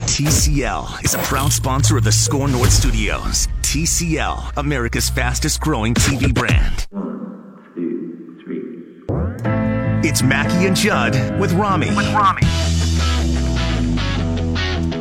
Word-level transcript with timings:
TCL 0.00 1.04
is 1.04 1.14
a 1.14 1.18
proud 1.18 1.52
sponsor 1.52 1.96
of 1.96 2.04
the 2.04 2.12
Score 2.12 2.48
North 2.48 2.72
Studios. 2.72 3.46
TCL, 3.62 4.56
America's 4.56 5.08
fastest 5.08 5.60
growing 5.60 5.94
TV 5.94 6.34
brand. 6.34 6.86
One, 6.90 7.72
two, 7.74 8.40
three. 8.44 10.08
It's 10.08 10.22
Mackey 10.22 10.66
and 10.66 10.74
Judd 10.74 11.14
with 11.38 11.52
Rami. 11.52 11.88
With 11.94 12.12
Rami. 12.12 12.42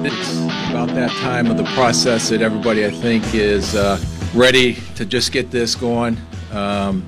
It's 0.05 0.37
about 0.69 0.89
that 0.89 1.11
time 1.21 1.47
of 1.49 1.57
the 1.57 1.65
process 1.75 2.29
that 2.29 2.41
everybody, 2.41 2.85
I 2.85 2.91
think, 2.91 3.33
is 3.33 3.75
uh, 3.75 3.99
ready 4.35 4.75
to 4.95 5.05
just 5.05 5.31
get 5.31 5.49
this 5.49 5.75
going. 5.75 6.17
Um, 6.51 7.05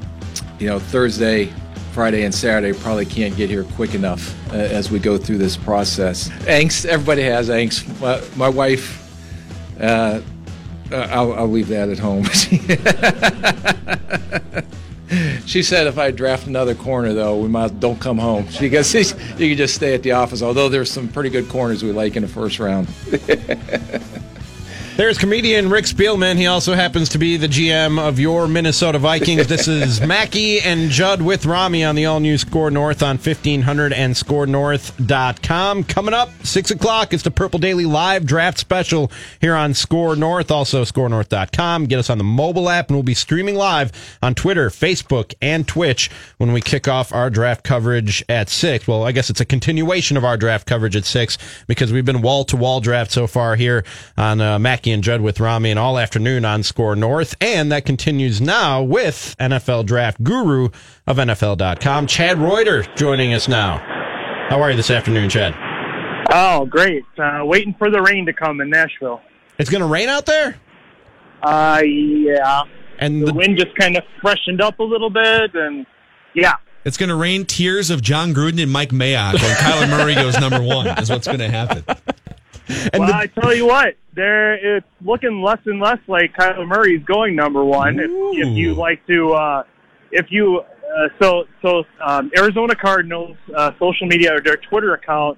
you 0.59 0.67
know, 0.67 0.79
Thursday, 0.79 1.51
Friday, 1.91 2.23
and 2.23 2.33
Saturday 2.33 2.77
probably 2.79 3.05
can't 3.05 3.35
get 3.35 3.49
here 3.49 3.63
quick 3.63 3.93
enough 3.93 4.35
uh, 4.51 4.55
as 4.55 4.89
we 4.89 4.99
go 4.99 5.17
through 5.17 5.37
this 5.37 5.57
process. 5.57 6.29
Angst, 6.45 6.85
everybody 6.85 7.23
has 7.23 7.49
angst. 7.49 7.99
My, 7.99 8.21
my 8.37 8.49
wife, 8.49 8.97
uh, 9.79 10.21
uh, 10.91 11.07
I'll, 11.11 11.33
I'll 11.33 11.47
leave 11.47 11.67
that 11.69 11.89
at 11.89 11.99
home. 11.99 12.23
she 15.45 15.63
said 15.63 15.87
if 15.87 15.97
I 15.97 16.11
draft 16.11 16.47
another 16.47 16.75
corner, 16.75 17.13
though, 17.13 17.37
we 17.37 17.49
might 17.49 17.79
don't 17.79 17.99
come 17.99 18.17
home. 18.17 18.47
She 18.49 18.69
goes, 18.69 18.93
you 18.93 19.49
can 19.49 19.57
just 19.57 19.75
stay 19.75 19.93
at 19.93 20.03
the 20.03 20.13
office. 20.13 20.41
Although 20.41 20.69
there's 20.69 20.91
some 20.91 21.07
pretty 21.07 21.29
good 21.29 21.49
corners 21.49 21.83
we 21.83 21.91
like 21.91 22.15
in 22.15 22.23
the 22.23 22.29
first 22.29 22.59
round. 22.59 22.87
There's 25.01 25.17
comedian 25.17 25.71
Rick 25.71 25.85
Spielman. 25.85 26.37
He 26.37 26.45
also 26.45 26.75
happens 26.75 27.09
to 27.09 27.17
be 27.17 27.35
the 27.35 27.47
GM 27.47 27.99
of 27.99 28.19
your 28.19 28.47
Minnesota 28.47 28.99
Vikings. 28.99 29.47
This 29.47 29.67
is 29.67 29.99
Mackey 30.07 30.61
and 30.61 30.91
Judd 30.91 31.23
with 31.23 31.47
Rami 31.47 31.83
on 31.83 31.95
the 31.95 32.05
all 32.05 32.19
new 32.19 32.37
Score 32.37 32.69
North 32.69 33.01
on 33.01 33.17
1500 33.17 33.93
and 33.93 34.13
scorenorth.com. 34.13 35.85
Coming 35.85 36.13
up, 36.13 36.29
6 36.43 36.69
o'clock, 36.69 37.15
it's 37.15 37.23
the 37.23 37.31
Purple 37.31 37.57
Daily 37.57 37.85
Live 37.85 38.27
Draft 38.27 38.59
Special 38.59 39.11
here 39.39 39.55
on 39.55 39.73
Score 39.73 40.15
North, 40.15 40.51
also 40.51 40.83
scorenorth.com. 40.83 41.87
Get 41.87 41.97
us 41.97 42.11
on 42.11 42.19
the 42.19 42.23
mobile 42.23 42.69
app, 42.69 42.89
and 42.89 42.95
we'll 42.95 43.01
be 43.01 43.15
streaming 43.15 43.55
live 43.55 43.91
on 44.21 44.35
Twitter, 44.35 44.69
Facebook, 44.69 45.33
and 45.41 45.67
Twitch 45.67 46.11
when 46.37 46.53
we 46.53 46.61
kick 46.61 46.87
off 46.87 47.11
our 47.11 47.31
draft 47.31 47.63
coverage 47.63 48.23
at 48.29 48.49
6. 48.49 48.87
Well, 48.87 49.03
I 49.03 49.13
guess 49.13 49.31
it's 49.31 49.41
a 49.41 49.45
continuation 49.45 50.15
of 50.15 50.23
our 50.23 50.37
draft 50.37 50.67
coverage 50.67 50.95
at 50.95 51.05
6 51.05 51.39
because 51.65 51.91
we've 51.91 52.05
been 52.05 52.21
wall 52.21 52.45
to 52.45 52.55
wall 52.55 52.81
draft 52.81 53.11
so 53.11 53.25
far 53.25 53.55
here 53.55 53.83
on 54.15 54.39
uh, 54.39 54.59
Mackey 54.59 54.90
and 54.91 55.03
Judd 55.03 55.21
with 55.21 55.39
Rami 55.39 55.71
and 55.71 55.79
all 55.79 55.97
afternoon 55.97 56.45
on 56.45 56.63
Score 56.63 56.95
North. 56.95 57.35
And 57.41 57.71
that 57.71 57.85
continues 57.85 58.41
now 58.41 58.81
with 58.83 59.35
NFL 59.39 59.85
draft 59.85 60.23
guru 60.23 60.69
of 61.07 61.17
NFL.com, 61.17 62.07
Chad 62.07 62.37
Reuter, 62.37 62.83
joining 62.95 63.33
us 63.33 63.47
now. 63.47 63.77
How 64.49 64.61
are 64.61 64.71
you 64.71 64.77
this 64.77 64.89
afternoon, 64.91 65.29
Chad? 65.29 65.53
Oh, 66.33 66.65
great. 66.65 67.03
Uh, 67.17 67.41
waiting 67.43 67.73
for 67.77 67.89
the 67.89 68.01
rain 68.01 68.25
to 68.25 68.33
come 68.33 68.61
in 68.61 68.69
Nashville. 68.69 69.21
It's 69.57 69.69
going 69.69 69.81
to 69.81 69.87
rain 69.87 70.09
out 70.09 70.25
there? 70.25 70.59
Uh, 71.43 71.81
yeah. 71.83 72.63
And 72.99 73.21
The 73.21 73.27
the, 73.27 73.33
wind 73.33 73.57
just 73.57 73.75
kind 73.75 73.97
of 73.97 74.03
freshened 74.21 74.61
up 74.61 74.79
a 74.79 74.83
little 74.83 75.09
bit, 75.09 75.55
and 75.55 75.85
yeah. 76.33 76.55
It's 76.85 76.97
going 76.97 77.09
to 77.09 77.15
rain 77.15 77.45
tears 77.45 77.89
of 77.89 78.01
Jon 78.01 78.33
Gruden 78.33 78.61
and 78.61 78.71
Mike 78.71 78.89
Mayock 78.89 79.33
when 79.33 79.55
Kyler 79.55 79.89
Murray 79.89 80.15
goes 80.15 80.39
number 80.39 80.61
one. 80.61 80.87
Is 80.99 81.09
what's 81.09 81.27
going 81.27 81.39
to 81.39 81.49
happen. 81.49 81.83
And 82.93 82.99
well, 82.99 83.07
the- 83.07 83.15
I 83.15 83.27
tell 83.27 83.53
you 83.53 83.67
what, 83.67 83.95
there 84.13 84.77
it's 84.77 84.85
looking 85.01 85.41
less 85.41 85.59
and 85.65 85.79
less 85.79 85.99
like 86.07 86.33
Kyler 86.33 86.67
Murray's 86.67 87.03
going 87.03 87.35
number 87.35 87.63
one. 87.63 87.99
If, 87.99 88.11
if 88.11 88.57
you 88.57 88.73
like 88.73 89.05
to, 89.07 89.33
uh, 89.33 89.63
if 90.11 90.27
you, 90.29 90.59
uh, 90.59 91.07
so 91.21 91.45
so 91.61 91.83
um, 92.03 92.31
Arizona 92.37 92.75
Cardinals 92.75 93.37
uh, 93.55 93.71
social 93.79 94.07
media 94.07 94.35
or 94.35 94.41
their 94.41 94.57
Twitter 94.57 94.93
account 94.93 95.37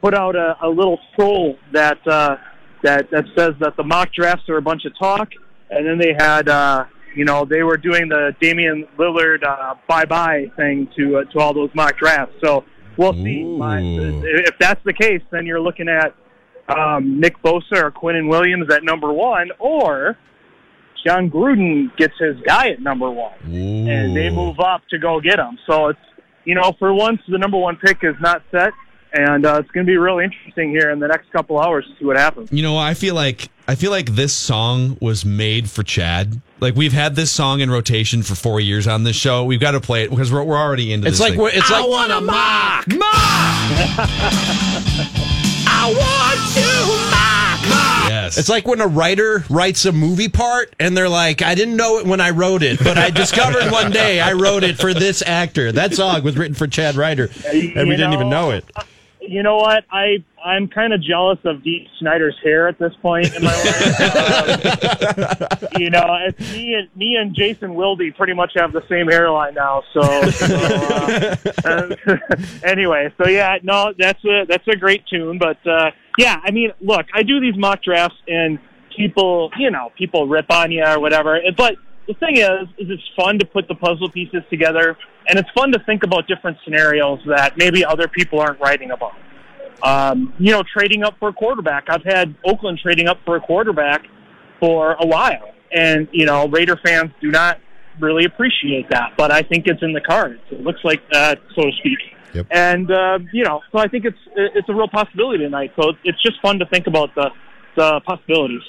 put 0.00 0.14
out 0.14 0.36
a, 0.36 0.56
a 0.62 0.68
little 0.68 0.98
troll 1.14 1.58
that 1.72 1.98
uh, 2.06 2.36
that 2.82 3.10
that 3.10 3.24
says 3.36 3.54
that 3.60 3.76
the 3.76 3.84
mock 3.84 4.12
drafts 4.12 4.48
are 4.48 4.56
a 4.56 4.62
bunch 4.62 4.84
of 4.84 4.98
talk, 4.98 5.32
and 5.70 5.86
then 5.86 5.98
they 5.98 6.14
had. 6.18 6.48
Uh, 6.48 6.84
you 7.16 7.24
know, 7.24 7.44
they 7.44 7.62
were 7.62 7.76
doing 7.76 8.08
the 8.08 8.34
Damian 8.40 8.88
Lillard 8.98 9.44
uh, 9.44 9.76
bye-bye 9.86 10.50
thing 10.56 10.88
to 10.96 11.18
uh, 11.18 11.24
to 11.26 11.38
all 11.38 11.54
those 11.54 11.70
mock 11.72 11.96
drafts. 11.96 12.34
So 12.42 12.64
we'll 12.96 13.12
see. 13.12 13.42
If 14.24 14.58
that's 14.58 14.82
the 14.82 14.92
case, 14.92 15.22
then 15.30 15.46
you're 15.46 15.60
looking 15.60 15.88
at 15.88 16.12
um, 16.68 17.20
Nick 17.20 17.40
Bosa 17.42 17.82
or 17.82 17.90
Quinnen 17.90 18.28
Williams 18.28 18.72
at 18.72 18.82
number 18.84 19.12
one, 19.12 19.50
or 19.58 20.16
Jon 21.06 21.30
Gruden 21.30 21.94
gets 21.96 22.14
his 22.18 22.36
guy 22.46 22.68
at 22.70 22.80
number 22.80 23.10
one, 23.10 23.34
and 23.44 24.16
they 24.16 24.30
move 24.30 24.58
up 24.60 24.82
to 24.90 24.98
go 24.98 25.20
get 25.20 25.38
him. 25.38 25.58
So 25.66 25.88
it's 25.88 25.98
you 26.44 26.54
know, 26.54 26.72
for 26.78 26.92
once, 26.92 27.20
the 27.28 27.38
number 27.38 27.56
one 27.58 27.76
pick 27.76 27.98
is 28.02 28.14
not 28.20 28.42
set, 28.50 28.72
and 29.12 29.44
uh, 29.46 29.58
it's 29.60 29.70
going 29.70 29.86
to 29.86 29.90
be 29.90 29.96
really 29.96 30.24
interesting 30.24 30.70
here 30.70 30.90
in 30.90 30.98
the 31.00 31.08
next 31.08 31.30
couple 31.32 31.58
hours 31.58 31.84
to 31.86 31.98
see 31.98 32.04
what 32.04 32.16
happens. 32.18 32.50
You 32.52 32.62
know, 32.62 32.76
I 32.76 32.94
feel 32.94 33.14
like 33.14 33.48
I 33.68 33.74
feel 33.74 33.90
like 33.90 34.10
this 34.10 34.34
song 34.34 34.96
was 35.00 35.24
made 35.24 35.70
for 35.70 35.82
Chad. 35.82 36.40
Like 36.60 36.74
we've 36.74 36.92
had 36.92 37.16
this 37.16 37.30
song 37.30 37.60
in 37.60 37.70
rotation 37.70 38.22
for 38.22 38.34
four 38.34 38.60
years 38.60 38.86
on 38.86 39.04
this 39.04 39.16
show. 39.16 39.44
We've 39.44 39.60
got 39.60 39.72
to 39.72 39.80
play 39.80 40.04
it 40.04 40.10
because 40.10 40.32
we're, 40.32 40.42
we're 40.44 40.56
already 40.58 40.92
into 40.92 41.06
it's 41.08 41.18
this. 41.18 41.20
like 41.20 41.32
thing. 41.32 41.42
we're- 41.42 41.52
it's 41.54 41.70
like 41.70 41.84
I 41.84 41.88
want 41.88 42.10
to 42.10 42.20
mock, 42.22 42.86
mock. 45.08 45.20
I 45.84 45.88
want 45.88 46.40
to 46.54 47.10
mock, 47.10 47.68
mock. 47.68 48.08
Yes, 48.08 48.38
It's 48.38 48.48
like 48.48 48.66
when 48.66 48.80
a 48.80 48.86
writer 48.86 49.44
writes 49.50 49.84
a 49.84 49.92
movie 49.92 50.30
part 50.30 50.74
and 50.80 50.96
they're 50.96 51.10
like, 51.10 51.42
I 51.42 51.54
didn't 51.54 51.76
know 51.76 51.98
it 51.98 52.06
when 52.06 52.22
I 52.22 52.30
wrote 52.30 52.62
it, 52.62 52.78
but 52.82 52.96
I 52.96 53.10
discovered 53.10 53.70
one 53.70 53.90
day 53.90 54.18
I 54.18 54.32
wrote 54.32 54.64
it 54.64 54.78
for 54.78 54.94
this 54.94 55.20
actor. 55.20 55.72
That 55.72 55.92
song 55.92 56.22
was 56.22 56.38
written 56.38 56.54
for 56.54 56.66
Chad 56.66 56.94
Reuter, 56.94 57.28
and 57.44 57.52
we 57.52 57.60
You 57.60 57.96
didn't 57.98 58.14
even 58.14 58.30
know, 58.30 58.48
know 58.48 58.50
it. 58.52 58.64
You 59.20 59.42
know 59.42 59.56
what? 59.56 59.84
I 59.90 60.24
I'm 60.44 60.68
kind 60.68 60.92
of 60.92 61.02
jealous 61.02 61.38
of 61.44 61.64
Dee 61.64 61.88
Snider's 61.98 62.36
hair 62.44 62.68
at 62.68 62.78
this 62.78 62.92
point 63.00 63.34
in 63.34 63.42
my 63.42 63.50
life. 63.50 64.00
Um, 65.64 65.68
you 65.78 65.88
know, 65.88 66.18
it's 66.26 66.52
me 66.52 66.74
and 66.74 66.88
me 66.94 67.16
and 67.16 67.34
Jason 67.34 67.74
Wilde 67.74 68.02
pretty 68.14 68.34
much 68.34 68.52
have 68.56 68.72
the 68.72 68.82
same 68.86 69.08
hairline 69.08 69.54
now. 69.54 69.82
So, 69.94 70.02
so 70.30 70.54
uh, 71.64 72.16
anyway, 72.62 73.10
so 73.16 73.26
yeah, 73.26 73.56
no, 73.62 73.94
that's 73.98 74.22
a 74.26 74.44
that's 74.46 74.68
a 74.68 74.76
great 74.76 75.06
tune. 75.06 75.38
But 75.38 75.66
uh, 75.66 75.92
yeah, 76.18 76.38
I 76.44 76.50
mean, 76.50 76.72
look, 76.82 77.06
I 77.14 77.22
do 77.22 77.40
these 77.40 77.56
mock 77.56 77.82
drafts 77.82 78.18
and 78.28 78.58
people, 78.94 79.50
you 79.58 79.70
know, 79.70 79.92
people 79.96 80.28
rip 80.28 80.50
on 80.50 80.70
you 80.70 80.84
or 80.84 81.00
whatever. 81.00 81.40
But 81.56 81.76
the 82.06 82.14
thing 82.14 82.36
is, 82.36 82.68
is 82.76 82.90
it's 82.90 83.10
fun 83.16 83.38
to 83.38 83.46
put 83.46 83.66
the 83.66 83.74
puzzle 83.74 84.10
pieces 84.10 84.42
together, 84.50 84.98
and 85.26 85.38
it's 85.38 85.50
fun 85.52 85.72
to 85.72 85.78
think 85.86 86.02
about 86.02 86.28
different 86.28 86.58
scenarios 86.64 87.20
that 87.26 87.56
maybe 87.56 87.82
other 87.82 88.08
people 88.08 88.40
aren't 88.40 88.60
writing 88.60 88.90
about. 88.90 89.14
Um, 89.84 90.32
you 90.38 90.50
know, 90.50 90.62
trading 90.76 91.02
up 91.02 91.18
for 91.18 91.28
a 91.28 91.32
quarterback. 91.32 91.84
I've 91.88 92.04
had 92.04 92.34
Oakland 92.44 92.80
trading 92.82 93.06
up 93.06 93.18
for 93.24 93.36
a 93.36 93.40
quarterback 93.40 94.06
for 94.58 94.96
a 94.98 95.06
while, 95.06 95.52
and 95.70 96.08
you 96.10 96.24
know, 96.24 96.48
Raider 96.48 96.80
fans 96.82 97.10
do 97.20 97.30
not 97.30 97.60
really 98.00 98.24
appreciate 98.24 98.88
that, 98.90 99.12
but 99.16 99.30
I 99.30 99.42
think 99.42 99.66
it's 99.66 99.82
in 99.82 99.92
the 99.92 100.00
cards. 100.00 100.40
It 100.50 100.62
looks 100.62 100.80
like 100.84 101.02
that, 101.12 101.40
so 101.54 101.62
to 101.62 101.72
speak. 101.78 101.98
Yep. 102.34 102.46
And 102.50 102.90
uh, 102.90 103.18
you 103.32 103.44
know, 103.44 103.60
so 103.70 103.78
I 103.78 103.88
think 103.88 104.04
it's 104.04 104.18
it's 104.34 104.68
a 104.68 104.74
real 104.74 104.88
possibility 104.88 105.44
tonight. 105.44 105.72
So 105.80 105.92
it's 106.02 106.20
just 106.22 106.40
fun 106.40 106.58
to 106.58 106.66
think 106.66 106.86
about 106.86 107.14
the 107.14 107.30
the 107.76 108.00
possibilities. 108.06 108.62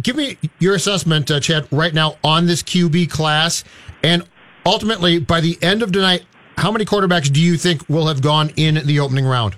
Give 0.00 0.14
me 0.14 0.38
your 0.60 0.76
assessment, 0.76 1.28
uh, 1.30 1.40
Chad, 1.40 1.66
right 1.72 1.92
now 1.92 2.16
on 2.22 2.46
this 2.46 2.62
QB 2.62 3.10
class, 3.10 3.64
and 4.04 4.22
ultimately 4.64 5.18
by 5.18 5.40
the 5.40 5.58
end 5.60 5.82
of 5.82 5.90
tonight, 5.90 6.24
how 6.56 6.70
many 6.70 6.84
quarterbacks 6.84 7.32
do 7.32 7.40
you 7.40 7.56
think 7.56 7.88
will 7.88 8.06
have 8.06 8.22
gone 8.22 8.50
in 8.56 8.86
the 8.86 9.00
opening 9.00 9.24
round? 9.24 9.56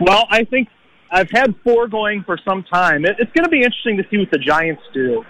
Well, 0.00 0.26
I 0.30 0.44
think 0.44 0.68
I've 1.10 1.30
had 1.30 1.54
four 1.62 1.88
going 1.88 2.24
for 2.24 2.38
some 2.48 2.64
time. 2.64 3.04
It, 3.04 3.16
it's 3.18 3.32
going 3.32 3.44
to 3.44 3.50
be 3.50 3.62
interesting 3.62 3.96
to 3.98 4.04
see 4.10 4.18
what 4.18 4.30
the 4.30 4.38
Giants 4.38 4.82
do. 4.94 5.24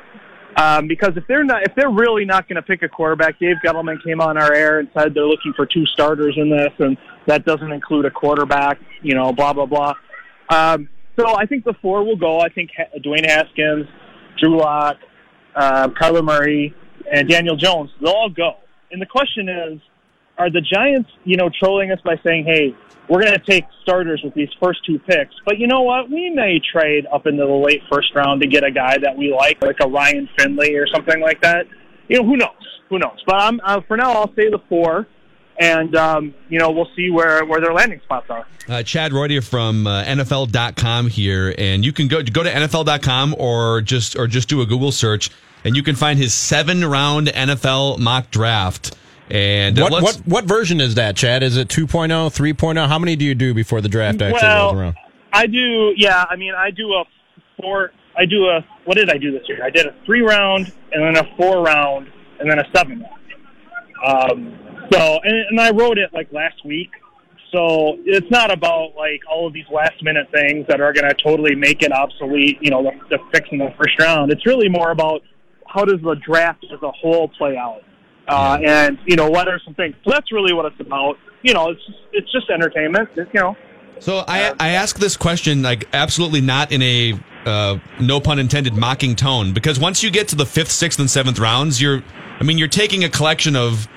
Um, 0.56 0.88
because 0.88 1.12
if 1.16 1.24
they're 1.28 1.44
not, 1.44 1.62
if 1.62 1.74
they're 1.74 1.90
really 1.90 2.24
not 2.24 2.48
going 2.48 2.56
to 2.56 2.62
pick 2.62 2.82
a 2.82 2.88
quarterback, 2.88 3.38
Dave 3.38 3.56
Gettleman 3.64 4.02
came 4.02 4.20
on 4.20 4.36
our 4.36 4.52
air 4.52 4.80
and 4.80 4.88
said 4.96 5.14
they're 5.14 5.26
looking 5.26 5.52
for 5.54 5.64
two 5.64 5.86
starters 5.86 6.34
in 6.36 6.50
this, 6.50 6.72
and 6.78 6.96
that 7.26 7.44
doesn't 7.44 7.70
include 7.70 8.04
a 8.04 8.10
quarterback. 8.10 8.78
You 9.02 9.14
know, 9.14 9.32
blah 9.32 9.52
blah 9.52 9.66
blah. 9.66 9.94
Um, 10.50 10.88
so 11.18 11.36
I 11.36 11.46
think 11.46 11.64
the 11.64 11.74
four 11.80 12.04
will 12.04 12.16
go. 12.16 12.40
I 12.40 12.48
think 12.48 12.70
ha- 12.76 12.98
Dwayne 12.98 13.26
Haskins, 13.26 13.86
Drew 14.38 14.58
Lock, 14.58 14.96
uh, 15.54 15.88
Kyler 15.88 16.24
Murray, 16.24 16.74
and 17.10 17.28
Daniel 17.28 17.56
Jones. 17.56 17.90
They'll 18.00 18.12
all 18.12 18.30
go. 18.30 18.56
And 18.90 19.00
the 19.00 19.06
question 19.06 19.48
is, 19.48 19.80
are 20.40 20.50
the 20.50 20.62
Giants, 20.62 21.10
you 21.24 21.36
know, 21.36 21.50
trolling 21.50 21.92
us 21.92 22.00
by 22.02 22.18
saying, 22.24 22.46
"Hey, 22.46 22.74
we're 23.08 23.20
going 23.20 23.38
to 23.38 23.44
take 23.44 23.64
starters 23.82 24.22
with 24.24 24.32
these 24.32 24.48
first 24.58 24.80
two 24.86 24.98
picks," 25.00 25.34
but 25.44 25.58
you 25.58 25.66
know 25.66 25.82
what? 25.82 26.10
We 26.10 26.30
may 26.30 26.60
trade 26.60 27.06
up 27.12 27.26
into 27.26 27.44
the 27.44 27.52
late 27.52 27.82
first 27.92 28.14
round 28.14 28.40
to 28.40 28.48
get 28.48 28.64
a 28.64 28.70
guy 28.70 28.96
that 28.98 29.16
we 29.16 29.34
like, 29.34 29.62
like 29.62 29.76
a 29.82 29.86
Ryan 29.86 30.28
Finley 30.38 30.76
or 30.76 30.86
something 30.86 31.20
like 31.20 31.42
that. 31.42 31.66
You 32.08 32.18
know, 32.18 32.24
who 32.26 32.38
knows? 32.38 32.80
Who 32.88 32.98
knows? 32.98 33.22
But 33.26 33.36
I'm 33.36 33.60
uh, 33.62 33.82
for 33.86 33.98
now, 33.98 34.12
I'll 34.12 34.34
say 34.34 34.48
the 34.48 34.60
four, 34.70 35.06
and 35.58 35.94
um, 35.94 36.34
you 36.48 36.58
know, 36.58 36.70
we'll 36.70 36.88
see 36.96 37.10
where 37.10 37.44
where 37.44 37.60
their 37.60 37.74
landing 37.74 38.00
spots 38.04 38.30
are. 38.30 38.46
Uh, 38.66 38.82
Chad 38.82 39.12
Reuter 39.12 39.42
from 39.42 39.86
uh, 39.86 40.04
NFL.com 40.04 41.08
here, 41.08 41.54
and 41.58 41.84
you 41.84 41.92
can 41.92 42.08
go 42.08 42.22
go 42.22 42.42
to 42.42 42.50
NFL.com 42.50 43.36
or 43.38 43.82
just 43.82 44.16
or 44.16 44.26
just 44.26 44.48
do 44.48 44.62
a 44.62 44.66
Google 44.66 44.90
search, 44.90 45.30
and 45.64 45.76
you 45.76 45.82
can 45.82 45.96
find 45.96 46.18
his 46.18 46.32
seven 46.32 46.82
round 46.82 47.28
NFL 47.28 47.98
mock 47.98 48.30
draft. 48.30 48.96
And 49.30 49.78
uh, 49.78 49.88
What, 49.88 50.02
what 50.02 50.16
what 50.26 50.44
version 50.44 50.80
is 50.80 50.96
that, 50.96 51.16
Chad? 51.16 51.42
Is 51.42 51.56
it 51.56 51.68
2.0, 51.68 52.08
3.0? 52.08 52.88
How 52.88 52.98
many 52.98 53.16
do 53.16 53.24
you 53.24 53.34
do 53.34 53.54
before 53.54 53.80
the 53.80 53.88
draft 53.88 54.20
actually 54.20 54.40
Well, 54.42 54.66
rolls 54.66 54.80
around? 54.80 54.96
I 55.32 55.46
do. 55.46 55.94
Yeah, 55.96 56.24
I 56.28 56.36
mean, 56.36 56.52
I 56.56 56.70
do 56.70 56.92
a 56.92 57.04
four. 57.60 57.92
I 58.16 58.26
do 58.26 58.46
a. 58.46 58.64
What 58.84 58.96
did 58.96 59.10
I 59.10 59.18
do 59.18 59.30
this 59.30 59.42
year? 59.48 59.64
I 59.64 59.70
did 59.70 59.86
a 59.86 59.94
three 60.04 60.22
round, 60.22 60.72
and 60.92 61.02
then 61.04 61.24
a 61.24 61.36
four 61.36 61.62
round, 61.62 62.08
and 62.40 62.50
then 62.50 62.58
a 62.58 62.64
seven 62.74 63.00
round. 63.02 64.32
Um, 64.32 64.58
so, 64.92 65.20
and, 65.22 65.34
and 65.50 65.60
I 65.60 65.70
wrote 65.70 65.98
it 65.98 66.10
like 66.12 66.32
last 66.32 66.64
week. 66.64 66.90
So 67.52 67.98
it's 68.04 68.30
not 68.30 68.52
about 68.52 68.94
like 68.96 69.20
all 69.30 69.46
of 69.46 69.52
these 69.52 69.66
last 69.72 70.02
minute 70.02 70.28
things 70.32 70.66
that 70.68 70.80
are 70.80 70.92
going 70.92 71.08
to 71.08 71.14
totally 71.22 71.54
make 71.54 71.82
it 71.82 71.92
obsolete. 71.92 72.58
You 72.60 72.70
know, 72.70 72.82
the, 72.82 73.16
the 73.16 73.18
picks 73.32 73.48
in 73.52 73.58
the 73.58 73.72
first 73.78 73.98
round. 74.00 74.32
It's 74.32 74.46
really 74.46 74.68
more 74.68 74.90
about 74.90 75.22
how 75.66 75.84
does 75.84 76.00
the 76.02 76.16
draft 76.16 76.64
as 76.72 76.82
a 76.82 76.90
whole 76.90 77.28
play 77.28 77.56
out. 77.56 77.82
Uh, 78.30 78.58
and 78.64 78.98
you 79.06 79.16
know 79.16 79.28
what 79.28 79.48
are 79.48 79.60
some 79.64 79.74
things? 79.74 79.94
So 80.04 80.10
that's 80.10 80.30
really 80.30 80.52
what 80.52 80.64
it's 80.66 80.80
about. 80.80 81.18
You 81.42 81.52
know, 81.54 81.70
it's 81.70 81.84
just, 81.84 81.98
it's 82.12 82.32
just 82.32 82.50
entertainment. 82.50 83.08
It's, 83.16 83.30
you 83.34 83.40
know, 83.40 83.56
So 83.98 84.24
I, 84.26 84.54
I 84.58 84.68
ask 84.70 84.98
this 84.98 85.16
question 85.16 85.62
like 85.62 85.88
absolutely 85.92 86.40
not 86.40 86.72
in 86.72 86.82
a 86.82 87.18
uh, 87.44 87.78
no 88.00 88.20
pun 88.20 88.38
intended 88.38 88.74
mocking 88.74 89.16
tone 89.16 89.52
because 89.52 89.80
once 89.80 90.02
you 90.02 90.10
get 90.10 90.28
to 90.28 90.36
the 90.36 90.46
fifth, 90.46 90.70
sixth, 90.70 90.98
and 90.98 91.10
seventh 91.10 91.38
rounds, 91.38 91.80
you're 91.80 92.02
I 92.40 92.44
mean 92.44 92.58
you're 92.58 92.68
taking 92.68 93.04
a 93.04 93.08
collection 93.08 93.56
of 93.56 93.88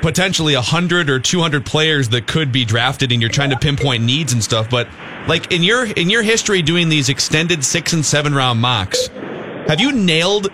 potentially 0.00 0.54
a 0.54 0.60
hundred 0.60 1.10
or 1.10 1.18
two 1.18 1.40
hundred 1.40 1.66
players 1.66 2.08
that 2.10 2.26
could 2.26 2.52
be 2.52 2.64
drafted, 2.64 3.12
and 3.12 3.20
you're 3.20 3.30
trying 3.30 3.50
to 3.50 3.58
pinpoint 3.58 4.02
needs 4.04 4.32
and 4.32 4.42
stuff. 4.42 4.68
But 4.70 4.88
like 5.26 5.52
in 5.52 5.62
your 5.62 5.86
in 5.86 6.10
your 6.10 6.22
history 6.22 6.62
doing 6.62 6.88
these 6.88 7.08
extended 7.08 7.64
six 7.64 7.92
and 7.92 8.04
seven 8.04 8.34
round 8.34 8.60
mocks, 8.60 9.08
have 9.68 9.80
you 9.80 9.92
nailed 9.92 10.48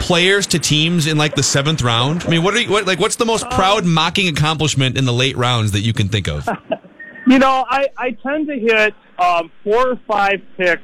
players 0.00 0.46
to 0.48 0.58
teams 0.58 1.06
in 1.06 1.16
like 1.18 1.34
the 1.34 1.42
seventh 1.42 1.82
round? 1.82 2.24
I 2.24 2.30
mean, 2.30 2.42
what 2.42 2.54
are 2.54 2.60
you, 2.60 2.70
what 2.70 2.86
like 2.86 2.98
what's 2.98 3.16
the 3.16 3.24
most 3.26 3.48
proud 3.50 3.84
mocking 3.84 4.28
accomplishment 4.28 4.96
in 4.98 5.04
the 5.04 5.12
late 5.12 5.36
rounds 5.36 5.72
that 5.72 5.80
you 5.80 5.92
can 5.92 6.08
think 6.08 6.28
of? 6.28 6.48
You 7.26 7.38
know, 7.38 7.66
I, 7.68 7.88
I 7.98 8.12
tend 8.12 8.46
to 8.48 8.58
hit 8.58 8.94
um, 9.18 9.50
four 9.62 9.90
or 9.90 10.00
five 10.08 10.40
picks. 10.56 10.80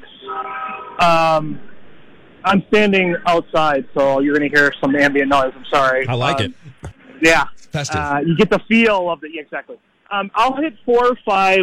Um, 0.99 1.59
I'm 2.43 2.63
standing 2.67 3.15
outside, 3.25 3.87
so 3.95 4.19
you're 4.19 4.37
going 4.37 4.47
to 4.51 4.55
hear 4.55 4.71
some 4.79 4.95
ambient 4.95 5.29
noise. 5.29 5.51
I'm 5.55 5.65
sorry. 5.73 6.07
I 6.07 6.13
like 6.13 6.41
Um, 6.41 6.53
it. 6.83 6.91
Yeah. 7.23 7.45
Festive. 7.71 7.99
Uh, 7.99 8.19
you 8.23 8.37
get 8.37 8.51
the 8.51 8.59
feel 8.67 9.09
of 9.09 9.21
the 9.21 9.29
yeah, 9.33 9.41
exactly. 9.41 9.77
Um, 10.11 10.29
I'll 10.35 10.55
hit 10.55 10.75
four 10.85 11.07
or 11.07 11.17
five 11.25 11.61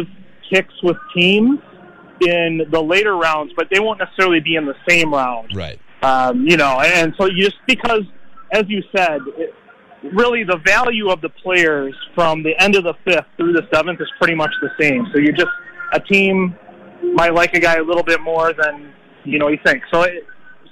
picks 0.51 0.73
with 0.83 0.97
teams 1.15 1.59
in 2.19 2.67
the 2.69 2.81
later 2.83 3.15
rounds, 3.15 3.53
but 3.55 3.69
they 3.71 3.79
won't 3.79 3.99
necessarily 3.99 4.41
be 4.41 4.55
in 4.55 4.65
the 4.65 4.75
same 4.87 5.13
round. 5.13 5.55
Right. 5.55 5.79
Um, 6.03 6.45
you 6.45 6.57
know, 6.57 6.81
and 6.81 7.13
so 7.17 7.29
just 7.29 7.55
because, 7.65 8.03
as 8.51 8.65
you 8.67 8.83
said, 8.95 9.21
it, 9.37 9.53
really 10.11 10.43
the 10.43 10.57
value 10.65 11.09
of 11.09 11.21
the 11.21 11.29
players 11.29 11.95
from 12.13 12.43
the 12.43 12.53
end 12.61 12.75
of 12.75 12.83
the 12.83 12.93
fifth 13.05 13.25
through 13.37 13.53
the 13.53 13.63
seventh 13.73 14.01
is 14.01 14.11
pretty 14.19 14.35
much 14.35 14.51
the 14.61 14.69
same. 14.79 15.07
So 15.13 15.19
you 15.19 15.31
just 15.31 15.51
a 15.93 15.99
team 15.99 16.55
might 17.13 17.33
like 17.33 17.53
a 17.53 17.59
guy 17.59 17.75
a 17.75 17.83
little 17.83 18.03
bit 18.03 18.21
more 18.21 18.53
than 18.53 18.91
you 19.23 19.39
know 19.39 19.47
you 19.47 19.59
think. 19.65 19.83
So, 19.93 20.01
it, 20.01 20.25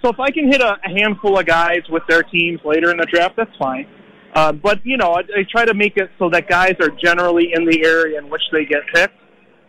so 0.03 0.09
if 0.09 0.19
I 0.19 0.31
can 0.31 0.51
hit 0.51 0.61
a, 0.61 0.77
a 0.83 0.89
handful 0.89 1.39
of 1.39 1.45
guys 1.45 1.81
with 1.89 2.03
their 2.09 2.23
teams 2.23 2.59
later 2.65 2.91
in 2.91 2.97
the 2.97 3.05
draft, 3.05 3.35
that's 3.37 3.55
fine. 3.57 3.87
Uh, 4.33 4.51
but 4.51 4.85
you 4.85 4.97
know, 4.97 5.13
I, 5.13 5.19
I 5.19 5.45
try 5.49 5.65
to 5.65 5.73
make 5.73 5.97
it 5.97 6.09
so 6.19 6.29
that 6.29 6.49
guys 6.49 6.75
are 6.81 6.89
generally 6.89 7.51
in 7.53 7.65
the 7.65 7.85
area 7.85 8.17
in 8.17 8.29
which 8.29 8.43
they 8.51 8.65
get 8.65 8.81
picked, 8.93 9.15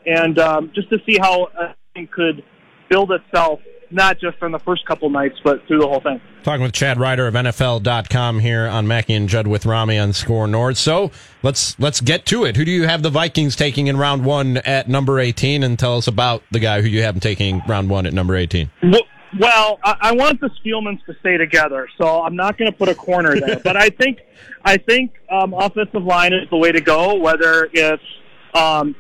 and 0.07 0.39
um, 0.39 0.73
just 0.75 0.89
to 0.91 0.99
see 1.07 1.19
how 1.21 1.49
a 1.59 1.75
thing 1.95 2.09
could 2.13 2.43
build 2.91 3.13
itself, 3.13 3.61
not 3.93 4.19
just 4.19 4.39
from 4.39 4.53
the 4.53 4.59
first 4.59 4.85
couple 4.87 5.09
nights, 5.11 5.39
but 5.45 5.67
through 5.67 5.79
the 5.79 5.87
whole 5.87 6.01
thing. 6.01 6.21
Talking 6.43 6.63
with 6.63 6.73
Chad 6.73 6.99
Reuter 6.99 7.27
of 7.27 7.35
NFL.com 7.35 8.41
here 8.41 8.67
on 8.67 8.89
Mackey 8.89 9.15
and 9.15 9.29
Judd 9.29 9.47
with 9.47 9.65
Rami 9.65 9.99
on 9.99 10.13
Score 10.13 10.47
North. 10.47 10.79
So 10.79 11.11
let's 11.43 11.79
let's 11.79 12.01
get 12.01 12.27
to 12.27 12.45
it. 12.45 12.57
Who 12.57 12.65
do 12.65 12.71
you 12.71 12.87
have 12.87 13.03
the 13.03 13.11
Vikings 13.11 13.55
taking 13.55 13.87
in 13.87 13.97
round 13.97 14.25
one 14.25 14.57
at 14.59 14.89
number 14.89 15.21
18? 15.21 15.63
And 15.63 15.79
tell 15.79 15.97
us 15.97 16.09
about 16.09 16.43
the 16.51 16.59
guy 16.59 16.83
who 16.83 16.89
you 16.89 17.03
have 17.03 17.15
them 17.15 17.21
taking 17.21 17.63
round 17.69 17.91
one 17.91 18.07
at 18.07 18.13
number 18.13 18.35
18. 18.35 18.71
Well, 18.83 19.03
well 19.39 19.79
I, 19.85 19.97
I 20.01 20.13
want 20.13 20.41
the 20.41 20.51
Spielmans 20.65 21.05
to 21.07 21.15
stay 21.21 21.37
together, 21.37 21.89
so 21.97 22.23
I'm 22.23 22.37
not 22.37 22.59
going 22.59 22.71
to 22.71 22.77
put 22.77 22.89
a 22.89 22.95
corner 22.95 23.39
there. 23.39 23.61
but 23.65 23.77
I 23.77 23.91
think 23.91 24.19
I 24.65 24.79
think 24.79 25.13
um, 25.31 25.55
offensive 25.55 26.03
line 26.03 26.33
is 26.33 26.49
the 26.51 26.57
way 26.57 26.73
to 26.73 26.81
go. 26.81 27.15
Whether 27.15 27.69
it's 27.73 28.03
um, 28.55 28.97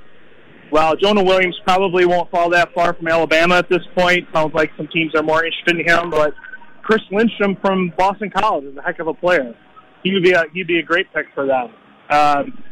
well, 0.73 0.97
Jonah 0.97 1.23
Williams 1.23 1.59
probably 1.65 2.07
won't 2.07 2.31
fall 2.31 2.49
that 2.51 2.73
far 2.73 2.95
from 2.95 3.07
Alabama 3.07 3.57
at 3.57 3.69
this 3.69 3.83
point. 3.95 4.27
Sounds 4.35 4.55
like 4.55 4.71
some 4.79 4.89
teams 4.89 5.15
are 5.15 5.23
more 5.23 5.45
interested 5.45 5.79
in 5.79 5.87
him, 5.87 6.09
but 6.09 6.33
Chris 6.83 7.03
Lindstrom 7.11 7.57
from 7.61 7.93
Boston 7.97 8.31
College 8.31 8.65
is 8.65 8.77
a 8.79 8.83
heck 8.83 8.99
of 8.99 9.07
a 9.07 9.15
player. 9.15 9.55
He 10.03 10.15
would 10.15 10.23
be 10.23 10.33
a, 10.33 10.45
he'd 10.55 10.67
be 10.67 10.79
a 10.79 10.83
great 10.83 11.13
pick 11.13 11.27
for 11.35 11.47
them. 11.47 11.75
Um, 12.11 12.65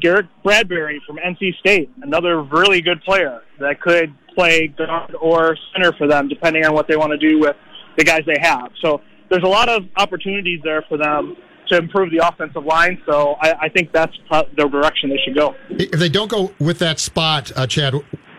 Garrett 0.00 0.26
Bradbury 0.44 1.00
from 1.06 1.16
NC 1.16 1.58
State, 1.58 1.90
another 2.02 2.42
really 2.42 2.82
good 2.82 3.02
player 3.02 3.40
that 3.58 3.80
could 3.80 4.14
play 4.34 4.68
guard 4.68 5.14
or 5.20 5.56
center 5.72 5.92
for 5.96 6.06
them, 6.06 6.28
depending 6.28 6.64
on 6.64 6.74
what 6.74 6.86
they 6.88 6.96
want 6.96 7.10
to 7.10 7.18
do 7.18 7.40
with 7.40 7.56
the 7.96 8.04
guys 8.04 8.20
they 8.26 8.38
have. 8.40 8.70
So 8.82 9.00
there's 9.30 9.42
a 9.42 9.48
lot 9.48 9.68
of 9.68 9.82
opportunities 9.96 10.60
there 10.62 10.84
for 10.88 10.98
them 10.98 11.36
to 11.68 11.76
improve 11.76 12.10
the 12.10 12.26
offensive 12.26 12.64
line. 12.64 13.00
So 13.06 13.36
I, 13.40 13.52
I 13.62 13.68
think 13.68 13.92
that's 13.92 14.12
the 14.30 14.68
direction 14.68 15.10
they 15.10 15.18
should 15.24 15.36
go. 15.36 15.54
If 15.70 15.98
they 15.98 16.08
don't 16.08 16.30
go 16.30 16.52
with 16.58 16.78
that 16.80 16.98
spot, 16.98 17.52
uh, 17.56 17.66
Chad, 17.66 17.94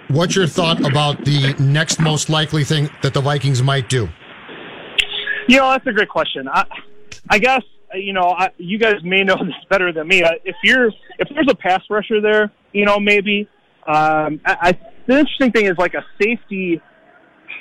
what's 0.10 0.36
your 0.36 0.48
thought 0.48 0.80
about 0.86 1.26
the 1.26 1.56
next 1.60 2.00
most 2.00 2.30
likely 2.30 2.64
thing 2.64 2.90
that 3.02 3.14
the 3.14 3.22
Vikings 3.22 3.62
might 3.62 3.90
do? 3.90 4.10
You 5.48 5.58
know, 5.58 5.70
that's 5.72 5.88
a 5.88 5.94
great 5.94 6.10
question. 6.10 6.48
I, 6.48 6.66
I 7.30 7.40
guess 7.40 7.62
you 7.94 8.14
know 8.14 8.36
I, 8.38 8.50
you 8.58 8.78
guys 8.78 8.96
may 9.04 9.24
know 9.24 9.36
this 9.44 9.56
better 9.70 9.92
than 9.92 10.08
me. 10.08 10.24
Uh, 10.24 10.32
If 10.44 10.56
you're 10.64 10.88
if 11.20 11.30
there's 11.34 11.48
a 11.50 11.56
pass 11.56 11.82
rusher 11.90 12.22
there, 12.22 12.52
you 12.74 12.86
know 12.86 13.00
maybe. 13.00 13.48
Um, 13.88 14.42
I, 14.46 14.58
I, 14.62 14.80
the 15.08 15.20
interesting 15.20 15.54
thing 15.54 15.66
is 15.66 15.78
like 15.78 15.94
a 15.94 16.06
safety. 16.22 16.82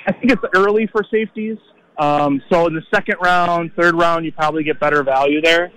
I 0.05 0.11
think 0.11 0.31
it's 0.33 0.43
early 0.55 0.87
for 0.87 1.03
safeties. 1.09 1.57
Um, 1.97 2.41
so 2.49 2.67
in 2.67 2.75
the 2.75 2.83
second 2.93 3.17
round, 3.21 3.71
third 3.75 3.95
round, 3.95 4.25
you 4.25 4.31
probably 4.31 4.63
get 4.63 4.79
better 4.79 5.03
value 5.03 5.41
there. 5.41 5.71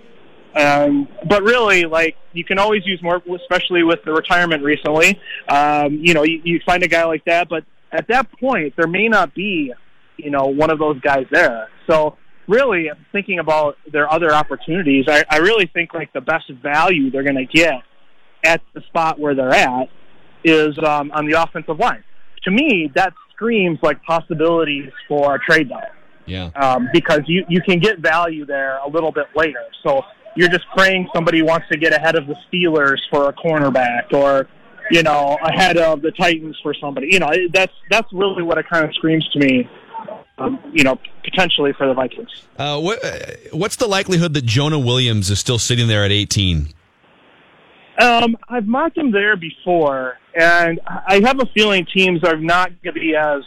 Um, 0.55 1.07
but 1.27 1.43
really, 1.43 1.85
like 1.85 2.15
you 2.33 2.43
can 2.43 2.59
always 2.59 2.85
use 2.85 3.01
more, 3.01 3.21
especially 3.35 3.83
with 3.83 3.99
the 4.05 4.11
retirement 4.11 4.63
recently. 4.63 5.19
Um, 5.47 5.99
you 6.01 6.13
know, 6.13 6.23
you, 6.23 6.41
you 6.43 6.59
find 6.65 6.83
a 6.83 6.87
guy 6.87 7.05
like 7.05 7.23
that, 7.25 7.47
but 7.49 7.63
at 7.91 8.07
that 8.09 8.31
point, 8.39 8.73
there 8.75 8.87
may 8.87 9.07
not 9.07 9.33
be, 9.33 9.73
you 10.17 10.29
know, 10.29 10.47
one 10.47 10.69
of 10.69 10.79
those 10.79 10.99
guys 10.99 11.25
there. 11.31 11.69
So 11.89 12.17
really, 12.47 12.89
thinking 13.11 13.39
about 13.39 13.77
their 13.91 14.11
other 14.11 14.33
opportunities, 14.33 15.05
I, 15.07 15.23
I 15.29 15.37
really 15.37 15.69
think 15.73 15.93
like 15.93 16.11
the 16.13 16.21
best 16.21 16.49
value 16.61 17.11
they're 17.11 17.23
going 17.23 17.35
to 17.35 17.45
get 17.45 17.81
at 18.43 18.61
the 18.73 18.81
spot 18.81 19.19
where 19.19 19.33
they're 19.33 19.53
at 19.53 19.87
is 20.43 20.77
um, 20.79 21.11
on 21.11 21.27
the 21.27 21.41
offensive 21.41 21.79
line. 21.79 22.03
To 22.43 22.51
me, 22.51 22.91
that 22.95 23.13
screams 23.33 23.79
like 23.81 24.03
possibilities 24.03 24.91
for 25.07 25.35
a 25.35 25.39
trade 25.39 25.69
down 25.69 25.81
Yeah. 26.25 26.51
um, 26.55 26.89
because 26.93 27.21
you, 27.27 27.45
you 27.49 27.61
can 27.61 27.79
get 27.79 27.99
value 27.99 28.45
there 28.45 28.77
a 28.85 28.89
little 28.89 29.11
bit 29.11 29.27
later. 29.35 29.63
So 29.83 30.01
you're 30.35 30.49
just 30.49 30.65
praying 30.75 31.09
somebody 31.13 31.41
wants 31.41 31.67
to 31.71 31.77
get 31.77 31.93
ahead 31.93 32.15
of 32.15 32.27
the 32.27 32.35
Steelers 32.47 32.99
for 33.09 33.27
a 33.29 33.33
cornerback 33.33 34.13
or, 34.13 34.47
you 34.91 35.03
know, 35.03 35.37
ahead 35.43 35.77
of 35.77 36.01
the 36.01 36.11
Titans 36.11 36.57
for 36.63 36.73
somebody. 36.73 37.09
You 37.11 37.19
know, 37.19 37.31
that's 37.53 37.73
that's 37.89 38.07
really 38.13 38.43
what 38.43 38.57
it 38.57 38.67
kind 38.69 38.85
of 38.85 38.93
screams 38.95 39.27
to 39.29 39.39
me. 39.39 39.69
Um, 40.37 40.59
you 40.73 40.83
know, 40.83 40.97
potentially 41.23 41.71
for 41.77 41.85
the 41.87 41.93
Vikings. 41.93 42.29
Uh, 42.57 42.79
what, 42.79 43.03
uh, 43.03 43.17
what's 43.51 43.75
the 43.75 43.85
likelihood 43.87 44.33
that 44.33 44.45
Jonah 44.45 44.79
Williams 44.79 45.29
is 45.29 45.39
still 45.39 45.59
sitting 45.59 45.87
there 45.87 46.03
at 46.03 46.11
18? 46.11 46.69
Um, 47.99 48.35
I've 48.49 48.65
mocked 48.65 48.97
him 48.97 49.11
there 49.11 49.35
before. 49.35 50.17
and 50.33 50.79
I 50.87 51.19
have 51.23 51.39
a 51.39 51.45
feeling 51.53 51.85
teams 51.85 52.23
are 52.23 52.37
not 52.37 52.69
going 52.81 52.95
to 52.95 52.99
be 52.99 53.15
as 53.15 53.43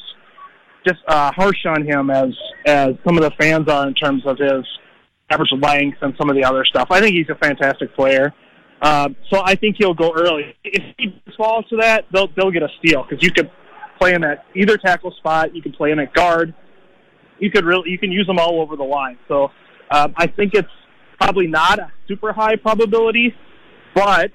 just 0.86 1.00
uh, 1.08 1.32
harsh 1.32 1.64
on 1.66 1.84
him 1.84 2.10
as 2.10 2.30
as 2.66 2.90
some 3.04 3.16
of 3.16 3.22
the 3.22 3.30
fans 3.38 3.68
are 3.68 3.86
in 3.86 3.94
terms 3.94 4.22
of 4.26 4.38
his 4.38 4.64
average 5.30 5.50
length 5.60 5.98
and 6.02 6.14
some 6.18 6.28
of 6.28 6.36
the 6.36 6.44
other 6.44 6.64
stuff. 6.64 6.88
I 6.90 7.00
think 7.00 7.14
he's 7.14 7.28
a 7.30 7.34
fantastic 7.36 7.94
player. 7.94 8.32
Uh, 8.82 9.08
so 9.30 9.40
I 9.42 9.54
think 9.54 9.76
he'll 9.78 9.94
go 9.94 10.12
early. 10.14 10.54
If 10.62 10.82
he 10.98 11.22
falls 11.36 11.66
to 11.70 11.76
that, 11.78 12.04
they'll 12.12 12.28
they'll 12.36 12.50
get 12.50 12.62
a 12.62 12.68
steal 12.78 13.04
because 13.08 13.22
you 13.24 13.30
could 13.32 13.50
play 13.98 14.12
him 14.12 14.24
at 14.24 14.44
either 14.54 14.76
tackle 14.76 15.12
spot. 15.18 15.54
You 15.54 15.62
can 15.62 15.72
play 15.72 15.90
him 15.90 15.98
at 15.98 16.12
guard. 16.12 16.54
You 17.38 17.50
could 17.50 17.64
really 17.64 17.90
you 17.90 17.98
can 17.98 18.12
use 18.12 18.26
them 18.26 18.38
all 18.38 18.60
over 18.60 18.76
the 18.76 18.84
line. 18.84 19.18
So 19.28 19.50
um, 19.90 20.14
I 20.16 20.26
think 20.26 20.54
it's 20.54 20.68
probably 21.18 21.46
not 21.46 21.78
a 21.78 21.90
super 22.08 22.32
high 22.32 22.56
probability, 22.56 23.34
but 23.94 24.30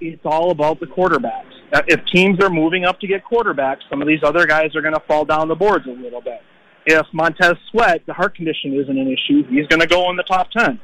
it's 0.00 0.22
all 0.24 0.50
about 0.50 0.80
the 0.80 0.86
quarterbacks. 0.86 1.53
Uh, 1.74 1.82
If 1.88 2.00
teams 2.14 2.42
are 2.42 2.50
moving 2.50 2.84
up 2.84 3.00
to 3.00 3.06
get 3.06 3.22
quarterbacks, 3.24 3.80
some 3.90 4.00
of 4.00 4.08
these 4.08 4.20
other 4.22 4.46
guys 4.46 4.74
are 4.76 4.82
going 4.82 4.94
to 4.94 5.02
fall 5.08 5.24
down 5.24 5.48
the 5.48 5.54
boards 5.54 5.86
a 5.86 5.90
little 5.90 6.20
bit. 6.20 6.40
If 6.86 7.06
Montez 7.12 7.54
Sweat, 7.70 8.02
the 8.06 8.12
heart 8.12 8.36
condition 8.36 8.74
isn't 8.74 8.96
an 8.96 9.08
issue, 9.08 9.42
he's 9.48 9.66
going 9.66 9.80
to 9.80 9.86
go 9.86 10.08
in 10.10 10.16
the 10.16 10.22
top 10.22 10.50
ten. 10.50 10.78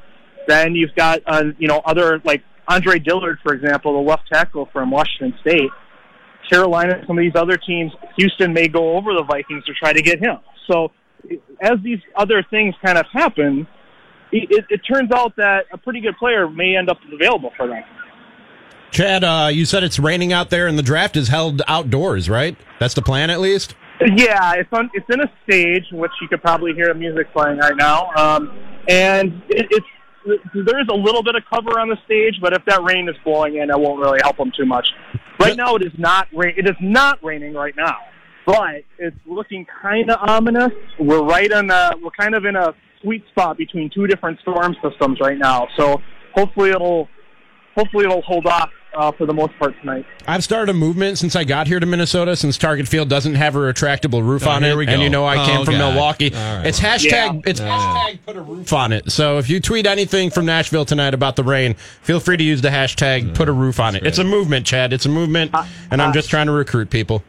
Then 0.49 0.75
you've 0.75 0.95
got 0.97 1.21
uh, 1.27 1.45
you 1.59 1.69
know 1.69 1.81
other 1.85 2.21
like 2.25 2.43
Andre 2.67 2.99
Dillard, 2.99 3.39
for 3.43 3.55
example, 3.55 4.03
the 4.03 4.09
left 4.09 4.25
tackle 4.33 4.69
from 4.73 4.91
Washington 4.91 5.35
State. 5.41 5.71
Carolina, 6.51 7.03
some 7.07 7.17
of 7.17 7.23
these 7.23 7.37
other 7.37 7.57
teams, 7.57 7.93
Houston 8.17 8.53
may 8.53 8.67
go 8.67 8.97
over 8.97 9.13
the 9.15 9.23
Vikings 9.23 9.65
to 9.67 9.73
try 9.75 9.93
to 9.93 10.03
get 10.03 10.19
him. 10.19 10.39
So 10.69 10.91
as 11.61 11.79
these 11.85 12.01
other 12.17 12.45
things 12.51 12.75
kind 12.85 12.99
of 12.99 13.07
happen, 13.13 13.69
it, 14.33 14.49
it, 14.51 14.65
it 14.69 14.81
turns 14.91 15.13
out 15.13 15.37
that 15.37 15.67
a 15.73 15.79
pretty 15.79 16.01
good 16.01 16.17
player 16.17 16.49
may 16.49 16.77
end 16.77 16.89
up 16.89 16.99
available 17.13 17.53
for 17.57 17.69
them. 17.69 17.83
Chad, 18.91 19.23
uh, 19.23 19.49
you 19.53 19.65
said 19.65 19.85
it's 19.85 19.99
raining 19.99 20.33
out 20.33 20.51
there, 20.51 20.67
and 20.67 20.77
the 20.77 20.83
draft 20.83 21.17
is 21.17 21.29
held 21.29 21.63
outdoors, 21.69 22.29
right? 22.29 22.57
That's 22.81 22.95
the 22.95 23.03
plan, 23.03 23.31
at 23.31 23.41
least. 23.41 23.75
Yeah, 24.01 24.55
it's 24.55 24.69
on. 24.73 24.91
It's 24.95 25.07
in 25.13 25.21
a 25.21 25.31
stage, 25.45 25.85
which 25.93 26.11
you 26.23 26.29
could 26.29 26.43
probably 26.43 26.73
hear 26.73 26.93
music 26.95 27.33
playing 27.33 27.59
right 27.59 27.77
now. 27.77 28.11
Um, 28.17 28.51
and 28.89 29.43
it, 29.49 29.67
it's 29.71 29.87
there 30.55 30.81
is 30.81 30.87
a 30.91 30.95
little 30.95 31.23
bit 31.23 31.35
of 31.35 31.43
cover 31.53 31.79
on 31.79 31.89
the 31.89 31.99
stage, 32.05 32.37
but 32.41 32.53
if 32.53 32.65
that 32.65 32.83
rain 32.83 33.09
is 33.09 33.17
blowing 33.25 33.57
in, 33.57 33.71
it 33.71 33.79
won't 33.79 34.01
really 34.01 34.19
help 34.23 34.37
them 34.39 34.53
too 34.57 34.67
much. 34.67 34.87
Right 35.39 35.57
now, 35.57 35.77
it 35.77 35.83
is 35.83 35.93
not 35.99 36.29
rain. 36.35 36.55
It 36.57 36.67
is 36.67 36.77
not 36.81 37.23
raining 37.23 37.55
right 37.55 37.75
now, 37.77 37.97
but 38.47 38.83
it's 38.99 39.17
looking 39.27 39.67
kind 39.83 40.11
of 40.11 40.19
ominous. 40.29 40.73
We're 40.99 41.23
right 41.23 41.53
on. 41.53 41.69
We're 42.03 42.11
kind 42.19 42.35
of 42.35 42.45
in 42.47 42.57
a 42.57 42.75
sweet 43.03 43.23
spot 43.31 43.59
between 43.59 43.91
two 43.95 44.07
different 44.07 44.41
storm 44.41 44.75
systems 44.83 45.21
right 45.21 45.39
now. 45.39 45.69
So 45.77 46.01
hopefully 46.35 46.71
it'll 46.71 47.09
hopefully 47.77 48.05
it'll 48.05 48.23
hold 48.23 48.47
off 48.47 48.71
uh, 48.95 49.13
for 49.13 49.27
the 49.27 49.33
most 49.35 49.57
part 49.59 49.75
tonight. 49.81 50.05
I've 50.27 50.45
started 50.45 50.71
a 50.71 50.75
movement 50.75 51.19
since 51.19 51.37
I 51.37 51.45
got 51.45 51.67
here 51.67 51.81
to 51.81 51.87
Minnesota. 51.87 52.37
Since 52.37 52.59
Target 52.59 52.89
Field 52.89 53.09
doesn't 53.09 53.35
have 53.35 53.57
a 53.57 53.59
retractable 53.59 54.23
roof 54.27 54.47
Oh, 54.47 54.51
on 54.51 54.65
it, 54.65 54.77
and 54.89 55.03
you 55.03 55.09
know 55.11 55.25
I 55.25 55.43
Oh, 55.43 55.47
came 55.47 55.65
from 55.65 55.75
God. 55.75 55.93
Milwaukee. 55.95 56.35
All 56.35 56.57
right. 56.59 56.67
It's 56.67 56.81
hashtag. 56.81 57.11
Yeah. 57.11 57.41
It's 57.51 57.61
hashtag 57.61 58.19
put 58.27 58.37
a 58.37 58.43
roof 58.43 58.73
on 58.73 58.93
it. 58.93 59.11
So 59.11 59.39
if 59.39 59.49
you 59.49 59.61
tweet 59.61 59.87
anything 59.87 60.31
from 60.31 60.47
Nashville 60.47 60.85
tonight 60.85 61.15
about 61.15 61.37
the 61.37 61.45
rain, 61.45 61.75
feel 62.03 62.21
free 62.21 62.37
to 62.37 62.45
use 62.45 62.61
the 62.63 62.69
hashtag 62.71 63.35
put 63.35 63.49
a 63.49 63.53
roof 63.53 63.81
on 63.81 63.95
it. 63.97 64.07
It's 64.07 64.19
a 64.19 64.25
movement, 64.25 64.67
Chad. 64.67 64.93
It's 64.93 65.07
a 65.07 65.11
movement, 65.11 65.55
and 65.91 66.01
I'm 66.03 66.13
just 66.13 66.31
trying 66.31 66.47
to 66.47 66.53
recruit 66.53 66.91
people. 66.91 67.23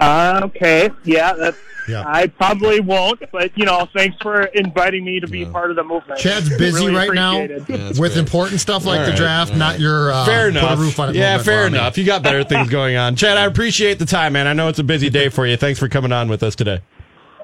Uh, 0.00 0.40
okay, 0.44 0.90
yeah, 1.04 1.32
that's. 1.34 1.58
Yeah. 1.86 2.02
I 2.06 2.28
probably 2.28 2.80
won't, 2.80 3.20
but 3.30 3.50
you 3.58 3.66
know, 3.66 3.86
thanks 3.94 4.16
for 4.22 4.44
inviting 4.44 5.04
me 5.04 5.20
to 5.20 5.26
be 5.26 5.44
part 5.44 5.68
of 5.68 5.76
the 5.76 5.84
movement. 5.84 6.18
Chad's 6.18 6.48
busy 6.48 6.86
Really 6.86 6.94
right 6.94 7.12
now 7.12 7.42
appreciate 7.42 7.50
it. 7.60 7.66
that's 7.66 7.98
with 8.00 8.12
great. 8.14 8.20
important 8.22 8.60
stuff 8.60 8.86
like 8.86 9.00
All 9.00 9.04
the 9.04 9.10
right, 9.10 9.18
draft, 9.18 9.54
not 9.54 9.78
your 9.80 10.10
uh, 10.10 10.24
Fair 10.24 10.50
put 10.50 10.56
enough. 10.60 10.78
a 10.78 10.80
roof 10.80 10.98
on 10.98 11.10
it. 11.10 11.16
yeah, 11.16 11.36
fair 11.42 11.64
Rami. 11.64 11.76
enough. 11.76 11.98
You 11.98 12.04
got 12.06 12.22
better 12.22 12.42
things 12.42 12.70
going 12.70 12.96
on, 12.96 13.16
Chad. 13.16 13.36
I 13.36 13.44
appreciate 13.44 13.98
the 13.98 14.06
time, 14.06 14.32
man. 14.32 14.46
I 14.46 14.54
know 14.54 14.68
it's 14.68 14.78
a 14.78 14.82
busy 14.82 15.10
day 15.10 15.28
for 15.28 15.46
you. 15.46 15.58
Thanks 15.58 15.78
for 15.78 15.90
coming 15.90 16.10
on 16.10 16.28
with 16.30 16.42
us 16.42 16.54
today. 16.56 16.80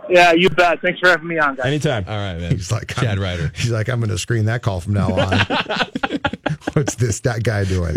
Yeah, 0.08 0.32
you 0.32 0.48
bet. 0.48 0.80
Thanks 0.80 1.00
for 1.00 1.10
having 1.10 1.28
me 1.28 1.38
on, 1.38 1.56
guys. 1.56 1.66
Anytime. 1.66 2.06
All 2.08 2.16
right, 2.16 2.38
man. 2.40 2.50
He's 2.52 2.72
like 2.72 2.86
Chad 2.94 3.18
Reuter. 3.18 3.52
He's 3.54 3.70
like, 3.70 3.90
I'm 3.90 4.00
going 4.00 4.08
to 4.08 4.16
screen 4.16 4.46
that 4.46 4.62
call 4.62 4.80
from 4.80 4.94
now 4.94 5.12
on. 5.20 5.38
What's 6.72 6.94
this 6.94 7.20
that 7.20 7.42
guy 7.42 7.64
doing? 7.64 7.96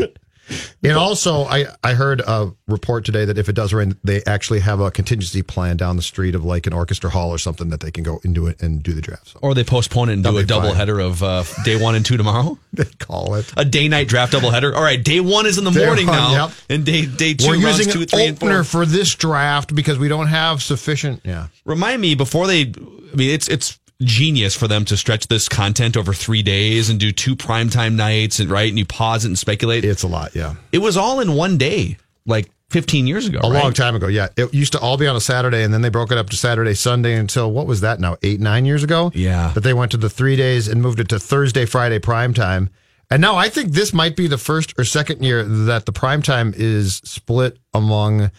And 0.84 0.98
also, 0.98 1.44
I, 1.46 1.66
I 1.84 1.94
heard 1.94 2.20
a 2.20 2.52
report 2.68 3.06
today 3.06 3.24
that 3.26 3.38
if 3.38 3.48
it 3.48 3.54
does 3.54 3.74
rain, 3.74 3.96
they 4.04 4.22
actually 4.26 4.60
have 4.60 4.82
a 4.82 4.92
contingency 4.92 5.42
plan 5.42 5.78
down 5.78 5.96
the 5.96 6.02
street 6.02 6.36
of 6.36 6.44
like 6.44 6.68
an 6.68 6.74
orchestra 6.74 7.10
hall 7.10 7.30
or 7.30 7.38
something 7.38 7.70
that 7.70 7.80
they 7.80 7.92
can 7.92 8.04
go 8.04 8.20
into 8.24 8.48
it 8.48 8.62
and 8.62 8.84
do 8.84 8.92
the 8.94 9.02
draft. 9.02 9.30
So 9.30 9.40
Or 9.42 9.54
they 9.54 9.64
postpone 9.64 10.10
it 10.10 10.14
and 10.14 10.24
do 10.24 10.28
That'll 10.32 10.40
a 10.40 10.44
be 10.44 10.48
fine. 10.54 10.62
double 10.64 10.74
header 10.76 11.00
of 11.00 11.24
uh, 11.24 11.44
day 11.64 11.82
one 11.82 11.96
and 11.96 12.06
two 12.06 12.18
tomorrow. 12.18 12.58
they 12.74 12.84
call 13.00 13.36
it. 13.36 13.52
A 13.56 13.64
day 13.64 13.88
night 13.88 14.10
draft 14.10 14.34
double 14.34 14.52
header. 14.52 14.76
All 14.76 14.84
right, 14.84 15.02
day 15.02 15.22
one 15.22 15.46
is 15.46 15.58
in 15.58 15.64
the 15.64 15.72
Day 15.72 15.86
morning 15.86 16.08
one, 16.08 16.18
now, 16.18 16.48
yep. 16.48 16.56
and 16.70 16.86
day 16.86 17.06
day 17.06 17.34
2 17.34 17.48
We're 17.48 17.56
using 17.56 17.90
two, 17.92 18.06
three, 18.06 18.30
opener 18.32 18.64
for 18.66 18.86
this 18.86 19.16
draft 19.16 19.74
because 19.74 19.98
we 19.98 20.10
don't 20.10 20.28
have 20.28 20.62
sufficient. 20.62 21.22
Yeah. 21.24 21.48
Remind 21.66 22.02
me 22.02 22.16
before 22.16 22.48
they. 22.48 22.62
I 22.64 23.16
mean, 23.16 23.30
it's 23.30 23.48
it's 23.48 23.80
genius 24.06 24.56
for 24.56 24.68
them 24.68 24.86
to 24.86 24.98
stretch 24.98 25.28
this 25.28 25.50
content 25.50 25.98
over 25.98 26.14
three 26.14 26.44
days 26.44 26.90
and 26.90 27.00
do 27.00 27.12
two 27.12 27.36
primetime 27.36 27.96
nights 27.96 28.40
and 28.40 28.50
right, 28.50 28.70
and 28.70 28.78
you 28.78 28.86
pause 28.86 29.26
it 29.26 29.30
and 29.30 29.40
speculate. 29.40 29.86
It's 29.86 30.04
a 30.04 30.08
lot. 30.08 30.36
Yeah. 30.36 30.56
It 30.72 30.80
was 30.80 30.98
all 30.98 31.20
in 31.20 31.34
one 31.36 31.58
day, 31.58 31.98
like 32.26 32.50
15 32.72 33.06
years 33.06 33.28
ago. 33.28 33.40
A 33.44 33.50
right? 33.50 33.62
long 33.62 33.74
time 33.74 33.96
ago, 33.96 34.08
yeah. 34.08 34.30
It 34.36 34.54
used 34.54 34.74
to 34.74 34.80
all 34.80 34.98
be 34.98 35.08
on 35.08 35.16
a 35.16 35.22
Saturday, 35.22 35.64
and 35.64 35.74
then 35.74 35.82
they 35.82 35.90
broke 35.90 36.12
it 36.12 36.18
up 36.18 36.30
to 36.32 36.36
Saturday, 36.36 36.74
Sunday 36.74 37.16
until 37.16 37.52
what 37.52 37.68
was 37.68 37.82
that 37.82 38.00
now? 38.00 38.18
Eight, 38.24 38.40
nine 38.40 38.66
years 38.66 38.84
ago? 38.84 39.12
Yeah. 39.14 39.52
That 39.54 39.62
they 39.62 39.74
went 39.74 39.92
to 39.92 39.98
the 39.98 40.10
three 40.10 40.36
days 40.36 40.68
and 40.68 40.82
moved 40.82 41.00
it 41.00 41.10
to 41.10 41.20
Thursday, 41.20 41.66
Friday 41.66 42.00
prime 42.00 42.34
time. 42.34 42.70
And 43.12 43.22
now 43.22 43.36
I 43.36 43.50
think 43.50 43.74
this 43.74 43.94
might 43.94 44.16
be 44.16 44.26
the 44.26 44.40
first 44.40 44.74
or 44.80 44.86
second 44.86 45.24
year 45.24 45.44
that 45.44 45.86
the 45.86 45.92
prime 45.92 46.24
time 46.24 46.52
is 46.56 46.96
split 47.04 47.60
among 47.76 48.32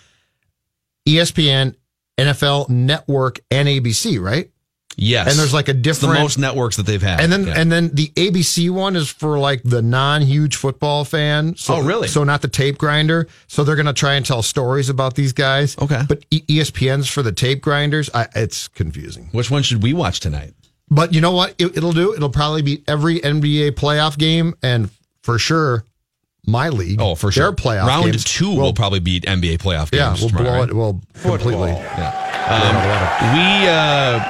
ESPN, 1.08 1.76
NFL 2.18 2.68
Network, 2.70 3.38
and 3.52 3.68
ABC, 3.68 4.20
right? 4.20 4.50
Yes, 4.96 5.28
And 5.30 5.38
there's 5.38 5.52
like 5.52 5.68
a 5.68 5.72
It's 5.72 5.78
the 5.78 5.82
different 5.82 6.20
most 6.20 6.38
networks 6.38 6.76
that 6.76 6.86
they've 6.86 7.02
had. 7.02 7.20
and 7.20 7.32
then 7.32 7.46
Yeah. 7.46 7.54
and 7.56 7.70
then 7.72 7.90
the 7.94 8.08
ABC 8.16 8.70
one 8.70 8.96
is 8.96 9.08
for 9.08 9.38
like 9.38 9.62
the 9.64 9.82
non-huge 9.82 10.56
football 10.56 11.04
fan. 11.04 11.56
So, 11.56 11.74
Oh, 11.74 11.82
really? 11.82 12.08
So 12.08 12.24
not 12.24 12.42
the 12.42 12.48
tape 12.48 12.78
grinder. 12.78 13.26
So 13.48 13.64
they're 13.64 13.76
going 13.76 13.86
to 13.86 13.92
try 13.92 14.14
and 14.14 14.24
tell 14.24 14.42
stories 14.42 14.88
about 14.88 15.14
these 15.14 15.32
guys. 15.32 15.76
Okay. 15.80 16.02
But 16.08 16.24
E- 16.30 16.42
ESPN's 16.48 17.08
for 17.08 17.22
the 17.22 17.32
tape 17.32 17.60
grinders. 17.60 18.08
I, 18.14 18.28
it's 18.34 18.68
confusing. 18.68 19.28
which 19.32 19.50
one 19.50 19.62
should 19.62 19.82
we 19.82 19.92
watch 19.92 20.20
tonight? 20.20 20.54
But 20.90 21.12
you 21.14 21.20
know 21.20 21.32
what? 21.32 21.54
It, 21.58 21.76
it'll 21.76 21.92
do. 21.92 22.14
It'll 22.14 22.28
probably 22.30 22.62
beat 22.62 22.84
every 22.86 23.18
NBA 23.18 23.72
playoff 23.72 24.18
game, 24.18 24.54
and 24.62 24.90
for 25.22 25.38
sure, 25.38 25.82
my 26.46 26.68
league. 26.68 27.00
Oh, 27.00 27.14
for 27.14 27.32
sure. 27.32 27.44
Their 27.44 27.52
playoff 27.52 27.86
Round 27.86 28.04
games 28.04 28.22
two 28.22 28.50
will- 28.50 28.56
will 28.58 28.72
probably 28.74 29.00
beat 29.00 29.24
NBA 29.24 29.56
playoff 29.58 29.90
games. 29.90 29.92
Yeah, 29.94 30.08
games. 30.10 30.20
we'll 30.20 30.28
tomorrow, 30.28 30.44
blow 30.44 30.60
right? 30.60 30.68
it. 30.68 30.74
We'll 30.76 31.00
completely. 31.38 31.70
Um, 31.70 32.74
we 33.32 33.66
uh, 33.66 34.20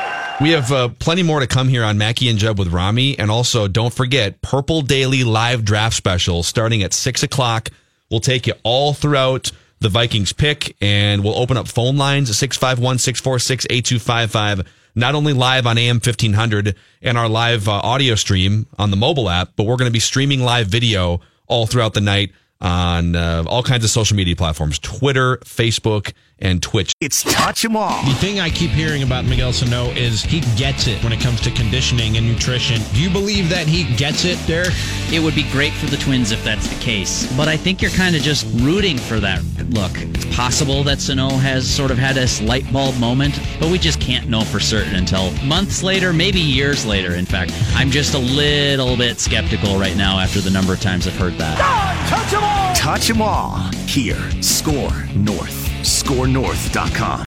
we 0.41 0.51
have 0.51 0.73
uh, 0.73 0.89
plenty 0.99 1.23
more 1.23 1.41
to 1.41 1.47
come 1.47 1.69
here 1.69 1.85
on 1.85 1.99
Mackey 1.99 2.29
and 2.29 2.39
Jeb 2.39 2.59
with 2.59 2.69
Rami, 2.69 3.19
and 3.19 3.31
also 3.31 3.69
don't 3.69 3.93
forget 3.93 4.43
Purple 4.43 4.83
Daily 4.83 5.25
live 5.25 5.65
draft 5.65 5.95
special 5.95 6.43
starting 6.43 6.83
at 6.83 6.93
six 6.93 7.23
o'clock. 7.23 7.71
We'll 8.11 8.21
take 8.21 8.47
you 8.47 8.55
all 8.63 8.95
throughout 8.95 9.53
the 9.81 9.89
Vikings 9.89 10.33
pick, 10.33 10.77
and 10.81 11.23
we'll 11.23 11.39
open 11.39 11.57
up 11.57 11.69
phone 11.69 11.97
lines 11.97 12.37
651 12.37 12.99
646 12.99 13.67
8255. 13.71 14.69
Not 14.97 15.15
only 15.15 15.33
live 15.33 15.67
on 15.67 15.77
AM 15.77 15.97
1500 15.97 16.77
and 17.03 17.19
our 17.19 17.29
live 17.29 17.69
uh, 17.69 17.73
audio 17.73 18.15
stream 18.15 18.67
on 18.79 18.91
the 18.91 18.97
mobile 18.97 19.29
app, 19.29 19.51
but 19.57 19.65
we're 19.65 19.77
going 19.77 19.89
to 19.89 19.93
be 19.93 20.01
streaming 20.01 20.41
live 20.41 20.69
video 20.69 21.21
all 21.47 21.67
throughout 21.67 21.95
the 21.95 22.01
night 22.01 22.33
on 22.61 23.15
uh, 23.17 23.45
all 23.47 23.63
kinds 23.63 23.85
of 23.85 23.91
social 23.91 24.17
media 24.17 24.37
platforms 24.37 24.79
Twitter, 24.79 25.37
Facebook, 25.39 26.13
and 26.39 26.63
Twitch. 26.63 26.93
It's 27.01 27.23
touch 27.23 27.65
'em 27.65 27.77
all. 27.77 28.03
The 28.05 28.15
thing 28.15 28.41
I 28.41 28.51
keep 28.51 28.71
hearing 28.71 29.03
about 29.03 29.25
Miguel 29.25 29.53
Sano 29.53 29.91
is 29.93 30.23
he 30.23 30.41
gets 30.57 30.87
it 30.87 31.03
when 31.03 31.13
it 31.13 31.21
comes 31.21 31.41
to 31.43 31.51
conditioning 31.51 32.17
and 32.17 32.27
nutrition. 32.27 32.83
Do 32.95 33.01
you 33.01 33.11
believe 33.11 33.49
that 33.51 33.67
he 33.67 33.85
gets 33.97 34.25
it, 34.25 34.39
Derek? 34.47 34.73
It 35.13 35.21
would 35.21 35.35
be 35.35 35.45
great 35.53 35.73
for 35.75 35.87
the 35.87 35.97
Twins 35.97 36.33
if 36.33 36.43
that's 36.45 36.67
the 36.69 36.81
case. 36.81 37.27
But 37.37 37.49
I 37.49 37.57
think 37.57 37.81
you're 37.81 37.91
kind 37.93 38.17
of 38.17 38.23
just 38.23 38.47
rooting 38.55 38.99
for 38.99 39.21
that 39.21 39.43
look. 39.71 39.93
It's 40.15 40.25
possible 40.37 40.83
that 40.85 41.01
Sano 41.01 41.29
has 41.31 41.69
sort 41.69 41.91
of 41.91 41.99
had 41.99 42.17
this 42.17 42.41
light 42.41 42.71
bulb 42.73 42.99
moment, 42.99 43.39
but 43.61 43.71
we 43.71 43.79
just 43.79 44.01
can't 44.01 44.29
know 44.29 44.43
for 44.43 44.61
certain 44.61 44.97
until 44.97 45.31
months 45.45 45.83
later, 45.83 46.13
maybe 46.13 46.41
years 46.41 46.85
later, 46.85 47.15
in 47.15 47.27
fact. 47.27 47.53
I'm 47.75 47.91
just 47.91 48.15
a 48.15 48.19
little 48.19 48.97
bit 48.97 49.21
skeptical 49.21 49.79
right 49.79 49.97
now 49.97 50.19
after 50.19 50.41
the 50.41 50.51
number 50.51 50.73
of 50.73 50.81
times 50.81 51.07
I've 51.07 51.17
heard 51.17 51.39
that. 51.39 51.59
God, 51.59 52.09
touch 52.09 52.33
'em 52.35 52.43
all. 52.43 52.75
Touch 52.75 53.11
'em 53.11 53.23
all. 53.23 53.71
Here, 53.87 54.19
Score 54.41 54.93
North. 55.15 55.74
ScoreNorth.com. 55.85 57.34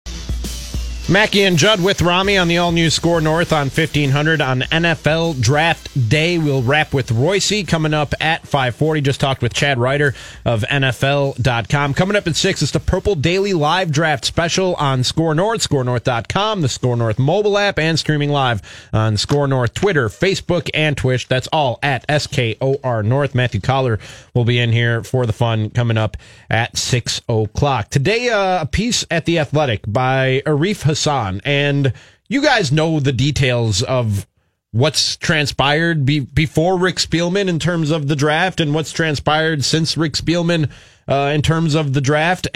Mackey 1.09 1.43
and 1.43 1.57
Judd 1.57 1.83
with 1.83 2.01
Rami 2.01 2.37
on 2.37 2.47
the 2.47 2.59
all 2.59 2.71
new 2.71 2.89
Score 2.89 3.19
North 3.19 3.51
on 3.51 3.69
1500 3.69 4.39
on 4.39 4.61
NFL 4.61 5.41
Draft 5.41 6.09
Day. 6.09 6.37
We'll 6.37 6.61
wrap 6.61 6.93
with 6.93 7.11
Royce 7.11 7.65
coming 7.67 7.93
up 7.93 8.13
at 8.21 8.47
540. 8.47 9.01
Just 9.01 9.19
talked 9.19 9.41
with 9.41 9.53
Chad 9.53 9.77
Reuter 9.77 10.13
of 10.45 10.61
NFL.com. 10.61 11.95
Coming 11.95 12.15
up 12.15 12.27
at 12.27 12.35
6 12.37 12.61
is 12.61 12.71
the 12.71 12.79
Purple 12.79 13.15
Daily 13.15 13.51
Live 13.51 13.91
Draft 13.91 14.23
Special 14.23 14.75
on 14.75 15.03
Score 15.03 15.35
North, 15.35 15.67
scorenorth.com, 15.67 16.61
the 16.61 16.69
Score 16.69 16.95
North 16.95 17.19
mobile 17.19 17.57
app, 17.57 17.77
and 17.77 17.99
streaming 17.99 18.29
live 18.29 18.61
on 18.93 19.17
Score 19.17 19.47
North 19.47 19.73
Twitter, 19.73 20.07
Facebook, 20.07 20.69
and 20.73 20.95
Twitch. 20.95 21.27
That's 21.27 21.47
all 21.51 21.79
at 21.83 22.05
SKOR 22.07 23.03
North. 23.03 23.35
Matthew 23.35 23.59
Coller 23.59 23.99
will 24.33 24.45
be 24.45 24.59
in 24.59 24.71
here 24.71 25.03
for 25.03 25.25
the 25.25 25.33
fun 25.33 25.71
coming 25.71 25.97
up 25.97 26.15
at 26.49 26.77
6 26.77 27.21
o'clock. 27.27 27.89
Today, 27.89 28.29
uh, 28.29 28.61
a 28.61 28.65
piece 28.65 29.03
at 29.11 29.25
The 29.25 29.39
Athletic 29.39 29.81
by 29.87 30.41
Arif 30.45 30.83
Hassan. 30.91 31.41
And 31.45 31.93
you 32.27 32.41
guys 32.41 32.71
know 32.71 32.99
the 32.99 33.13
details 33.13 33.81
of 33.81 34.27
what's 34.71 35.15
transpired 35.17 36.05
be, 36.05 36.19
before 36.19 36.77
Rick 36.77 36.97
Spielman 36.97 37.47
in 37.47 37.59
terms 37.59 37.91
of 37.91 38.07
the 38.07 38.15
draft 38.15 38.59
and 38.59 38.73
what's 38.73 38.91
transpired 38.91 39.63
since 39.63 39.97
Rick 39.97 40.13
Spielman 40.13 40.69
uh, 41.07 41.31
in 41.33 41.41
terms 41.41 41.75
of 41.75 41.93
the 41.93 42.01
draft. 42.01 42.47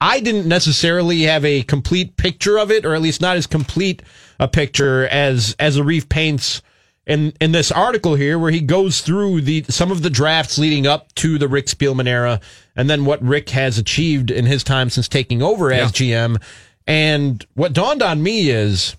I 0.00 0.20
didn't 0.20 0.46
necessarily 0.46 1.22
have 1.22 1.44
a 1.44 1.62
complete 1.62 2.16
picture 2.16 2.58
of 2.58 2.70
it, 2.70 2.86
or 2.86 2.94
at 2.94 3.02
least 3.02 3.20
not 3.20 3.36
as 3.36 3.46
complete 3.46 4.02
a 4.38 4.48
picture 4.48 5.06
as 5.08 5.54
as 5.58 5.76
Arif 5.76 6.08
paints 6.08 6.62
in 7.06 7.34
in 7.40 7.52
this 7.52 7.70
article 7.70 8.14
here, 8.14 8.38
where 8.38 8.50
he 8.50 8.60
goes 8.60 9.02
through 9.02 9.42
the 9.42 9.64
some 9.68 9.90
of 9.90 10.02
the 10.02 10.10
drafts 10.10 10.58
leading 10.58 10.86
up 10.86 11.12
to 11.16 11.38
the 11.38 11.48
Rick 11.48 11.66
Spielman 11.66 12.08
era, 12.08 12.40
and 12.74 12.88
then 12.88 13.04
what 13.04 13.22
Rick 13.22 13.50
has 13.50 13.78
achieved 13.78 14.30
in 14.30 14.46
his 14.46 14.64
time 14.64 14.88
since 14.88 15.06
taking 15.08 15.42
over 15.42 15.70
as 15.70 16.00
yeah. 16.00 16.28
GM. 16.28 16.42
And 16.90 17.46
what 17.54 17.72
dawned 17.72 18.02
on 18.02 18.20
me 18.20 18.50
is, 18.50 18.96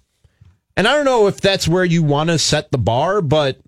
and 0.78 0.88
I 0.88 0.94
don't 0.94 1.04
know 1.04 1.28
if 1.28 1.42
that's 1.42 1.68
where 1.68 1.84
you 1.84 2.02
want 2.04 2.30
to 2.30 2.40
set 2.40 2.72
the 2.72 2.78
bar, 2.78 3.22
but 3.22 3.60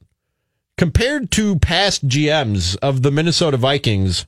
compared 0.78 1.30
to 1.32 1.60
past 1.60 2.08
GMs 2.08 2.78
of 2.78 3.02
the 3.02 3.12
Minnesota 3.12 3.58
Vikings, 3.58 4.26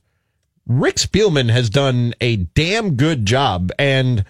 Rick 0.66 0.96
Spielman 0.96 1.48
has 1.48 1.70
done 1.70 2.12
a 2.20 2.36
damn 2.36 2.96
good 2.96 3.24
job. 3.24 3.72
And 3.78 4.26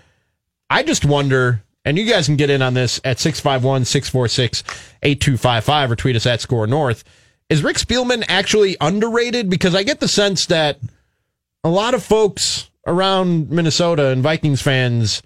I 0.71 0.85
just 0.85 1.05
wonder, 1.05 1.65
and 1.85 1.99
you 1.99 2.09
guys 2.09 2.27
can 2.27 2.37
get 2.37 2.49
in 2.49 2.63
on 2.63 2.75
this 2.75 3.01
at 3.03 3.19
651 3.19 3.87
646 3.87 4.63
8255 5.03 5.91
or 5.91 5.97
tweet 5.97 6.15
us 6.15 6.27
at 6.27 6.41
Score 6.41 6.69
North. 6.69 7.03
Is 7.49 7.65
Rick 7.65 7.79
Spielman 7.79 8.25
actually 8.29 8.77
underrated? 8.81 9.51
Because 9.51 9.75
I 9.75 9.83
get 9.83 9.99
the 9.99 10.07
sense 10.07 10.47
that 10.47 10.79
a 11.65 11.69
lot 11.69 11.95
of 11.95 12.05
folks 12.05 12.71
around 12.87 13.51
Minnesota 13.51 14.11
and 14.11 14.23
Vikings 14.23 14.63
fans 14.63 15.25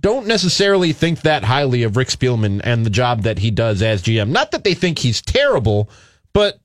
don't 0.00 0.26
necessarily 0.26 0.92
think 0.92 1.20
that 1.20 1.44
highly 1.44 1.82
of 1.82 1.96
Rick 1.96 2.08
Spielman 2.08 2.60
and 2.64 2.84
the 2.84 2.90
job 2.90 3.22
that 3.22 3.38
he 3.38 3.50
does 3.50 3.82
as 3.82 4.02
GM. 4.02 4.30
Not 4.30 4.50
that 4.52 4.64
they 4.64 4.74
think 4.74 4.98
he's 4.98 5.20
terrible, 5.20 5.90
but 6.32 6.58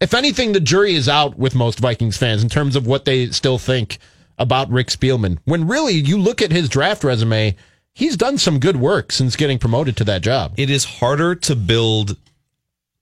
if 0.00 0.14
anything, 0.14 0.52
the 0.52 0.60
jury 0.60 0.94
is 0.94 1.08
out 1.08 1.36
with 1.36 1.54
most 1.54 1.80
Vikings 1.80 2.16
fans 2.16 2.42
in 2.42 2.48
terms 2.48 2.76
of 2.76 2.86
what 2.86 3.04
they 3.04 3.30
still 3.30 3.58
think 3.58 3.98
about 4.38 4.70
Rick 4.70 4.88
Spielman. 4.88 5.38
When 5.44 5.66
really 5.66 5.94
you 5.94 6.18
look 6.18 6.40
at 6.40 6.52
his 6.52 6.68
draft 6.68 7.02
resume, 7.02 7.56
he's 7.94 8.16
done 8.16 8.38
some 8.38 8.60
good 8.60 8.76
work 8.76 9.10
since 9.10 9.34
getting 9.34 9.58
promoted 9.58 9.96
to 9.96 10.04
that 10.04 10.22
job. 10.22 10.54
It 10.56 10.70
is 10.70 10.84
harder 10.84 11.34
to 11.34 11.56
build 11.56 12.16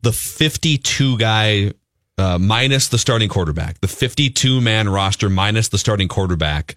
the 0.01 0.13
52 0.13 1.19
guy 1.19 1.73
uh, 2.17 2.39
minus 2.39 2.89
the 2.89 2.99
starting 2.99 3.29
quarterback, 3.29 3.81
the 3.81 3.89
52 3.89 4.63
man 4.63 4.89
roster 4.89 5.29
minus 5.29 5.69
the 5.69 5.79
starting 5.79 6.09
quarterback, 6.09 6.77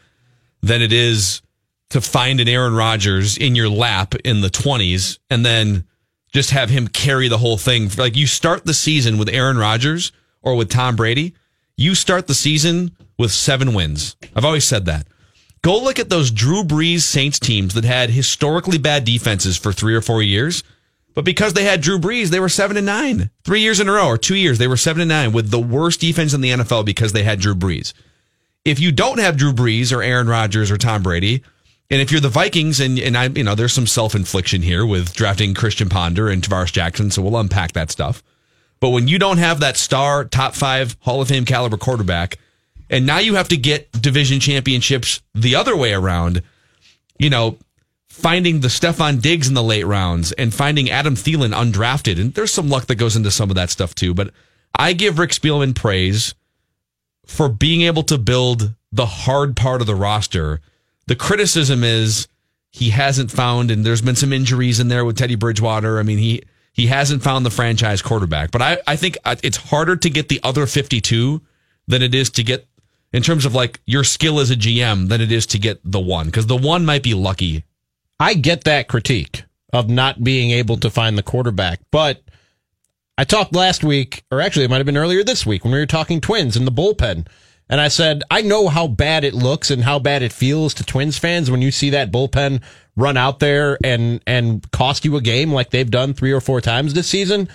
than 0.62 0.82
it 0.82 0.92
is 0.92 1.42
to 1.90 2.02
find 2.02 2.40
an 2.40 2.48
Aaron 2.48 2.76
Rodgers 2.76 3.38
in 3.38 3.56
your 3.56 3.70
lap 3.70 4.16
in 4.24 4.42
the 4.42 4.50
20s 4.50 5.20
and 5.30 5.46
then 5.46 5.86
just 6.32 6.52
have 6.52 6.70
him 6.70 6.88
carry 6.88 7.28
the 7.28 7.38
whole 7.38 7.58
thing. 7.58 7.90
Like 7.98 8.16
you 8.16 8.28
start 8.28 8.66
the 8.66 8.74
season 8.74 9.18
with 9.18 9.30
Aaron 9.30 9.58
Rodgers 9.58 10.12
or 10.42 10.56
with 10.56 10.70
Tom 10.70 10.96
Brady, 10.96 11.34
you 11.76 11.96
start 11.96 12.28
the 12.28 12.34
season 12.34 12.96
with 13.18 13.32
seven 13.32 13.74
wins. 13.74 14.16
I've 14.36 14.46
always 14.46 14.66
said 14.66 14.86
that. 14.86 15.08
Go 15.62 15.78
look 15.82 16.00
at 16.00 16.10
those 16.10 16.32
Drew 16.32 16.64
Brees 16.64 17.02
Saints 17.02 17.40
teams 17.40 17.74
that 17.74 17.84
had 17.84 18.10
historically 18.10 18.78
bad 18.78 19.04
defenses 19.04 19.58
for 19.58 19.74
three 19.74 19.96
or 19.96 20.02
four 20.02 20.24
years. 20.24 20.64
But 21.16 21.26
because 21.26 21.54
they 21.54 21.66
had 21.66 21.82
Drew 21.82 22.00
Brees, 22.00 22.30
they 22.30 22.40
were 22.40 22.50
seven 22.50 22.78
and 22.78 22.86
nine. 22.86 23.30
Three 23.44 23.60
years 23.60 23.80
in 23.80 23.90
a 23.90 23.92
row 23.92 24.08
or 24.08 24.18
two 24.18 24.36
years, 24.36 24.58
they 24.58 24.68
were 24.68 24.78
seven 24.78 25.02
and 25.02 25.10
nine 25.10 25.32
with 25.34 25.50
the 25.50 25.60
worst 25.60 26.00
defense 26.00 26.34
in 26.34 26.40
the 26.40 26.52
NFL 26.52 26.86
because 26.86 27.12
they 27.12 27.24
had 27.24 27.42
Drew 27.42 27.56
Brees. 27.56 27.94
If 28.64 28.80
you 28.80 28.92
don't 28.92 29.20
have 29.20 29.36
Drew 29.36 29.52
Brees 29.52 29.94
or 29.94 30.02
Aaron 30.02 30.30
Rodgers 30.30 30.72
or 30.72 30.78
Tom 30.78 31.04
Brady, 31.04 31.44
and 31.92 32.02
if 32.02 32.12
you're 32.12 32.22
the 32.22 32.30
Vikings, 32.30 32.80
and 32.80 33.00
and 33.00 33.18
I, 33.18 33.28
you 33.28 33.44
know, 33.44 33.56
there's 33.56 33.74
some 33.74 33.88
self 33.88 34.14
infliction 34.16 34.62
here 34.62 34.86
with 34.86 35.14
drafting 35.14 35.54
Christian 35.54 35.90
Ponder 35.90 36.30
and 36.30 36.42
Tarvaris 36.44 36.72
Jackson, 36.72 37.12
so 37.12 37.22
we'll 37.22 37.38
unpack 37.38 37.72
that 37.74 37.92
stuff. 37.92 38.24
But 38.80 38.90
when 38.90 39.08
you 39.08 39.20
don't 39.20 39.40
have 39.40 39.60
that 39.60 39.78
star 39.78 40.24
top 40.24 40.54
five 40.56 40.96
Hall 41.02 41.22
of 41.22 41.28
Fame 41.28 41.46
caliber 41.46 41.78
quarterback, 41.78 42.38
and 42.90 43.06
now 43.06 43.18
you 43.18 43.36
have 43.36 43.50
to 43.50 43.58
get 43.58 43.92
division 43.92 44.40
championships 44.40 45.22
the 45.34 45.56
other 45.56 45.76
way 45.76 45.94
around, 45.94 46.44
you 47.18 47.30
know, 47.30 47.58
finding 48.08 48.60
the 48.60 48.68
Stefon 48.68 49.22
Diggs 49.22 49.48
in 49.48 49.54
the 49.54 49.64
late 49.64 49.86
rounds 49.86 50.32
and 50.34 50.54
finding 50.54 50.90
Adam 50.90 51.16
Thielen 51.16 51.54
undrafted, 51.54 52.20
and 52.20 52.34
there's 52.34 52.54
some 52.54 52.70
luck 52.70 52.86
that 52.86 52.96
goes 52.96 53.16
into 53.16 53.32
some 53.32 53.50
of 53.50 53.56
that 53.56 53.70
stuff 53.70 53.96
too. 53.96 54.14
But 54.14 54.32
I 54.76 54.94
give 54.94 55.18
Rick 55.18 55.32
Spielman 55.32 55.76
praise 55.76 56.36
for 57.26 57.50
being 57.50 57.82
able 57.82 58.04
to 58.04 58.18
build 58.18 58.76
the 58.92 59.06
hard 59.06 59.56
part 59.56 59.82
of 59.82 59.88
the 59.88 59.96
roster 59.96 60.62
the 61.10 61.16
criticism 61.16 61.84
is 61.84 62.28
he 62.70 62.92
hasn't 62.92 63.32
found, 63.32 63.72
and 63.72 63.84
there's 63.84 64.02
been 64.02 64.16
some 64.16 64.32
injuries 64.32 64.80
in 64.80 64.90
there 64.90 65.04
with 65.04 65.18
Teddy 65.18 65.34
Bridgewater. 65.34 65.98
I 65.98 66.04
mean, 66.04 66.20
he 66.20 66.44
he 66.72 66.86
hasn't 66.86 67.24
found 67.24 67.44
the 67.44 67.50
franchise 67.50 68.04
quarterback. 68.04 68.52
But 68.52 68.62
I, 68.62 68.78
I 68.86 68.96
think 68.96 69.18
uh, 69.26 69.36
it's 69.42 69.58
harder 69.58 69.96
to 69.96 70.10
get 70.10 70.30
the 70.30 70.40
other 70.44 70.68
52 70.68 71.42
than 71.88 72.04
it 72.04 72.14
is 72.14 72.30
to 72.30 72.44
get 72.44 72.68
in 73.12 73.24
terms 73.24 73.46
of 73.46 73.56
like 73.56 73.82
your 73.88 74.04
skill 74.04 74.40
as 74.40 74.52
a 74.52 74.56
GM 74.56 75.10
than 75.10 75.20
it 75.20 75.32
is 75.32 75.48
to 75.48 75.58
get 75.58 75.80
the 75.84 76.00
one 76.00 76.28
because 76.28 76.46
the 76.46 76.56
one 76.56 76.86
might 76.86 77.02
be 77.02 77.16
lucky. 77.16 77.64
I 78.20 78.36
get 78.36 78.66
that 78.66 78.88
critique 78.88 79.46
of 79.74 79.90
not 79.90 80.24
being 80.24 80.52
able 80.52 80.78
to 80.78 80.92
find 80.92 81.18
the 81.18 81.24
quarterback, 81.24 81.80
but 81.90 82.22
I 83.18 83.24
talked 83.24 83.56
last 83.56 83.84
week, 83.84 84.24
or 84.30 84.42
actually 84.42 84.66
it 84.66 84.70
might 84.70 84.78
have 84.78 84.86
been 84.86 84.96
earlier 84.96 85.24
this 85.24 85.44
week 85.44 85.64
when 85.64 85.74
we 85.74 85.80
were 85.80 85.88
talking 85.88 86.22
twins 86.22 86.56
in 86.56 86.66
the 86.66 86.72
bullpen. 86.72 87.26
And 87.70 87.80
I 87.80 87.88
said, 87.88 88.24
I 88.32 88.42
know 88.42 88.68
how 88.68 88.88
bad 88.88 89.24
it 89.24 89.34
looks 89.34 89.70
and 89.70 89.84
how 89.84 90.00
bad 90.00 90.24
it 90.24 90.34
feels 90.34 90.74
to 90.76 90.84
Twins 90.84 91.20
fans 91.20 91.52
when 91.52 91.62
you 91.62 91.72
see 91.72 91.92
that 91.92 92.12
bullpen 92.12 92.62
run 92.96 93.16
out 93.16 93.40
there 93.40 93.78
and, 93.84 94.22
and 94.26 94.70
cost 94.72 95.06
you 95.06 95.16
a 95.16 95.22
game 95.22 95.52
like 95.52 95.70
they've 95.70 95.90
done 95.90 96.14
three 96.14 96.32
or 96.32 96.42
four 96.42 96.62
times 96.62 96.94
this 96.94 97.08
season. 97.08 97.48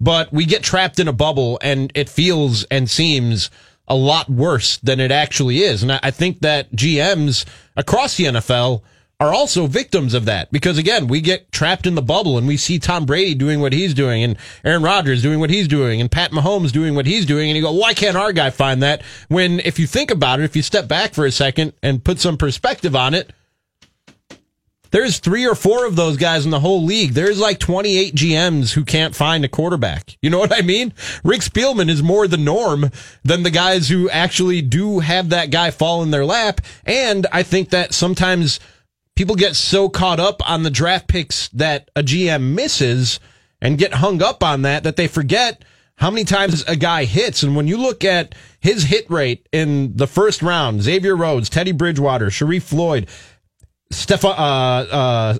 But 0.00 0.32
we 0.32 0.46
get 0.46 0.62
trapped 0.62 0.98
in 0.98 1.08
a 1.08 1.12
bubble 1.12 1.58
and 1.62 1.92
it 1.94 2.08
feels 2.08 2.64
and 2.64 2.88
seems 2.88 3.50
a 3.86 3.94
lot 3.94 4.30
worse 4.30 4.78
than 4.78 4.98
it 4.98 5.12
actually 5.12 5.58
is. 5.58 5.82
And 5.82 5.92
I 5.92 6.10
think 6.10 6.40
that 6.40 6.72
GMs 6.72 7.44
across 7.76 8.16
the 8.16 8.24
NFL 8.24 8.82
are 9.20 9.34
also 9.34 9.66
victims 9.66 10.14
of 10.14 10.24
that 10.24 10.50
because 10.50 10.78
again, 10.78 11.06
we 11.06 11.20
get 11.20 11.52
trapped 11.52 11.86
in 11.86 11.94
the 11.94 12.02
bubble 12.02 12.38
and 12.38 12.46
we 12.48 12.56
see 12.56 12.78
Tom 12.78 13.04
Brady 13.04 13.34
doing 13.34 13.60
what 13.60 13.74
he's 13.74 13.92
doing 13.92 14.24
and 14.24 14.36
Aaron 14.64 14.82
Rodgers 14.82 15.22
doing 15.22 15.38
what 15.38 15.50
he's 15.50 15.68
doing 15.68 16.00
and 16.00 16.10
Pat 16.10 16.30
Mahomes 16.32 16.72
doing 16.72 16.94
what 16.94 17.04
he's 17.04 17.26
doing. 17.26 17.50
And 17.50 17.56
you 17.56 17.62
go, 17.62 17.72
why 17.72 17.92
can't 17.92 18.16
our 18.16 18.32
guy 18.32 18.48
find 18.48 18.82
that? 18.82 19.02
When 19.28 19.60
if 19.60 19.78
you 19.78 19.86
think 19.86 20.10
about 20.10 20.40
it, 20.40 20.44
if 20.44 20.56
you 20.56 20.62
step 20.62 20.88
back 20.88 21.12
for 21.12 21.26
a 21.26 21.30
second 21.30 21.74
and 21.82 22.02
put 22.02 22.18
some 22.18 22.38
perspective 22.38 22.96
on 22.96 23.12
it, 23.12 23.30
there's 24.90 25.18
three 25.18 25.46
or 25.46 25.54
four 25.54 25.86
of 25.86 25.96
those 25.96 26.16
guys 26.16 26.44
in 26.44 26.50
the 26.50 26.60
whole 26.60 26.82
league. 26.82 27.12
There's 27.12 27.38
like 27.38 27.58
28 27.58 28.14
GMs 28.14 28.72
who 28.72 28.84
can't 28.84 29.14
find 29.14 29.44
a 29.44 29.48
quarterback. 29.48 30.16
You 30.22 30.30
know 30.30 30.38
what 30.40 30.56
I 30.56 30.62
mean? 30.62 30.94
Rick 31.22 31.42
Spielman 31.42 31.90
is 31.90 32.02
more 32.02 32.26
the 32.26 32.36
norm 32.36 32.90
than 33.22 33.42
the 33.42 33.50
guys 33.50 33.88
who 33.88 34.08
actually 34.10 34.62
do 34.62 35.00
have 35.00 35.28
that 35.28 35.50
guy 35.50 35.70
fall 35.70 36.02
in 36.02 36.10
their 36.10 36.24
lap. 36.24 36.62
And 36.84 37.26
I 37.32 37.42
think 37.42 37.70
that 37.70 37.94
sometimes 37.94 38.58
people 39.20 39.36
get 39.36 39.54
so 39.54 39.90
caught 39.90 40.18
up 40.18 40.40
on 40.48 40.62
the 40.62 40.70
draft 40.70 41.06
picks 41.06 41.48
that 41.48 41.90
a 41.94 42.02
GM 42.02 42.54
misses 42.54 43.20
and 43.60 43.76
get 43.76 43.92
hung 43.92 44.22
up 44.22 44.42
on 44.42 44.62
that 44.62 44.82
that 44.84 44.96
they 44.96 45.06
forget 45.06 45.62
how 45.96 46.10
many 46.10 46.24
times 46.24 46.64
a 46.64 46.74
guy 46.74 47.04
hits. 47.04 47.42
And 47.42 47.54
when 47.54 47.66
you 47.66 47.76
look 47.76 48.02
at 48.02 48.34
his 48.60 48.84
hit 48.84 49.10
rate 49.10 49.46
in 49.52 49.94
the 49.94 50.06
first 50.06 50.40
round, 50.40 50.80
Xavier 50.80 51.14
Rhodes, 51.14 51.50
Teddy 51.50 51.72
Bridgewater, 51.72 52.28
Sharrif 52.28 52.62
Floyd, 52.62 53.08
Stefon, 53.92 54.38
uh, 54.38 54.96
uh, 54.96 55.38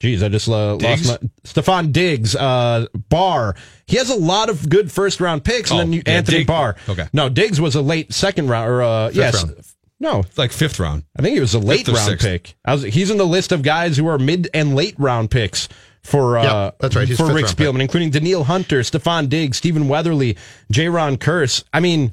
Geez, 0.00 0.20
I 0.24 0.28
just 0.28 0.48
uh, 0.48 0.74
lost 0.74 1.06
my 1.06 1.18
Stefon 1.44 1.92
Diggs, 1.92 2.34
uh, 2.34 2.86
Barr. 3.08 3.54
He 3.86 3.98
has 3.98 4.10
a 4.10 4.16
lot 4.16 4.50
of 4.50 4.68
good 4.68 4.90
first 4.90 5.20
round 5.20 5.44
picks, 5.44 5.70
and 5.70 5.78
oh, 5.78 5.82
then 5.84 5.92
you, 5.92 6.02
yeah, 6.04 6.14
Anthony 6.14 6.38
Dig- 6.38 6.48
Barr. 6.48 6.74
Okay, 6.88 7.06
no, 7.12 7.28
Diggs 7.28 7.60
was 7.60 7.76
a 7.76 7.82
late 7.82 8.12
second 8.12 8.48
round, 8.48 8.68
or 8.68 8.82
uh, 8.82 9.10
yes, 9.10 9.44
round. 9.44 9.64
No, 10.02 10.18
it's 10.18 10.36
like 10.36 10.50
fifth 10.50 10.80
round. 10.80 11.04
I 11.16 11.22
think 11.22 11.34
he 11.34 11.40
was 11.40 11.54
a 11.54 11.60
late 11.60 11.86
round 11.86 12.00
sixth. 12.00 12.26
pick. 12.26 12.56
Was, 12.66 12.82
he's 12.82 13.08
in 13.08 13.18
the 13.18 13.26
list 13.26 13.52
of 13.52 13.62
guys 13.62 13.96
who 13.96 14.08
are 14.08 14.18
mid 14.18 14.50
and 14.52 14.74
late 14.74 14.96
round 14.98 15.30
picks 15.30 15.68
for 16.02 16.38
uh, 16.38 16.42
yep, 16.42 16.78
that's 16.80 16.96
right. 16.96 17.06
He's 17.06 17.16
for 17.16 17.32
Rick 17.32 17.46
Spielman, 17.46 17.74
pick. 17.74 17.82
including 17.82 18.10
Danielle 18.10 18.42
Hunter, 18.42 18.80
Stefon 18.80 19.28
Diggs, 19.28 19.58
Stephen 19.58 19.86
Weatherly, 19.86 20.36
Jayron 20.72 21.18
Kearse. 21.18 21.62
I 21.72 21.78
mean, 21.78 22.10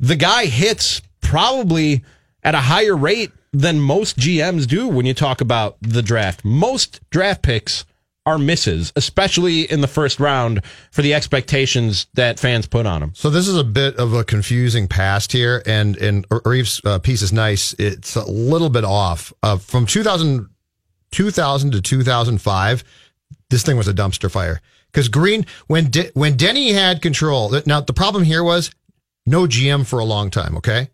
the 0.00 0.16
guy 0.16 0.46
hits 0.46 1.02
probably 1.20 2.02
at 2.42 2.56
a 2.56 2.60
higher 2.62 2.96
rate 2.96 3.30
than 3.52 3.78
most 3.78 4.18
GMs 4.18 4.66
do 4.66 4.88
when 4.88 5.06
you 5.06 5.14
talk 5.14 5.40
about 5.40 5.76
the 5.80 6.02
draft. 6.02 6.44
Most 6.44 7.00
draft 7.10 7.42
picks 7.42 7.84
are 8.26 8.38
misses, 8.38 8.92
especially 8.96 9.62
in 9.62 9.80
the 9.80 9.88
first 9.88 10.20
round 10.20 10.62
for 10.90 11.02
the 11.02 11.14
expectations 11.14 12.06
that 12.14 12.38
fans 12.38 12.66
put 12.66 12.86
on 12.86 13.00
them. 13.00 13.12
So 13.14 13.30
this 13.30 13.48
is 13.48 13.56
a 13.56 13.64
bit 13.64 13.96
of 13.96 14.12
a 14.12 14.24
confusing 14.24 14.88
past 14.88 15.32
here, 15.32 15.62
and 15.66 15.96
and 15.96 16.26
Reeves' 16.44 16.80
uh, 16.84 16.98
piece 16.98 17.22
is 17.22 17.32
nice. 17.32 17.72
It's 17.78 18.16
a 18.16 18.24
little 18.24 18.70
bit 18.70 18.84
off. 18.84 19.32
Uh, 19.42 19.56
from 19.56 19.86
2000, 19.86 20.48
2000 21.12 21.72
to 21.72 21.80
2005, 21.80 22.84
this 23.48 23.62
thing 23.62 23.76
was 23.76 23.88
a 23.88 23.94
dumpster 23.94 24.30
fire. 24.30 24.60
Because 24.92 25.08
Green, 25.08 25.46
when 25.68 25.90
De- 25.90 26.10
when 26.14 26.36
Denny 26.36 26.72
had 26.72 27.00
control, 27.00 27.60
now 27.64 27.80
the 27.80 27.92
problem 27.92 28.24
here 28.24 28.42
was 28.42 28.70
no 29.24 29.46
GM 29.46 29.86
for 29.86 29.98
a 29.98 30.04
long 30.04 30.30
time. 30.30 30.56
Okay, 30.56 30.90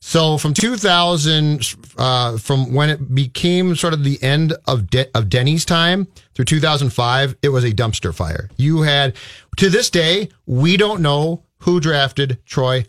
so 0.00 0.38
from 0.38 0.54
2000, 0.54 1.74
uh, 1.98 2.38
from 2.38 2.72
when 2.72 2.88
it 2.88 3.14
became 3.14 3.76
sort 3.76 3.92
of 3.92 4.02
the 4.02 4.22
end 4.22 4.54
of 4.66 4.88
De- 4.88 5.10
of 5.14 5.28
Denny's 5.28 5.64
time 5.64 6.08
through 6.34 6.46
2005, 6.46 7.36
it 7.42 7.50
was 7.50 7.64
a 7.64 7.72
dumpster 7.72 8.14
fire. 8.14 8.48
You 8.56 8.82
had 8.82 9.14
to 9.58 9.68
this 9.68 9.90
day, 9.90 10.30
we 10.46 10.76
don't 10.76 11.02
know 11.02 11.44
who 11.60 11.80
drafted 11.80 12.38
Troy. 12.46 12.86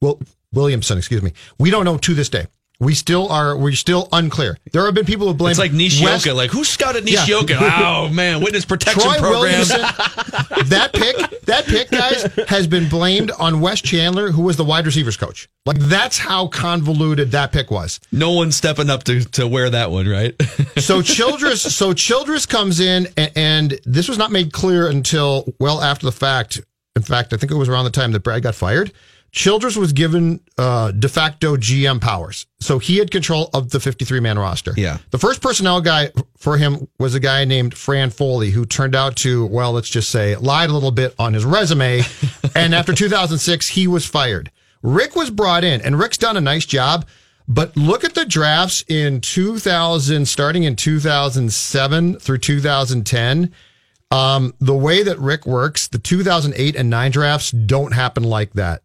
Well, 0.00 0.20
Williamson, 0.52 0.98
excuse 0.98 1.22
me. 1.22 1.32
We 1.58 1.70
don't 1.70 1.84
know 1.84 1.96
to 1.96 2.14
this 2.14 2.28
day. 2.28 2.46
We 2.82 2.94
still 2.94 3.28
are. 3.30 3.56
We're 3.56 3.72
still 3.74 4.08
unclear. 4.10 4.58
There 4.72 4.84
have 4.84 4.94
been 4.94 5.04
people 5.04 5.28
who 5.28 5.34
blame. 5.34 5.50
It's 5.52 5.58
like 5.60 5.72
Nishioka. 5.72 6.10
West- 6.12 6.26
like 6.26 6.50
who 6.50 6.64
scouted 6.64 7.08
Yeah. 7.08 7.20
Nishioka? 7.20 7.56
Oh 7.60 8.08
man, 8.08 8.40
witness 8.42 8.64
protection 8.64 9.02
Troy 9.02 9.18
program. 9.18 9.64
That 10.66 10.92
pick, 10.92 11.16
that 11.42 11.64
pick, 11.66 11.90
guys, 11.90 12.22
has 12.48 12.66
been 12.66 12.88
blamed 12.88 13.30
on 13.32 13.60
Wes 13.60 13.80
Chandler, 13.80 14.30
who 14.30 14.42
was 14.42 14.56
the 14.56 14.64
wide 14.64 14.86
receivers 14.86 15.16
coach. 15.16 15.48
Like 15.66 15.78
that's 15.78 16.16
how 16.18 16.46
convoluted 16.48 17.32
that 17.32 17.52
pick 17.52 17.70
was. 17.70 18.00
No 18.12 18.32
one's 18.32 18.56
stepping 18.56 18.88
up 18.88 19.04
to, 19.04 19.20
to 19.32 19.46
wear 19.48 19.68
that 19.70 19.90
one, 19.90 20.08
right? 20.08 20.34
So 20.78 21.02
Childress, 21.02 21.62
so 21.74 21.92
Childress 21.92 22.46
comes 22.46 22.80
in, 22.80 23.06
and, 23.16 23.30
and 23.36 23.80
this 23.84 24.08
was 24.08 24.18
not 24.18 24.32
made 24.32 24.52
clear 24.52 24.88
until 24.88 25.52
well 25.60 25.80
after 25.80 26.06
the 26.06 26.12
fact. 26.12 26.60
In 26.96 27.02
fact, 27.02 27.32
I 27.32 27.36
think 27.36 27.52
it 27.52 27.56
was 27.56 27.68
around 27.68 27.84
the 27.84 27.90
time 27.90 28.12
that 28.12 28.20
Brad 28.20 28.42
got 28.42 28.54
fired. 28.54 28.92
Childress 29.32 29.76
was 29.76 29.94
given 29.94 30.40
uh, 30.58 30.90
de 30.92 31.08
facto 31.08 31.56
GM 31.56 32.02
powers, 32.02 32.46
so 32.60 32.78
he 32.78 32.98
had 32.98 33.10
control 33.10 33.48
of 33.54 33.70
the 33.70 33.80
53 33.80 34.20
man 34.20 34.38
roster. 34.38 34.74
Yeah. 34.76 34.98
The 35.10 35.16
first 35.18 35.40
personnel 35.40 35.80
guy 35.80 36.10
for 36.36 36.58
him 36.58 36.86
was 36.98 37.14
a 37.14 37.20
guy 37.20 37.46
named 37.46 37.72
Fran 37.72 38.10
Foley, 38.10 38.50
who 38.50 38.66
turned 38.66 38.94
out 38.94 39.16
to, 39.16 39.46
well, 39.46 39.72
let's 39.72 39.88
just 39.88 40.10
say, 40.10 40.36
lied 40.36 40.68
a 40.68 40.74
little 40.74 40.90
bit 40.90 41.14
on 41.18 41.32
his 41.32 41.46
resume. 41.46 42.02
and 42.54 42.74
after 42.74 42.92
2006, 42.92 43.68
he 43.68 43.86
was 43.86 44.04
fired. 44.04 44.50
Rick 44.82 45.16
was 45.16 45.30
brought 45.30 45.64
in, 45.64 45.80
and 45.80 45.98
Rick's 45.98 46.18
done 46.18 46.36
a 46.36 46.40
nice 46.40 46.66
job. 46.66 47.06
But 47.48 47.74
look 47.74 48.04
at 48.04 48.14
the 48.14 48.26
drafts 48.26 48.84
in 48.86 49.22
2000, 49.22 50.28
starting 50.28 50.64
in 50.64 50.76
2007 50.76 52.18
through 52.18 52.38
2010. 52.38 53.50
Um, 54.10 54.54
the 54.60 54.76
way 54.76 55.02
that 55.02 55.18
Rick 55.18 55.46
works, 55.46 55.88
the 55.88 55.98
2008 55.98 56.76
and 56.76 56.90
9 56.90 57.10
drafts 57.10 57.50
don't 57.50 57.92
happen 57.92 58.24
like 58.24 58.52
that. 58.52 58.82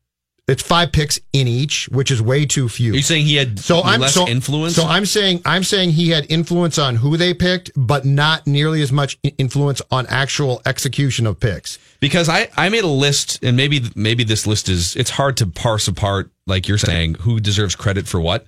It's 0.47 0.63
five 0.63 0.93
picks 0.93 1.19
in 1.33 1.45
each, 1.45 1.89
which 1.89 2.10
is 2.10 2.21
way 2.21 2.45
too 2.45 2.69
few. 2.69 2.93
Are 2.93 2.95
you 2.95 3.01
saying 3.01 3.25
he 3.25 3.36
had 3.36 3.60
so 3.60 3.81
I'm 3.81 3.99
less 3.99 4.13
so, 4.13 4.25
influence? 4.27 4.75
So 4.75 4.83
I'm 4.86 5.05
saying 5.05 5.41
I'm 5.43 5.63
saying 5.63 5.91
he 5.91 6.10
had 6.12 6.25
influence 6.31 6.77
on 6.77 6.95
who 6.95 7.17
they 7.17 7.33
picked, 7.33 7.71
but 7.75 8.05
not 8.05 8.47
nearly 8.47 8.81
as 8.81 8.91
much 8.91 9.19
influence 9.38 9.81
on 9.91 10.05
actual 10.07 10.62
execution 10.65 11.27
of 11.27 11.38
picks. 11.39 11.77
because 11.99 12.29
I, 12.29 12.49
I 12.55 12.69
made 12.69 12.86
a 12.86 12.88
list 12.88 13.43
and 13.43 13.57
maybe 13.57 13.81
maybe 13.95 14.23
this 14.23 14.47
list 14.47 14.69
is 14.69 14.95
it's 14.95 15.10
hard 15.10 15.36
to 15.38 15.47
parse 15.47 15.88
apart 15.89 16.31
like 16.45 16.67
you're 16.67 16.77
saying 16.77 17.15
who 17.15 17.39
deserves 17.41 17.75
credit 17.75 18.07
for 18.07 18.21
what 18.21 18.45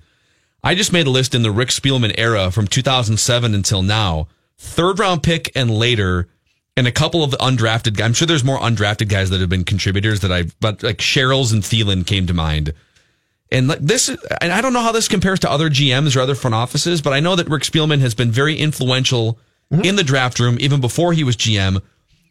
i 0.62 0.74
just 0.74 0.92
made 0.92 1.06
a 1.06 1.10
list 1.10 1.34
in 1.34 1.42
the 1.42 1.50
rick 1.50 1.70
spielman 1.70 2.14
era 2.16 2.50
from 2.52 2.66
2007 2.68 3.54
until 3.54 3.82
now 3.82 4.28
third 4.56 4.98
round 5.00 5.22
pick 5.22 5.50
and 5.56 5.70
later 5.70 6.28
and 6.80 6.88
a 6.88 6.92
couple 6.92 7.22
of 7.22 7.32
undrafted 7.32 7.94
guys 7.94 8.06
i'm 8.06 8.14
sure 8.14 8.26
there's 8.26 8.42
more 8.42 8.58
undrafted 8.58 9.08
guys 9.08 9.30
that 9.30 9.40
have 9.40 9.50
been 9.50 9.64
contributors 9.64 10.20
that 10.20 10.32
i 10.32 10.44
but 10.60 10.82
like 10.82 10.98
Sherels 10.98 11.52
and 11.52 11.62
thielen 11.62 12.06
came 12.06 12.26
to 12.26 12.34
mind 12.34 12.72
and 13.52 13.68
like 13.68 13.80
this, 13.80 14.08
and 14.08 14.52
I 14.52 14.60
don't 14.60 14.72
know 14.72 14.80
how 14.80 14.92
this 14.92 15.08
compares 15.08 15.40
to 15.40 15.50
other 15.50 15.68
GMs 15.68 16.16
or 16.16 16.20
other 16.20 16.34
front 16.34 16.54
offices, 16.54 17.02
but 17.02 17.12
I 17.12 17.20
know 17.20 17.34
that 17.34 17.48
Rick 17.48 17.64
Spielman 17.64 17.98
has 18.00 18.14
been 18.14 18.30
very 18.30 18.56
influential 18.56 19.38
mm-hmm. 19.72 19.84
in 19.84 19.96
the 19.96 20.04
draft 20.04 20.38
room 20.38 20.56
even 20.60 20.80
before 20.80 21.12
he 21.12 21.24
was 21.24 21.36
GM. 21.36 21.82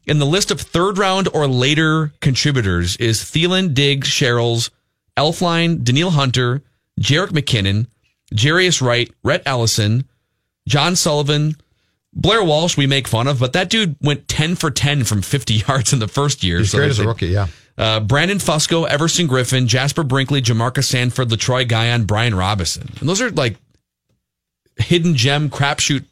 In 0.05 0.19
the 0.19 0.25
list 0.25 0.49
of 0.49 0.61
third 0.61 0.97
round 0.97 1.27
or 1.33 1.45
later 1.45 2.13
contributors 2.21 2.95
is 2.97 3.19
Thielen, 3.19 3.73
Diggs, 3.73 4.07
Sherels, 4.07 4.69
Elflein, 5.17 5.83
Danielle 5.83 6.11
Hunter, 6.11 6.63
Jerick 6.99 7.29
McKinnon, 7.29 7.87
Jarius 8.33 8.81
Wright, 8.81 9.11
Rhett 9.23 9.43
Ellison, 9.45 10.07
John 10.67 10.95
Sullivan, 10.95 11.55
Blair 12.13 12.43
Walsh. 12.43 12.75
We 12.77 12.87
make 12.87 13.07
fun 13.07 13.27
of, 13.27 13.39
but 13.39 13.53
that 13.53 13.69
dude 13.69 13.95
went 14.01 14.27
ten 14.27 14.55
for 14.55 14.71
ten 14.71 15.03
from 15.03 15.21
fifty 15.21 15.53
yards 15.67 15.93
in 15.93 15.99
the 15.99 16.07
first 16.07 16.43
year. 16.43 16.59
He's 16.59 16.71
so 16.71 16.79
great 16.79 16.89
as 16.91 16.99
a 16.99 17.07
rookie, 17.07 17.27
yeah. 17.27 17.47
uh, 17.77 17.99
Brandon 17.99 18.37
Fusco, 18.37 18.87
Everson 18.87 19.27
Griffen, 19.27 19.67
Jasper 19.67 20.03
Brinkley, 20.03 20.41
Jamarcus 20.41 20.85
Sanford, 20.85 21.29
Letroy 21.29 21.67
Guion, 21.67 22.05
Brian 22.07 22.35
Robinson. 22.35 22.89
And 22.99 23.07
those 23.07 23.21
are 23.21 23.29
like 23.31 23.57
hidden 24.77 25.15
gem 25.15 25.49
crapshoot 25.49 26.05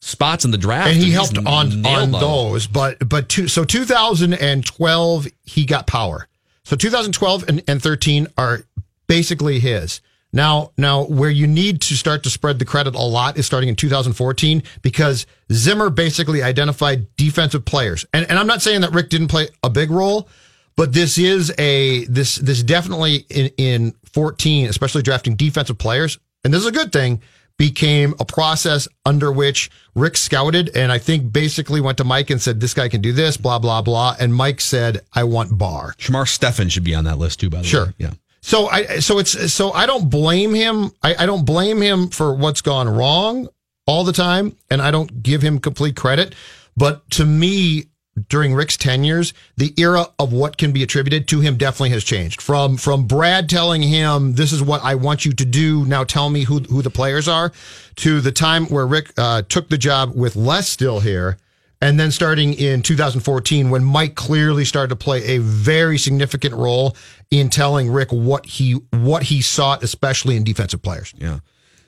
spots 0.00 0.44
in 0.44 0.50
the 0.50 0.58
draft. 0.58 0.88
and 0.88 0.96
he 0.96 1.06
he's 1.06 1.14
helped 1.14 1.38
on 1.38 1.84
on 1.86 2.10
those. 2.12 2.66
But 2.66 3.08
but 3.08 3.28
two, 3.28 3.48
so 3.48 3.64
2012 3.64 5.28
he 5.44 5.64
got 5.64 5.86
power. 5.86 6.26
So 6.64 6.76
2012 6.76 7.48
and, 7.48 7.62
and 7.66 7.82
13 7.82 8.28
are 8.36 8.62
basically 9.06 9.58
his. 9.58 10.00
Now 10.32 10.72
now 10.76 11.04
where 11.04 11.30
you 11.30 11.46
need 11.46 11.80
to 11.82 11.94
start 11.94 12.22
to 12.24 12.30
spread 12.30 12.58
the 12.58 12.64
credit 12.64 12.94
a 12.94 12.98
lot 13.02 13.38
is 13.38 13.46
starting 13.46 13.68
in 13.68 13.76
2014 13.76 14.62
because 14.82 15.26
Zimmer 15.52 15.90
basically 15.90 16.42
identified 16.42 17.14
defensive 17.16 17.64
players. 17.64 18.04
And 18.12 18.28
and 18.28 18.38
I'm 18.38 18.46
not 18.46 18.62
saying 18.62 18.82
that 18.82 18.92
Rick 18.92 19.08
didn't 19.08 19.28
play 19.28 19.48
a 19.62 19.70
big 19.70 19.90
role, 19.90 20.28
but 20.76 20.92
this 20.92 21.16
is 21.18 21.52
a 21.58 22.04
this 22.06 22.36
this 22.36 22.62
definitely 22.62 23.26
in 23.30 23.50
in 23.56 23.94
14, 24.12 24.68
especially 24.68 25.02
drafting 25.02 25.34
defensive 25.34 25.78
players, 25.78 26.18
and 26.44 26.52
this 26.52 26.60
is 26.60 26.66
a 26.66 26.72
good 26.72 26.92
thing 26.92 27.22
became 27.58 28.14
a 28.20 28.24
process 28.24 28.86
under 29.04 29.32
which 29.32 29.68
Rick 29.96 30.16
scouted 30.16 30.70
and 30.76 30.92
I 30.92 30.98
think 30.98 31.32
basically 31.32 31.80
went 31.80 31.98
to 31.98 32.04
Mike 32.04 32.30
and 32.30 32.40
said, 32.40 32.60
this 32.60 32.72
guy 32.72 32.88
can 32.88 33.00
do 33.00 33.12
this, 33.12 33.36
blah, 33.36 33.58
blah, 33.58 33.82
blah. 33.82 34.14
And 34.18 34.32
Mike 34.32 34.60
said, 34.60 35.00
I 35.12 35.24
want 35.24 35.58
Barr. 35.58 35.92
Shamar 35.98 36.28
Stephen 36.28 36.68
should 36.68 36.84
be 36.84 36.94
on 36.94 37.02
that 37.04 37.18
list 37.18 37.40
too, 37.40 37.50
by 37.50 37.58
the 37.58 37.64
Sure. 37.64 37.86
way. 37.86 37.94
Sure. 37.98 38.10
Yeah. 38.10 38.10
So 38.40 38.68
I, 38.68 39.00
so 39.00 39.18
it's, 39.18 39.52
so 39.52 39.72
I 39.72 39.86
don't 39.86 40.08
blame 40.10 40.54
him. 40.54 40.90
I, 41.02 41.14
I 41.20 41.26
don't 41.26 41.44
blame 41.44 41.80
him 41.80 42.08
for 42.08 42.34
what's 42.34 42.60
gone 42.60 42.88
wrong 42.88 43.48
all 43.86 44.04
the 44.04 44.12
time. 44.12 44.56
And 44.70 44.80
I 44.80 44.90
don't 44.90 45.22
give 45.22 45.42
him 45.42 45.58
complete 45.58 45.96
credit. 45.96 46.34
But 46.76 47.08
to 47.12 47.26
me, 47.26 47.86
during 48.28 48.54
Rick's 48.54 48.76
tenures, 48.76 49.32
the 49.56 49.72
era 49.76 50.06
of 50.18 50.32
what 50.32 50.58
can 50.58 50.72
be 50.72 50.82
attributed 50.82 51.28
to 51.28 51.40
him 51.40 51.56
definitely 51.56 51.90
has 51.90 52.04
changed. 52.04 52.40
From 52.40 52.76
from 52.76 53.06
Brad 53.06 53.48
telling 53.48 53.82
him, 53.82 54.34
"This 54.34 54.52
is 54.52 54.62
what 54.62 54.82
I 54.82 54.96
want 54.96 55.24
you 55.24 55.32
to 55.32 55.44
do. 55.44 55.84
Now 55.84 56.04
tell 56.04 56.28
me 56.30 56.44
who 56.44 56.60
who 56.60 56.82
the 56.82 56.90
players 56.90 57.28
are," 57.28 57.52
to 57.96 58.20
the 58.20 58.32
time 58.32 58.66
where 58.66 58.86
Rick 58.86 59.12
uh, 59.16 59.42
took 59.48 59.68
the 59.68 59.78
job 59.78 60.12
with 60.14 60.34
Les 60.34 60.68
still 60.68 61.00
here, 61.00 61.38
and 61.80 61.98
then 61.98 62.10
starting 62.10 62.54
in 62.54 62.82
2014 62.82 63.70
when 63.70 63.84
Mike 63.84 64.14
clearly 64.14 64.64
started 64.64 64.88
to 64.88 64.96
play 64.96 65.36
a 65.36 65.38
very 65.38 65.98
significant 65.98 66.54
role 66.54 66.96
in 67.30 67.48
telling 67.48 67.90
Rick 67.90 68.10
what 68.10 68.46
he 68.46 68.72
what 68.90 69.22
he 69.24 69.40
sought, 69.40 69.82
especially 69.82 70.36
in 70.36 70.44
defensive 70.44 70.82
players. 70.82 71.14
Yeah. 71.16 71.38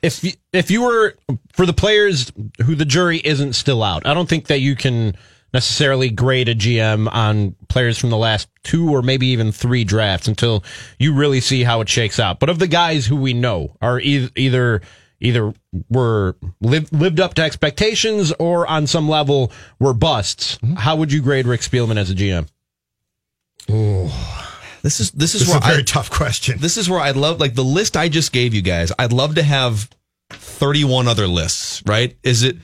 if 0.01 0.23
you, 0.23 0.31
if 0.53 0.71
you 0.71 0.83
were 0.83 1.15
for 1.53 1.65
the 1.65 1.73
players 1.73 2.31
who 2.65 2.75
the 2.75 2.85
jury 2.85 3.17
isn't 3.23 3.53
still 3.53 3.83
out, 3.83 4.05
I 4.05 4.13
don't 4.13 4.29
think 4.29 4.47
that 4.47 4.59
you 4.59 4.75
can 4.75 5.15
necessarily 5.53 6.09
grade 6.09 6.47
a 6.47 6.55
GM 6.55 7.13
on 7.13 7.55
players 7.67 7.97
from 7.97 8.09
the 8.09 8.17
last 8.17 8.47
two 8.63 8.89
or 8.89 9.01
maybe 9.01 9.27
even 9.27 9.51
three 9.51 9.83
drafts 9.83 10.29
until 10.29 10.63
you 10.97 11.13
really 11.13 11.41
see 11.41 11.63
how 11.63 11.81
it 11.81 11.89
shakes 11.89 12.19
out. 12.19 12.39
But 12.39 12.47
of 12.49 12.59
the 12.59 12.67
guys 12.67 13.05
who 13.05 13.17
we 13.17 13.33
know 13.33 13.75
are 13.81 13.99
e- 13.99 14.29
either 14.37 14.81
either 15.21 15.53
were 15.89 16.35
lived, 16.59 16.91
lived 16.91 17.19
up 17.19 17.35
to 17.35 17.41
expectations 17.41 18.33
or 18.39 18.67
on 18.67 18.87
some 18.87 19.07
level 19.07 19.51
were 19.79 19.93
busts. 19.93 20.57
How 20.77 20.95
would 20.95 21.11
you 21.11 21.21
grade 21.21 21.45
Rick 21.45 21.61
Spielman 21.61 21.97
as 21.97 22.09
a 22.09 22.15
GM? 22.15 22.47
This 24.81 24.99
is 24.99 25.11
this 25.11 25.35
is 25.35 25.41
This 25.41 25.41
is 25.41 25.47
where 25.49 25.57
a 25.57 25.61
very 25.61 25.81
I, 25.81 25.85
tough 25.85 26.09
question. 26.09 26.59
This 26.59 26.77
is 26.77 26.89
where 26.89 26.99
I'd 26.99 27.15
love 27.15 27.39
like 27.39 27.53
the 27.53 27.63
list 27.63 27.95
I 27.95 28.09
just 28.09 28.31
gave 28.31 28.53
you 28.53 28.61
guys. 28.61 28.91
I'd 28.97 29.13
love 29.13 29.35
to 29.35 29.43
have 29.43 29.89
31 30.31 31.07
other 31.07 31.27
lists, 31.27 31.83
right? 31.85 32.17
Is 32.23 32.43
it 32.43 32.57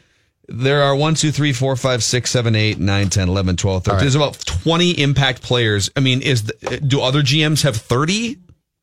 there 0.50 0.82
are 0.82 0.96
1 0.96 1.16
2 1.16 1.32
3 1.32 1.54
4 1.54 1.76
5 1.76 2.04
6 2.04 2.30
7 2.32 2.56
8 2.56 2.80
9 2.80 3.10
10 3.10 3.30
11 3.30 3.56
12 3.58 3.84
13. 3.84 3.92
All 3.92 3.96
right. 3.96 4.02
There's 4.02 4.16
about 4.16 4.40
20 4.40 4.92
impact 4.92 5.42
players. 5.42 5.92
I 5.96 6.00
mean, 6.00 6.22
is 6.22 6.44
the, 6.44 6.80
do 6.80 7.02
other 7.02 7.22
GMs 7.22 7.64
have 7.64 7.76
30? 7.76 8.38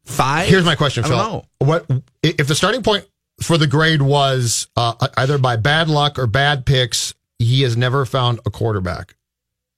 5? 0.05 0.49
Here's 0.49 0.65
my 0.65 0.75
question, 0.75 1.05
I 1.05 1.09
Phil. 1.09 1.17
don't 1.17 1.33
know. 1.33 1.45
What 1.59 1.87
if 2.23 2.47
the 2.47 2.55
starting 2.55 2.83
point 2.83 3.07
for 3.41 3.59
the 3.59 3.67
grade 3.67 4.03
was 4.03 4.69
uh, 4.77 4.95
either 5.17 5.39
by 5.39 5.57
bad 5.57 5.89
luck 5.89 6.19
or 6.19 6.27
bad 6.27 6.65
picks? 6.67 7.15
He 7.39 7.63
has 7.63 7.77
never 7.77 8.05
found 8.07 8.41
a 8.47 8.51
quarterback, 8.51 9.17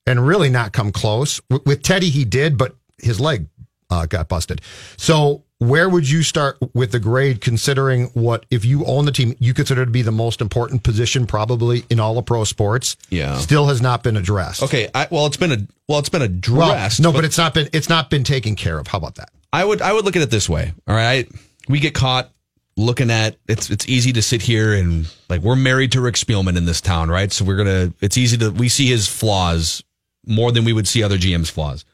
and 0.07 0.27
really 0.27 0.51
not 0.51 0.73
come 0.73 0.93
close. 0.93 1.41
With, 1.51 1.65
with 1.67 1.83
Teddy, 1.83 2.11
he 2.11 2.25
did, 2.25 2.59
but 2.59 2.77
his 2.99 3.19
leg 3.21 3.47
uh, 3.91 4.07
got 4.07 4.29
busted. 4.29 4.61
So 4.97 5.43
where 5.59 5.89
would 5.89 6.09
you 6.09 6.23
start 6.23 6.59
with 6.75 6.93
the 6.93 7.01
grade 7.01 7.41
considering 7.41 8.07
what 8.09 8.45
if 8.51 8.63
you 8.65 8.85
own 8.85 9.07
the 9.07 9.11
team 9.13 9.35
you 9.39 9.55
consider 9.55 9.87
to 9.87 9.91
be 9.91 10.03
the 10.03 10.13
most 10.13 10.43
important 10.43 10.83
position 10.83 11.27
probably 11.27 11.83
in 11.89 11.99
all 11.99 12.19
of 12.19 12.27
pro 12.27 12.45
sports 12.45 12.95
Yeah. 13.09 13.39
still 13.39 13.67
has 13.69 13.81
not 13.81 14.03
been 14.03 14.19
addressed 14.19 14.63
Okay, 14.65 14.91
I, 14.95 15.09
well, 15.11 15.25
it's 15.25 15.39
been 15.39 15.53
a 15.53 15.67
well, 15.89 15.99
it's 15.99 16.11
been 16.11 16.21
well, 16.21 16.29
addressed. 16.71 17.01
no 17.01 17.11
but, 17.11 17.25
it's 17.25 17.39
not 17.39 17.55
been 17.55 17.71
it's 17.73 17.89
not 17.89 18.11
been 18.11 18.23
taken 18.23 18.55
care 18.55 18.79
of 18.79 18.87
how 18.89 18.99
about 18.99 19.15
that 19.15 19.31
I 19.51 19.65
would 19.65 19.81
I 19.81 19.95
would 19.95 20.05
look 20.05 20.15
at 20.15 20.21
it 20.21 20.31
this 20.31 20.47
way. 20.47 20.75
All 20.87 20.95
right, 20.95 21.27
we 21.71 21.81
get 21.81 21.95
caught 21.95 22.31
looking 22.77 23.11
at 23.11 23.37
it's 23.49 23.71
it's 23.71 23.89
easy 23.89 24.13
to 24.13 24.23
sit 24.23 24.43
here 24.43 24.75
and 24.75 25.13
like 25.29 25.41
we're 25.41 25.57
married 25.57 25.93
to 25.93 26.01
Rick 26.01 26.17
Spielman 26.17 26.57
in 26.57 26.67
this 26.67 26.81
town, 26.81 27.11
right? 27.11 27.33
So 27.33 27.45
we're 27.45 27.57
gonna 27.57 27.93
it's 28.01 28.19
easy 28.19 28.37
to 28.39 28.51
we 28.51 28.69
see 28.69 28.87
his 28.87 29.09
flaws 29.09 29.83
more 30.27 30.53
than 30.53 30.65
we 30.65 30.73
would 30.73 30.89
see 30.89 31.03
other 31.03 31.17
GM's 31.17 31.51
flaws. 31.51 31.85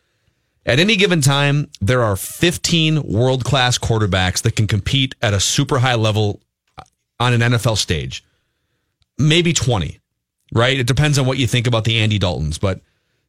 At 0.65 0.79
any 0.79 0.97
given 0.97 1.21
time, 1.21 1.69
there 1.81 2.03
are 2.03 2.15
15 2.17 3.03
world 3.03 3.45
class 3.45 3.79
quarterbacks 3.79 4.43
that 4.43 4.55
can 4.55 4.67
compete 4.69 5.15
at 5.21 5.35
a 5.35 5.41
super 5.41 5.79
high 5.81 5.97
level 5.97 6.41
on 7.19 7.33
an 7.33 7.41
NFL 7.41 7.77
stage. 7.77 8.25
Maybe 9.19 9.53
20, 9.53 10.01
right? 10.53 10.79
It 10.79 10.87
depends 10.87 11.19
on 11.19 11.27
what 11.27 11.39
you 11.39 11.47
think 11.49 11.67
about 11.67 11.85
the 11.85 11.99
Andy 11.99 12.19
Daltons, 12.19 12.61
but 12.61 12.81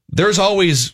there's 0.09 0.37
always 0.37 0.93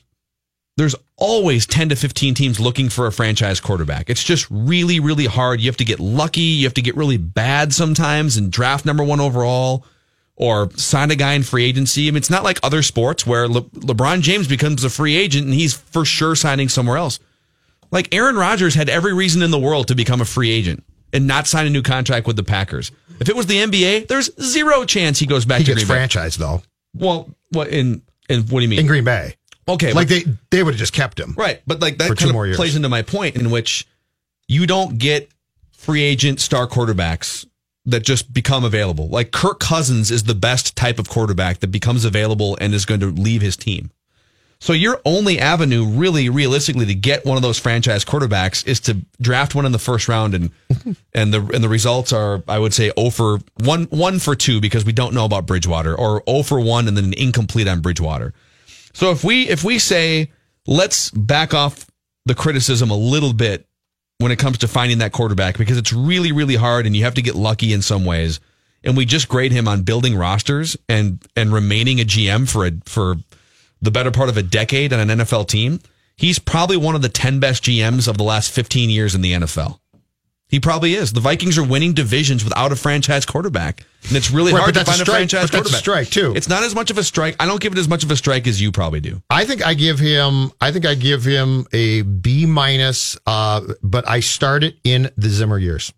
there's 0.79 0.95
always 1.17 1.67
10 1.67 1.89
to 1.89 1.95
15 1.95 2.33
teams 2.33 2.59
looking 2.59 2.89
for 2.89 3.05
a 3.05 3.11
franchise 3.11 3.59
quarterback. 3.59 4.09
It's 4.09 4.23
just 4.23 4.47
really, 4.49 4.99
really 4.99 5.25
hard. 5.25 5.61
You 5.61 5.67
have 5.69 5.77
to 5.77 5.85
get 5.85 5.99
lucky. 5.99 6.41
You 6.41 6.65
have 6.65 6.73
to 6.75 6.81
get 6.81 6.95
really 6.95 7.17
bad 7.17 7.73
sometimes 7.73 8.37
and 8.37 8.51
draft 8.51 8.85
number 8.85 9.03
one 9.03 9.19
overall 9.19 9.85
or 10.35 10.71
sign 10.77 11.11
a 11.11 11.15
guy 11.15 11.33
in 11.33 11.43
free 11.43 11.65
agency. 11.65 12.07
I 12.07 12.11
mean, 12.11 12.17
it's 12.17 12.29
not 12.29 12.43
like 12.43 12.59
other 12.63 12.81
sports 12.81 13.27
where 13.27 13.47
Le- 13.47 13.61
LeBron 13.61 14.21
James 14.21 14.47
becomes 14.47 14.83
a 14.83 14.89
free 14.89 15.15
agent 15.15 15.45
and 15.45 15.53
he's 15.53 15.73
for 15.73 16.05
sure 16.05 16.35
signing 16.35 16.69
somewhere 16.69 16.97
else. 16.97 17.19
Like 17.91 18.13
Aaron 18.13 18.35
Rodgers 18.37 18.73
had 18.75 18.87
every 18.89 19.13
reason 19.13 19.41
in 19.41 19.51
the 19.51 19.59
world 19.59 19.87
to 19.89 19.95
become 19.95 20.21
a 20.21 20.25
free 20.25 20.49
agent 20.49 20.83
and 21.11 21.27
not 21.27 21.45
sign 21.47 21.67
a 21.67 21.69
new 21.69 21.81
contract 21.81 22.25
with 22.27 22.35
the 22.37 22.43
Packers. 22.43 22.91
If 23.19 23.27
it 23.27 23.35
was 23.35 23.47
the 23.47 23.57
NBA, 23.57 24.07
there's 24.07 24.29
zero 24.41 24.85
chance 24.85 25.19
he 25.19 25.25
goes 25.25 25.43
back 25.43 25.57
he 25.59 25.65
to 25.65 25.73
gets 25.73 25.83
Green 25.85 25.97
Bay. 25.99 26.05
franchised 26.07 26.37
though 26.37 26.61
Well, 26.93 27.29
what 27.49 27.67
in 27.67 28.01
in 28.29 28.41
what 28.43 28.59
do 28.59 28.61
you 28.61 28.69
mean? 28.69 28.79
in 28.79 28.87
green 28.87 29.03
bay 29.03 29.35
Okay, 29.69 29.93
like 29.93 30.07
but- 30.07 30.23
they 30.25 30.31
they 30.49 30.63
would 30.63 30.73
have 30.73 30.79
just 30.79 30.93
kept 30.93 31.19
him 31.19 31.33
Right, 31.37 31.61
but 31.67 31.79
like 31.79 31.97
that 31.97 32.17
kind 32.17 32.35
of 32.35 32.45
years. 32.45 32.55
plays 32.57 32.75
into 32.75 32.89
my 32.89 33.01
point 33.01 33.35
in 33.35 33.51
which 33.51 33.87
you 34.47 34.65
don't 34.65 34.97
get 34.97 35.29
free 35.71 36.01
agent 36.01 36.39
star 36.39 36.67
quarterbacks 36.67 37.45
that 37.85 38.01
just 38.01 38.33
become 38.33 38.63
available. 38.63 39.07
Like 39.07 39.31
Kirk 39.31 39.59
Cousins 39.59 40.11
is 40.11 40.23
the 40.23 40.35
best 40.35 40.75
type 40.75 40.99
of 40.99 41.07
quarterback 41.07 41.59
that 41.59 41.67
becomes 41.67 42.05
available 42.05 42.57
and 42.59 42.73
is 42.73 42.85
going 42.85 42.99
to 42.99 43.07
leave 43.07 43.41
his 43.41 43.55
team. 43.55 43.91
So 44.61 44.73
your 44.73 44.99
only 45.05 45.39
avenue, 45.39 45.85
really, 45.85 46.27
realistically, 46.27 46.85
to 46.87 46.93
get 46.93 47.25
one 47.25 47.37
of 47.37 47.43
those 47.43 47.57
franchise 47.57 48.03
quarterbacks 48.03 48.67
is 48.67 48.81
to 48.81 48.97
draft 49.21 49.55
one 49.55 49.65
in 49.65 49.71
the 49.71 49.79
first 49.79 50.09
round, 50.09 50.35
and 50.35 50.51
and 51.13 51.33
the 51.33 51.39
and 51.53 51.63
the 51.63 51.69
results 51.69 52.11
are, 52.11 52.43
I 52.45 52.59
would 52.59 52.73
say, 52.73 52.91
oh 52.97 53.09
for 53.09 53.39
one, 53.63 53.85
one 53.85 54.19
for 54.19 54.35
two 54.35 54.59
because 54.59 54.83
we 54.83 54.91
don't 54.91 55.13
know 55.13 55.23
about 55.23 55.45
Bridgewater, 55.45 55.95
or 55.95 56.23
oh 56.27 56.43
for 56.43 56.59
one 56.59 56.89
and 56.89 56.97
then 56.97 57.05
an 57.05 57.13
incomplete 57.13 57.69
on 57.69 57.79
Bridgewater. 57.79 58.33
So 58.99 59.11
if 59.11 59.23
we 59.23 59.47
if 59.47 59.63
we 59.63 59.79
say 59.79 60.29
let's 60.67 61.09
back 61.11 61.53
off 61.53 61.89
the 62.25 62.35
criticism 62.35 62.91
a 62.91 62.97
little 62.97 63.31
bit 63.31 63.65
when 64.17 64.29
it 64.33 64.39
comes 64.39 64.57
to 64.57 64.67
finding 64.67 64.97
that 64.97 65.13
quarterback 65.13 65.57
because 65.57 65.77
it's 65.77 65.93
really 65.93 66.33
really 66.33 66.55
hard 66.55 66.85
and 66.85 66.93
you 66.97 67.05
have 67.05 67.13
to 67.13 67.21
get 67.21 67.35
lucky 67.35 67.71
in 67.71 67.81
some 67.81 68.03
ways. 68.03 68.41
And 68.83 68.97
we 68.97 69.05
just 69.05 69.29
grade 69.29 69.53
him 69.53 69.69
on 69.69 69.83
building 69.83 70.17
rosters 70.17 70.75
and 70.89 71.25
and 71.37 71.53
remaining 71.53 72.01
a 72.01 72.03
GM 72.03 72.49
for 72.49 72.65
a 72.65 72.71
for 72.83 73.15
the 73.81 73.89
better 73.89 74.11
part 74.11 74.27
of 74.27 74.35
a 74.35 74.43
decade 74.43 74.91
on 74.91 74.99
an 74.99 75.19
NFL 75.19 75.47
team. 75.47 75.79
He's 76.17 76.37
probably 76.37 76.75
one 76.75 76.95
of 76.95 77.01
the 77.01 77.07
10 77.07 77.39
best 77.39 77.63
GMs 77.63 78.05
of 78.05 78.17
the 78.17 78.25
last 78.25 78.51
15 78.51 78.89
years 78.89 79.15
in 79.15 79.21
the 79.21 79.31
NFL 79.31 79.78
he 80.49 80.59
probably 80.59 80.93
is 80.95 81.13
the 81.13 81.19
Vikings 81.21 81.57
are 81.57 81.63
winning 81.63 81.93
divisions 81.93 82.43
without 82.43 82.71
a 82.71 82.75
franchise 82.75 83.25
quarterback 83.25 83.85
and 84.07 84.17
it's 84.17 84.31
really 84.31 84.51
Right, 84.53 84.59
hard 84.61 84.73
to 84.73 84.79
that's 84.79 84.89
a 84.89 84.91
find 84.93 85.01
a, 85.01 85.11
franchise 85.11 85.41
that's 85.49 85.53
a 85.53 85.57
quarterback 85.57 85.79
strike, 85.79 86.09
too. 86.09 86.33
it's 86.35 86.49
not 86.49 86.63
as 86.63 86.73
much 86.75 86.89
of 86.91 86.97
a 86.97 87.03
strike 87.03 87.35
I 87.39 87.45
don't 87.45 87.61
give 87.61 87.71
it 87.73 87.77
as 87.79 87.87
much 87.87 88.03
of 88.03 88.11
a 88.11 88.15
strike 88.15 88.47
as 88.47 88.61
you 88.61 88.71
probably 88.71 88.99
do 88.99 89.21
I 89.29 89.45
think 89.45 89.65
I 89.65 89.73
give 89.73 89.99
him. 89.99 90.51
I 90.59 90.71
think 90.71 90.85
I 90.85 90.95
give 90.95 91.23
him 91.23 91.65
a 91.71 92.01
B 92.01 92.45
minus. 92.45 93.17
Uh, 93.25 93.61
but 93.83 94.07
I 94.09 94.19
start 94.19 94.63
it 94.63 94.77
in 94.83 95.09
the 95.17 95.29
Zimmer 95.29 95.57
years 95.57 95.93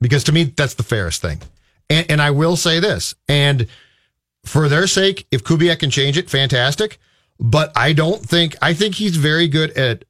because 0.00 0.24
to 0.24 0.32
me 0.32 0.44
that's 0.44 0.74
the 0.74 0.82
fairest 0.82 1.20
thing. 1.22 1.40
And, 1.90 2.10
and 2.10 2.22
I 2.22 2.30
will 2.32 2.56
say 2.56 2.80
this, 2.80 3.14
and 3.28 3.66
for 4.44 4.68
their 4.68 4.86
sake, 4.86 5.26
if 5.30 5.44
Kubiak 5.44 5.78
can 5.80 5.90
change 5.90 6.16
it, 6.18 6.28
fantastic. 6.30 6.98
But 7.38 7.70
I 7.76 7.92
don't 7.92 8.20
think. 8.22 8.56
I 8.62 8.72
think 8.74 8.94
he's 8.94 9.16
very 9.16 9.46
good 9.48 9.70
at 9.76 10.04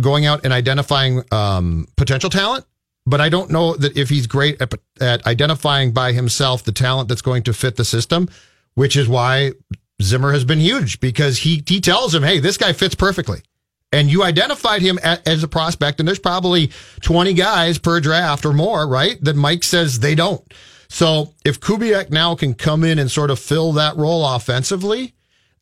going 0.00 0.26
out 0.26 0.44
and 0.44 0.52
identifying 0.52 1.22
um, 1.32 1.86
potential 1.96 2.30
talent. 2.30 2.64
But 3.04 3.20
I 3.20 3.28
don't 3.28 3.50
know 3.50 3.74
that 3.76 3.96
if 3.96 4.08
he's 4.08 4.26
great 4.26 4.60
at, 4.62 4.72
at 5.00 5.26
identifying 5.26 5.92
by 5.92 6.12
himself 6.12 6.62
the 6.62 6.72
talent 6.72 7.08
that's 7.08 7.22
going 7.22 7.42
to 7.44 7.52
fit 7.52 7.76
the 7.76 7.84
system, 7.84 8.28
which 8.74 8.96
is 8.96 9.08
why 9.08 9.52
Zimmer 10.00 10.32
has 10.32 10.44
been 10.44 10.60
huge 10.60 11.00
because 11.00 11.38
he 11.38 11.62
he 11.66 11.80
tells 11.80 12.14
him, 12.14 12.22
"Hey, 12.22 12.38
this 12.38 12.56
guy 12.56 12.72
fits 12.72 12.94
perfectly." 12.94 13.42
And 13.92 14.10
you 14.10 14.22
identified 14.22 14.80
him 14.82 14.98
a- 15.02 15.28
as 15.28 15.42
a 15.42 15.48
prospect, 15.48 16.00
and 16.00 16.08
there's 16.08 16.18
probably 16.18 16.70
20 17.02 17.34
guys 17.34 17.76
per 17.78 18.00
draft 18.00 18.46
or 18.46 18.54
more, 18.54 18.88
right? 18.88 19.22
That 19.22 19.36
Mike 19.36 19.64
says 19.64 19.98
they 19.98 20.14
don't. 20.14 20.42
So 20.88 21.34
if 21.44 21.60
Kubiak 21.60 22.10
now 22.10 22.34
can 22.34 22.54
come 22.54 22.84
in 22.84 22.98
and 22.98 23.10
sort 23.10 23.30
of 23.30 23.38
fill 23.38 23.72
that 23.72 23.96
role 23.96 24.26
offensively, 24.26 25.14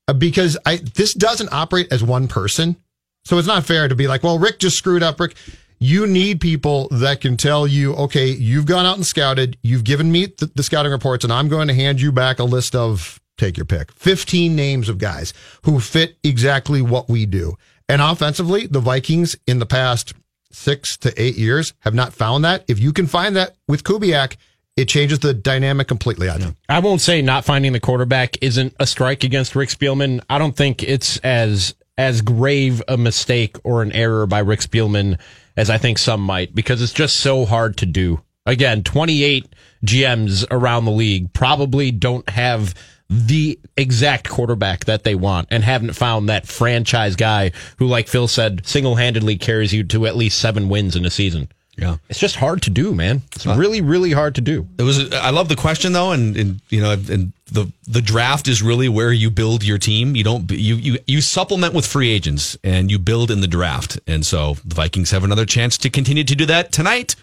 uh, 0.08 0.12
because 0.12 0.56
I 0.66 0.76
this 0.76 1.14
doesn't 1.14 1.52
operate 1.52 1.88
as 1.92 2.02
one 2.02 2.28
person, 2.28 2.76
so 3.24 3.38
it's 3.38 3.48
not 3.48 3.64
fair 3.64 3.88
to 3.88 3.94
be 3.94 4.08
like, 4.08 4.22
well, 4.22 4.38
Rick 4.38 4.58
just 4.58 4.76
screwed 4.76 5.02
up. 5.02 5.18
Rick, 5.20 5.36
you 5.80 6.06
need 6.06 6.40
people 6.40 6.88
that 6.90 7.22
can 7.22 7.36
tell 7.36 7.66
you, 7.66 7.94
okay, 7.94 8.28
you've 8.28 8.66
gone 8.66 8.84
out 8.84 8.96
and 8.96 9.06
scouted, 9.06 9.56
you've 9.62 9.84
given 9.84 10.12
me 10.12 10.26
the, 10.26 10.50
the 10.54 10.62
scouting 10.62 10.92
reports, 10.92 11.24
and 11.24 11.32
I'm 11.32 11.48
going 11.48 11.68
to 11.68 11.74
hand 11.74 12.00
you 12.00 12.12
back 12.12 12.38
a 12.38 12.44
list 12.44 12.76
of 12.76 13.18
take 13.38 13.56
your 13.56 13.64
pick, 13.64 13.90
15 13.92 14.54
names 14.54 14.90
of 14.90 14.98
guys 14.98 15.32
who 15.64 15.80
fit 15.80 16.18
exactly 16.22 16.82
what 16.82 17.08
we 17.08 17.24
do. 17.24 17.56
And 17.88 18.02
offensively, 18.02 18.66
the 18.66 18.80
Vikings 18.80 19.36
in 19.46 19.58
the 19.58 19.66
past 19.66 20.12
six 20.52 20.96
to 20.98 21.20
eight 21.20 21.36
years 21.36 21.72
have 21.80 21.94
not 21.94 22.12
found 22.12 22.44
that. 22.44 22.64
If 22.68 22.78
you 22.78 22.92
can 22.92 23.06
find 23.06 23.34
that 23.36 23.56
with 23.66 23.82
Kubiak, 23.82 24.36
it 24.76 24.86
changes 24.86 25.20
the 25.20 25.34
dynamic 25.34 25.88
completely. 25.88 26.28
I 26.28 26.38
think. 26.38 26.56
I 26.68 26.78
won't 26.80 27.00
say 27.00 27.22
not 27.22 27.44
finding 27.44 27.72
the 27.72 27.80
quarterback 27.80 28.36
isn't 28.42 28.74
a 28.78 28.86
strike 28.86 29.24
against 29.24 29.56
Rick 29.56 29.70
Spielman. 29.70 30.20
I 30.28 30.38
don't 30.38 30.56
think 30.56 30.82
it's 30.82 31.16
as 31.18 31.74
as 31.98 32.22
grave 32.22 32.82
a 32.88 32.96
mistake 32.96 33.56
or 33.64 33.82
an 33.82 33.92
error 33.92 34.26
by 34.26 34.38
Rick 34.38 34.60
Spielman 34.60 35.18
as 35.60 35.68
I 35.68 35.76
think 35.76 35.98
some 35.98 36.22
might 36.22 36.54
because 36.54 36.80
it's 36.80 36.90
just 36.90 37.20
so 37.20 37.44
hard 37.44 37.76
to 37.76 37.86
do. 37.86 38.22
Again, 38.46 38.82
28 38.82 39.46
GMs 39.84 40.46
around 40.50 40.86
the 40.86 40.90
league 40.90 41.34
probably 41.34 41.90
don't 41.90 42.26
have 42.30 42.74
the 43.10 43.60
exact 43.76 44.26
quarterback 44.26 44.86
that 44.86 45.04
they 45.04 45.14
want 45.14 45.48
and 45.50 45.62
haven't 45.62 45.92
found 45.92 46.30
that 46.30 46.46
franchise 46.46 47.14
guy 47.14 47.52
who 47.76 47.86
like 47.86 48.08
Phil 48.08 48.26
said 48.26 48.66
single-handedly 48.66 49.36
carries 49.36 49.74
you 49.74 49.84
to 49.84 50.06
at 50.06 50.16
least 50.16 50.38
7 50.38 50.70
wins 50.70 50.96
in 50.96 51.04
a 51.04 51.10
season. 51.10 51.50
Yeah. 51.80 51.96
It's 52.10 52.18
just 52.18 52.36
hard 52.36 52.62
to 52.62 52.70
do, 52.70 52.94
man. 52.94 53.22
It's 53.34 53.46
really 53.46 53.80
really 53.80 54.12
hard 54.12 54.34
to 54.34 54.42
do. 54.42 54.68
It 54.78 54.82
was. 54.82 55.12
I 55.12 55.30
love 55.30 55.48
the 55.48 55.56
question 55.56 55.92
though, 55.92 56.12
and, 56.12 56.36
and 56.36 56.60
you 56.68 56.82
know, 56.82 56.92
and 56.92 57.32
the 57.46 57.72
the 57.86 58.02
draft 58.02 58.48
is 58.48 58.62
really 58.62 58.88
where 58.88 59.12
you 59.12 59.30
build 59.30 59.64
your 59.64 59.78
team. 59.78 60.14
You 60.14 60.22
don't 60.22 60.50
you 60.50 60.74
you 60.74 60.98
you 61.06 61.20
supplement 61.22 61.72
with 61.72 61.86
free 61.86 62.10
agents, 62.10 62.58
and 62.62 62.90
you 62.90 62.98
build 62.98 63.30
in 63.30 63.40
the 63.40 63.48
draft. 63.48 63.98
And 64.06 64.26
so 64.26 64.54
the 64.64 64.74
Vikings 64.74 65.10
have 65.10 65.24
another 65.24 65.46
chance 65.46 65.78
to 65.78 65.90
continue 65.90 66.24
to 66.24 66.34
do 66.36 66.46
that 66.46 66.70
tonight. 66.70 67.16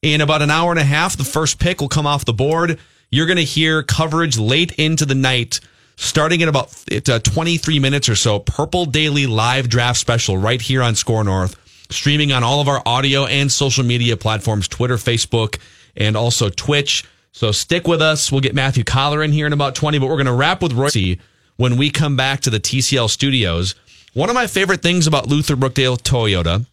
In 0.00 0.20
about 0.20 0.42
an 0.42 0.50
hour 0.50 0.70
and 0.70 0.80
a 0.80 0.84
half, 0.84 1.16
the 1.16 1.24
first 1.24 1.58
pick 1.58 1.80
will 1.80 1.88
come 1.88 2.06
off 2.06 2.24
the 2.24 2.32
board. 2.32 2.78
You're 3.10 3.26
going 3.26 3.38
to 3.38 3.44
hear 3.44 3.82
coverage 3.82 4.38
late 4.38 4.72
into 4.72 5.04
the 5.04 5.14
night, 5.14 5.60
starting 5.96 6.42
at 6.42 6.48
about 6.48 6.72
uh, 7.08 7.18
23 7.18 7.78
minutes 7.78 8.08
or 8.08 8.14
so. 8.14 8.38
Purple 8.38 8.86
Daily 8.86 9.26
live 9.26 9.68
draft 9.68 9.98
special 9.98 10.38
right 10.38 10.60
here 10.60 10.82
on 10.82 10.94
Score 10.94 11.24
North 11.24 11.56
streaming 11.90 12.32
on 12.32 12.44
all 12.44 12.60
of 12.60 12.68
our 12.68 12.82
audio 12.86 13.26
and 13.26 13.50
social 13.50 13.84
media 13.84 14.16
platforms 14.16 14.68
Twitter, 14.68 14.96
Facebook, 14.96 15.58
and 15.96 16.16
also 16.16 16.48
Twitch. 16.48 17.04
So 17.32 17.52
stick 17.52 17.86
with 17.86 18.02
us. 18.02 18.32
We'll 18.32 18.40
get 18.40 18.54
Matthew 18.54 18.84
Coller 18.84 19.22
in 19.22 19.32
here 19.32 19.46
in 19.46 19.52
about 19.52 19.74
20, 19.74 19.98
but 19.98 20.08
we're 20.08 20.16
going 20.16 20.26
to 20.26 20.32
wrap 20.32 20.62
with 20.62 20.72
Royce 20.72 21.16
when 21.56 21.76
we 21.76 21.90
come 21.90 22.16
back 22.16 22.40
to 22.40 22.50
the 22.50 22.60
TCL 22.60 23.10
studios. 23.10 23.74
One 24.14 24.28
of 24.28 24.34
my 24.34 24.46
favorite 24.46 24.82
things 24.82 25.06
about 25.06 25.28
Luther 25.28 25.56
Brookdale 25.56 26.00
Toyota 26.00 26.66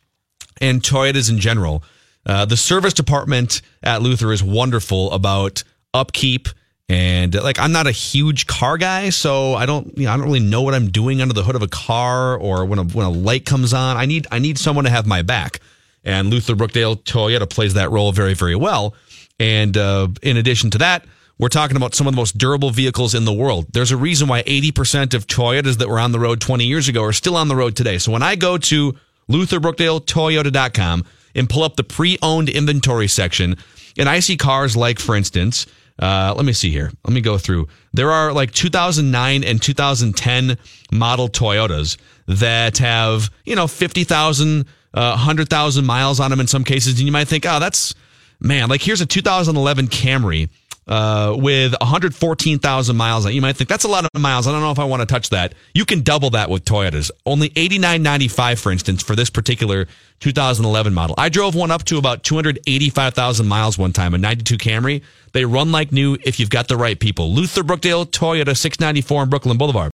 and 0.62 0.82
Toyotas 0.82 1.30
in 1.30 1.39
general, 1.39 1.84
uh, 2.25 2.45
the 2.45 2.58
service 2.58 2.93
department 2.93 3.62
at 3.84 4.01
Luther 4.01 4.32
is 4.32 4.41
wonderful 4.41 5.12
about 5.12 5.63
upkeep. 5.93 6.49
And 6.88 7.36
uh, 7.36 7.43
like, 7.43 7.60
I'm 7.60 7.71
not 7.71 7.88
a 7.88 7.91
huge 7.91 8.45
car 8.45 8.78
guy, 8.78 9.10
so 9.10 9.56
I 9.56 9.65
don't, 9.65 9.98
you 9.98 10.06
know, 10.06 10.12
I 10.12 10.17
don't 10.17 10.26
really 10.26 10.39
know 10.39 10.62
what 10.62 10.76
I'm 10.76 10.89
doing 10.89 11.21
under 11.21 11.34
the 11.34 11.43
hood 11.43 11.56
of 11.56 11.63
a 11.63 11.67
car 11.67 12.38
or 12.38 12.65
when 12.65 12.80
a, 12.80 12.84
when 12.84 13.06
a 13.06 13.10
light 13.10 13.45
comes 13.45 13.74
on. 13.74 13.98
I 13.98 14.06
need, 14.06 14.28
I 14.32 14.39
need 14.39 14.58
someone 14.60 14.86
to 14.86 14.91
have 14.91 15.08
my 15.08 15.21
back. 15.21 15.60
And 16.04 16.30
Luther 16.30 16.54
Brookdale 16.54 17.02
Toyota 17.04 17.50
plays 17.50 17.74
that 17.74 17.89
role 17.89 18.12
very, 18.12 18.36
very 18.36 18.56
well. 18.56 18.93
And 19.39 19.76
uh, 19.76 20.10
in 20.21 20.38
addition 20.38 20.69
to 20.71 20.78
that, 20.78 21.06
we're 21.38 21.50
talking 21.50 21.76
about 21.76 21.95
some 21.95 22.08
of 22.08 22.13
the 22.13 22.17
most 22.17 22.38
durable 22.38 22.69
vehicles 22.69 23.13
in 23.13 23.26
the 23.26 23.34
world. 23.34 23.65
There's 23.74 23.91
a 23.91 23.98
reason 23.98 24.28
why 24.28 24.43
80% 24.43 25.13
of 25.13 25.28
Toyotas 25.28 25.80
that 25.80 25.89
were 25.89 26.00
on 26.00 26.12
the 26.12 26.19
road 26.19 26.39
20 26.39 26.65
years 26.65 26.88
ago 26.88 27.04
are 27.04 27.12
still 27.12 27.36
on 27.36 27.50
the 27.50 27.56
road 27.56 27.76
today. 27.76 27.98
So 27.98 28.12
when 28.12 28.24
I 28.24 28.36
go 28.36 28.58
to 28.58 28.95
LutherBrookdaleToyota.com 29.30 31.06
and 31.34 31.50
pull 31.50 31.63
up 31.63 31.76
the 31.76 31.84
pre-owned 31.84 32.48
inventory 32.48 33.08
section, 33.08 33.58
and 33.98 34.08
I 34.08 34.19
see 34.19 34.38
cars 34.38 34.78
like, 34.78 35.00
for 35.00 35.15
instance, 35.15 35.65
uh, 35.99 36.34
let 36.36 36.45
me 36.45 36.53
see 36.53 36.71
here. 36.71 36.91
Let 37.05 37.13
me 37.13 37.21
go 37.21 37.38
through. 37.38 37.67
There 37.93 38.12
are 38.12 38.34
like 38.34 38.51
2009 38.51 39.43
and 39.43 39.62
2010 39.62 40.58
model 40.91 41.29
Toyotas 41.29 41.97
that 42.27 42.77
have 42.79 43.31
you 43.45 43.55
know 43.55 43.67
50,000, 43.67 44.65
uh, 44.93 45.10
100,000 45.12 45.86
miles 45.86 46.19
on 46.19 46.31
them 46.31 46.39
in 46.39 46.47
some 46.47 46.63
cases, 46.63 46.99
and 46.99 47.05
you 47.05 47.12
might 47.12 47.27
think, 47.27 47.45
oh, 47.47 47.60
that's 47.60 47.95
man. 48.39 48.69
Like 48.69 48.81
here's 48.81 49.01
a 49.01 49.05
2011 49.05 49.88
Camry 49.88 50.49
uh, 50.88 51.36
with 51.38 51.74
114,000 51.80 52.95
miles. 52.95 53.32
You 53.32 53.41
might 53.41 53.58
think 53.58 53.69
that's 53.69 53.84
a 53.84 53.88
lot 53.88 54.06
of 54.06 54.21
miles. 54.21 54.48
I 54.48 54.52
don't 54.52 54.62
know 54.62 54.71
if 54.71 54.80
I 54.80 54.86
want 54.86 55.02
to 55.02 55.06
touch 55.06 55.30
that. 55.30 55.54
You 55.74 55.86
can 55.86 56.02
double 56.02 56.32
that 56.32 56.50
with 56.50 56.65
Toyotas. 56.65 57.12
Only 57.26 57.50
89.95, 57.50 58.60
for 58.60 58.71
instance, 58.71 59.04
for 59.04 59.15
this 59.15 59.30
particular 59.30 59.88
2011 60.19 60.93
model. 60.93 61.15
I 61.17 61.30
drove 61.30 61.56
one 61.56 61.71
up 61.71 61.84
to 61.86 61.98
about 61.98 62.24
285,000 62.24 63.48
miles 63.48 63.78
one 63.78 63.93
time, 63.93 64.13
a 64.13 64.17
92 64.17 64.58
Camry. 64.58 65.02
They 65.34 65.45
run 65.45 65.71
like 65.71 65.91
new 65.91 66.17
if 66.24 66.39
you've 66.39 66.50
got 66.50 66.67
the 66.67 66.78
right 66.78 67.00
people. 67.00 67.34
Luther 67.34 67.63
Brookdale 67.63 68.06
Toyota 68.06 68.56
694 68.56 69.21
on 69.21 69.30
Brooklyn 69.30 69.58
Boulevard. 69.58 69.91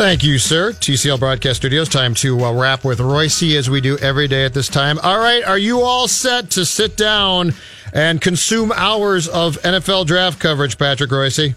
Thank 0.00 0.22
you, 0.22 0.38
sir. 0.38 0.72
TCL 0.72 1.18
Broadcast 1.18 1.58
Studios. 1.58 1.88
Time 1.88 2.14
to 2.14 2.42
uh, 2.42 2.52
wrap 2.54 2.84
with 2.84 3.00
Royce 3.00 3.42
as 3.54 3.68
we 3.68 3.82
do 3.82 3.98
every 3.98 4.28
day 4.28 4.46
at 4.46 4.54
this 4.54 4.68
time. 4.68 4.98
All 5.00 5.18
right, 5.18 5.44
are 5.44 5.58
you 5.58 5.82
all 5.82 6.08
set 6.08 6.50
to 6.52 6.64
sit 6.64 6.96
down 6.96 7.52
and 7.92 8.20
consume 8.20 8.72
hours 8.72 9.28
of 9.28 9.56
NFL 9.62 10.06
draft 10.06 10.38
coverage, 10.38 10.78
Patrick 10.78 11.10
Royce? 11.10 11.54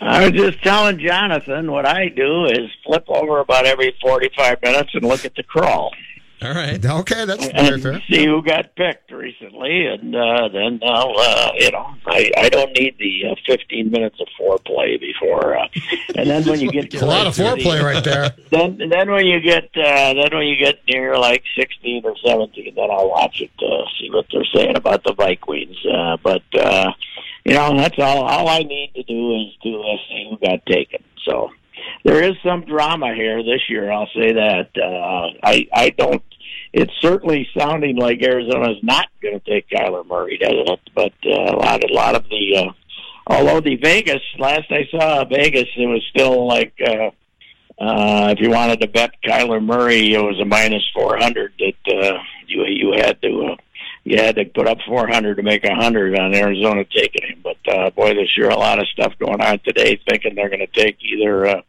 I 0.00 0.28
was 0.28 0.32
just 0.32 0.62
telling 0.64 0.98
Jonathan 0.98 1.70
what 1.70 1.86
I 1.86 2.08
do 2.08 2.46
is 2.46 2.68
flip 2.84 3.04
over 3.08 3.38
about 3.38 3.66
every 3.66 3.94
45 4.00 4.60
minutes 4.62 4.90
and 4.94 5.04
look 5.04 5.24
at 5.24 5.34
the 5.36 5.44
crawl. 5.44 5.92
All 6.44 6.54
right. 6.54 6.84
Okay, 7.02 7.24
that's 7.24 7.46
very 7.52 7.80
fair. 7.80 8.00
see 8.10 8.26
who 8.26 8.42
got 8.42 8.74
picked 8.76 9.10
recently, 9.10 9.86
and 9.86 10.14
uh, 10.14 10.48
then 10.48 10.80
I'll, 10.84 11.14
uh, 11.18 11.50
you 11.58 11.70
know, 11.70 11.94
I, 12.06 12.30
I 12.36 12.48
don't 12.48 12.72
need 12.78 12.96
the 12.98 13.30
uh, 13.30 13.34
15 13.46 13.90
minutes 13.90 14.16
of 14.20 14.26
foreplay 14.38 15.00
before, 15.00 15.56
uh, 15.58 15.66
and 16.16 16.28
then 16.28 16.44
when 16.44 16.60
you 16.60 16.70
get 16.70 16.92
A 17.00 17.06
lot 17.06 17.26
of 17.26 17.34
foreplay 17.34 17.82
right 17.82 18.04
there. 18.10 18.34
then 18.50 18.78
then 18.90 19.10
when 19.10 19.26
you 19.26 19.40
get 19.40 19.64
uh, 19.76 20.14
then 20.14 20.28
when 20.32 20.46
you 20.46 20.56
get 20.56 20.80
near 20.88 21.16
like 21.18 21.42
16 21.56 22.02
or 22.04 22.14
17, 22.24 22.74
then 22.74 22.90
I'll 22.90 23.08
watch 23.08 23.40
it 23.40 23.50
uh, 23.62 23.84
see 23.98 24.10
what 24.10 24.26
they're 24.32 24.44
saying 24.54 24.76
about 24.76 25.02
the 25.04 25.14
Vikings. 25.14 25.76
Uh, 25.86 26.16
but 26.22 26.42
uh, 26.54 26.92
you 27.44 27.54
know, 27.54 27.76
that's 27.76 27.98
all. 27.98 28.22
All 28.24 28.48
I 28.48 28.60
need 28.60 28.92
to 28.94 29.02
do 29.02 29.34
is 29.40 29.54
to 29.62 29.80
uh, 29.80 29.96
see 30.08 30.26
who 30.30 30.36
got 30.46 30.64
taken. 30.66 31.02
So 31.24 31.50
there 32.04 32.22
is 32.22 32.34
some 32.44 32.64
drama 32.64 33.14
here 33.14 33.42
this 33.42 33.62
year. 33.68 33.90
I'll 33.90 34.10
say 34.14 34.32
that. 34.32 34.68
Uh, 34.76 35.38
I 35.42 35.66
I 35.72 35.90
don't. 35.90 36.22
It's 36.72 36.92
certainly 37.00 37.48
sounding 37.56 37.96
like 37.96 38.22
Arizona's 38.22 38.82
not 38.82 39.08
going 39.22 39.38
to 39.38 39.50
take 39.50 39.68
Kyler 39.68 40.06
Murray, 40.06 40.38
doesn't 40.38 40.68
it? 40.68 40.80
But 40.94 41.12
uh, 41.24 41.54
a 41.54 41.56
lot, 41.56 41.84
a 41.84 41.92
lot 41.92 42.14
of 42.14 42.24
the. 42.28 42.56
Uh, 42.56 42.72
although 43.26 43.60
the 43.60 43.76
Vegas 43.76 44.22
last 44.38 44.70
I 44.70 44.88
saw 44.90 45.24
Vegas, 45.24 45.68
it 45.76 45.86
was 45.86 46.02
still 46.10 46.46
like. 46.46 46.74
Uh, 46.86 47.10
uh, 47.78 48.28
if 48.28 48.38
you 48.40 48.50
wanted 48.50 48.80
to 48.80 48.86
bet 48.86 49.10
Kyler 49.24 49.62
Murray, 49.62 50.14
it 50.14 50.22
was 50.22 50.38
a 50.40 50.44
minus 50.44 50.86
four 50.94 51.16
hundred 51.16 51.52
that 51.58 51.94
uh, 51.94 52.18
you 52.46 52.64
you 52.66 52.92
had 52.92 53.20
to 53.22 53.52
uh, 53.52 53.56
you 54.04 54.18
had 54.18 54.36
to 54.36 54.44
put 54.44 54.68
up 54.68 54.78
four 54.86 55.08
hundred 55.08 55.36
to 55.36 55.42
make 55.42 55.64
a 55.64 55.74
hundred 55.74 56.18
on 56.18 56.34
Arizona 56.34 56.84
taking 56.84 57.28
him. 57.28 57.42
But 57.42 57.56
uh, 57.66 57.90
boy, 57.90 58.14
there's 58.14 58.30
sure 58.30 58.50
a 58.50 58.58
lot 58.58 58.78
of 58.78 58.86
stuff 58.88 59.14
going 59.18 59.40
on 59.40 59.58
today, 59.60 60.00
thinking 60.08 60.34
they're 60.34 60.48
going 60.48 60.66
to 60.66 60.66
take 60.66 60.98
either 61.02 61.46
uh, 61.46 61.62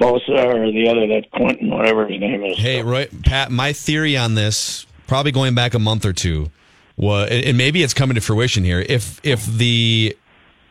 Bosa 0.00 0.44
or 0.44 0.70
the 0.70 0.88
other 0.88 1.06
that 1.06 1.30
Quentin, 1.32 1.70
whatever 1.70 2.06
his 2.06 2.20
name 2.20 2.44
is. 2.44 2.58
Hey, 2.58 2.82
Roy, 2.82 3.08
Pat, 3.24 3.50
my 3.50 3.72
theory 3.72 4.16
on 4.16 4.34
this, 4.34 4.86
probably 5.06 5.32
going 5.32 5.54
back 5.54 5.74
a 5.74 5.78
month 5.78 6.04
or 6.04 6.12
two, 6.12 6.50
was, 6.96 7.28
and 7.30 7.56
maybe 7.56 7.82
it's 7.82 7.94
coming 7.94 8.14
to 8.14 8.20
fruition 8.20 8.64
here. 8.64 8.84
If 8.88 9.20
if 9.24 9.46
the 9.46 10.16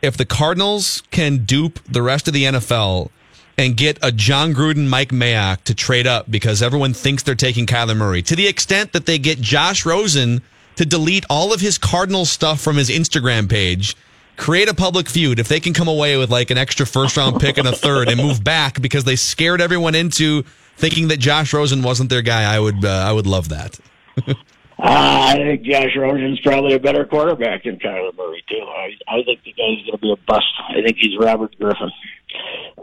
if 0.02 0.16
the 0.16 0.26
Cardinals 0.26 1.02
can 1.10 1.44
dupe 1.44 1.80
the 1.84 2.02
rest 2.02 2.28
of 2.28 2.34
the 2.34 2.44
NFL 2.44 3.10
and 3.58 3.76
get 3.76 3.98
a 4.02 4.12
Jon 4.12 4.52
Gruden, 4.52 4.86
Mike 4.88 5.10
Mayock 5.10 5.62
to 5.64 5.74
trade 5.74 6.06
up 6.06 6.30
because 6.30 6.62
everyone 6.62 6.92
thinks 6.92 7.22
they're 7.22 7.34
taking 7.34 7.66
Kyler 7.66 7.96
Murray, 7.96 8.22
to 8.22 8.36
the 8.36 8.46
extent 8.46 8.92
that 8.92 9.06
they 9.06 9.18
get 9.18 9.40
Josh 9.40 9.86
Rosen 9.86 10.42
to 10.76 10.84
delete 10.84 11.24
all 11.30 11.52
of 11.52 11.60
his 11.60 11.78
Cardinals 11.78 12.30
stuff 12.30 12.60
from 12.60 12.76
his 12.76 12.90
Instagram 12.90 13.48
page. 13.48 13.96
Create 14.36 14.68
a 14.68 14.74
public 14.74 15.08
feud. 15.08 15.38
If 15.38 15.48
they 15.48 15.60
can 15.60 15.72
come 15.72 15.88
away 15.88 16.16
with 16.16 16.30
like 16.30 16.50
an 16.50 16.58
extra 16.58 16.86
first 16.86 17.16
round 17.16 17.40
pick 17.40 17.58
and 17.58 17.66
a 17.66 17.72
third 17.72 18.08
and 18.08 18.20
move 18.20 18.44
back 18.44 18.80
because 18.80 19.04
they 19.04 19.16
scared 19.16 19.60
everyone 19.60 19.94
into 19.94 20.42
thinking 20.76 21.08
that 21.08 21.18
Josh 21.18 21.52
Rosen 21.52 21.82
wasn't 21.82 22.10
their 22.10 22.22
guy, 22.22 22.42
I 22.54 22.60
would 22.60 22.84
uh, 22.84 22.88
I 22.88 23.12
would 23.12 23.26
love 23.26 23.48
that. 23.48 23.78
Uh, 24.78 25.32
I 25.32 25.36
think 25.36 25.62
Josh 25.62 25.96
Rosen's 25.96 26.38
probably 26.40 26.74
a 26.74 26.78
better 26.78 27.06
quarterback 27.06 27.64
than 27.64 27.78
Kyler 27.78 28.14
Murray 28.14 28.44
too. 28.46 28.60
I, 28.60 28.90
I 29.08 29.22
think 29.22 29.42
the 29.42 29.52
guy's 29.52 29.82
going 29.86 29.92
to 29.92 29.98
be 29.98 30.12
a 30.12 30.16
bust. 30.26 30.44
I 30.68 30.82
think 30.82 30.98
he's 31.00 31.16
Robert 31.18 31.56
Griffin. 31.58 31.90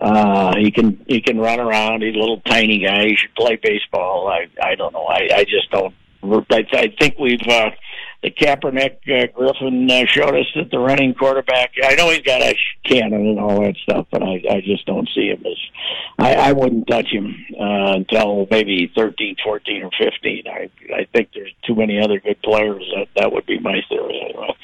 Uh, 0.02 0.56
he 0.58 0.72
can 0.72 1.06
he 1.08 1.22
can 1.22 1.38
run 1.38 1.60
around. 1.60 2.02
He's 2.02 2.16
a 2.16 2.18
little 2.18 2.42
tiny 2.42 2.80
guy. 2.80 3.10
He 3.10 3.16
should 3.16 3.36
play 3.36 3.60
baseball. 3.62 4.28
I 4.28 4.48
I 4.62 4.74
don't 4.74 4.92
know. 4.92 5.06
I 5.06 5.30
I 5.36 5.44
just 5.44 5.70
don't. 5.70 5.94
I, 6.24 6.66
I 6.74 6.96
think 7.00 7.20
we've 7.20 7.48
uh, 7.48 7.70
the 8.24 8.32
Kaepernick 8.32 9.00
uh, 9.12 9.28
Griffin 9.34 9.92
uh, 9.92 10.06
showed 10.08 10.34
us 10.34 10.48
that 10.56 10.72
the 10.72 10.80
running 10.80 11.14
quarterback. 11.14 11.72
I 11.84 11.96
know 11.96 12.10
he's 12.10 12.22
got 12.22 12.42
a 12.42 12.56
cannon 12.86 13.28
and 13.28 13.40
all 13.40 13.62
that 13.62 13.76
stuff, 13.84 14.08
but 14.12 14.24
I 14.24 14.42
I 14.50 14.62
just 14.62 14.86
don't 14.86 15.10
see 15.14 15.28
him 15.28 15.44
as. 15.46 15.58
I 16.18 16.34
I 16.36 16.52
wouldn't 16.54 16.88
touch 16.88 17.08
him 17.08 17.46
uh, 17.60 17.94
until 17.96 18.48
maybe 18.50 18.92
thirteen, 18.96 19.36
fourteen, 19.44 19.84
or 19.84 19.92
fifteen. 20.00 20.44
I 20.48 20.70
I 20.96 21.06
think 21.14 21.30
there's 21.34 21.54
too 21.68 21.76
many 21.76 22.00
other 22.00 22.22
good 22.22 22.42
players. 22.42 22.90
That 22.96 23.10
that 23.18 23.32
would 23.34 23.46
be 23.46 23.60
my 23.60 23.82
theory 23.90 24.22
anyway. 24.24 24.56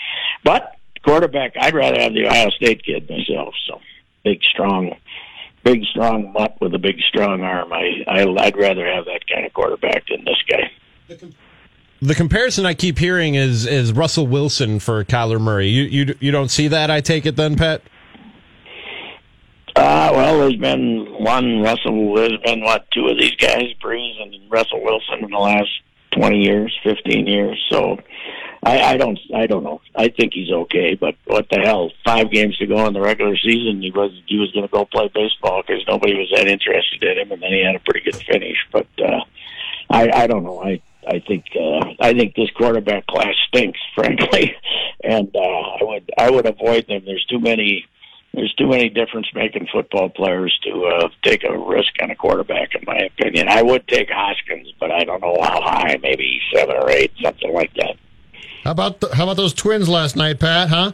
But 0.43 0.78
quarterback, 1.04 1.54
I'd 1.60 1.74
rather 1.74 2.00
have 2.00 2.13
the 2.13 2.28
Ohio 2.28 2.50
State 2.52 2.86
kid 2.86 3.10
myself. 3.10 3.54
So 3.67 3.82
big, 4.24 4.41
strong, 4.43 4.95
big, 5.65 5.84
strong 5.86 6.32
mutt 6.32 6.56
with 6.62 6.74
a 6.74 6.80
big, 6.80 7.00
strong 7.10 7.41
arm. 7.41 7.74
I, 7.74 8.04
I 8.08 8.22
I'd 8.22 8.58
rather 8.58 8.86
have 8.86 9.04
that 9.06 9.28
kind 9.28 9.45
of 9.45 9.54
quarterback 9.54 10.08
than 10.08 10.24
this 10.24 10.41
guy. 10.50 11.30
The 12.02 12.16
comparison 12.16 12.66
I 12.66 12.74
keep 12.76 12.98
hearing 12.98 13.36
is 13.36 13.66
is 13.66 13.92
Russell 13.92 14.26
Wilson 14.26 14.80
for 14.80 15.04
Kyler 15.04 15.40
Murray. 15.40 15.68
You 15.68 15.84
you 15.84 16.16
you 16.22 16.32
don't 16.32 16.50
see 16.50 16.70
that? 16.70 16.90
I 16.90 17.02
take 17.02 17.26
it 17.26 17.36
then, 17.36 17.58
Pat. 17.58 17.82
Uh, 19.76 20.12
well, 20.14 20.40
there's 20.40 20.56
been 20.56 21.06
one 21.20 21.62
Russell. 21.62 22.16
There's 22.16 22.40
been 22.44 22.62
what 22.62 22.90
two 22.92 23.08
of 23.08 23.18
these 23.18 23.36
guys, 23.36 23.74
Brees 23.84 24.22
and 24.22 24.34
Russell 24.50 24.82
Wilson, 24.82 25.24
in 25.24 25.30
the 25.30 25.38
last 25.38 25.70
twenty 26.12 26.42
years, 26.42 26.78
fifteen 26.84 27.28
years. 27.28 27.62
So, 27.70 27.98
I, 28.64 28.82
I 28.82 28.98
don't, 28.98 29.20
I 29.36 29.46
don't 29.46 29.64
know. 29.64 29.82
I 29.96 30.08
think 30.08 30.34
he's 30.34 30.52
okay, 30.52 30.96
but 30.96 31.16
what 31.26 31.48
the 31.50 31.60
hell? 31.60 31.92
Five 32.06 32.32
games 32.32 32.58
to 32.58 32.66
go 32.66 32.86
in 32.88 32.94
the 32.94 33.02
regular 33.02 33.38
season, 33.38 33.82
he 33.82 33.92
was 33.92 34.12
he 34.26 34.38
was 34.38 34.52
going 34.52 34.66
to 34.66 34.72
go 34.72 34.86
play 34.86 35.10
baseball 35.14 35.64
because 35.66 35.84
nobody 35.88 36.14
was 36.14 36.32
that 36.36 36.48
interested 36.48 37.04
in 37.04 37.18
him, 37.18 37.32
and 37.32 37.42
then 37.42 37.52
he 37.52 37.64
had 37.64 37.76
a 37.76 37.80
pretty 37.80 38.10
good 38.10 38.22
finish. 38.24 38.58
But 38.72 38.88
uh, 39.00 39.22
I, 39.90 40.24
I 40.24 40.28
don't 40.28 40.44
know. 40.44 40.62
I 40.62 40.82
I 41.08 41.20
think 41.20 41.46
uh, 41.56 41.86
I 42.00 42.14
think 42.14 42.36
this 42.36 42.50
quarterback 42.52 43.08
class 43.08 43.34
stinks, 43.48 43.80
frankly, 43.96 44.56
and 45.04 45.34
uh, 45.36 45.40
I 45.40 45.80
would 45.82 46.12
I 46.18 46.30
would 46.30 46.46
avoid 46.46 46.88
them. 46.88 47.04
There's 47.06 47.26
too 47.26 47.40
many 47.40 47.86
there's 48.34 48.54
too 48.54 48.68
many 48.68 48.90
difference 48.90 49.28
making 49.34 49.68
football 49.72 50.10
players 50.10 50.58
to 50.64 50.86
uh, 50.86 51.10
take 51.24 51.44
a 51.44 51.58
risk 51.58 51.94
on 52.02 52.12
a 52.12 52.16
quarterback, 52.16 52.76
in 52.76 52.84
my 52.86 52.98
opinion. 52.98 53.48
I 53.50 53.64
would 53.64 53.88
take 53.88 54.10
Haskins, 54.10 54.72
but 54.80 54.92
I 54.92 55.04
don't 55.04 55.22
know 55.22 55.38
how 55.42 55.62
high, 55.62 55.98
maybe 56.02 56.40
seven 56.54 56.76
or 56.76 56.90
eight, 56.92 57.12
something 57.22 57.52
like 57.52 57.74
that. 57.76 57.96
How 58.64 58.72
about 58.72 59.00
the, 59.00 59.16
how 59.16 59.24
about 59.24 59.38
those 59.38 59.54
twins 59.54 59.90
last 59.90 60.16
night, 60.16 60.40
Pat? 60.40 60.70
Huh? 60.70 60.92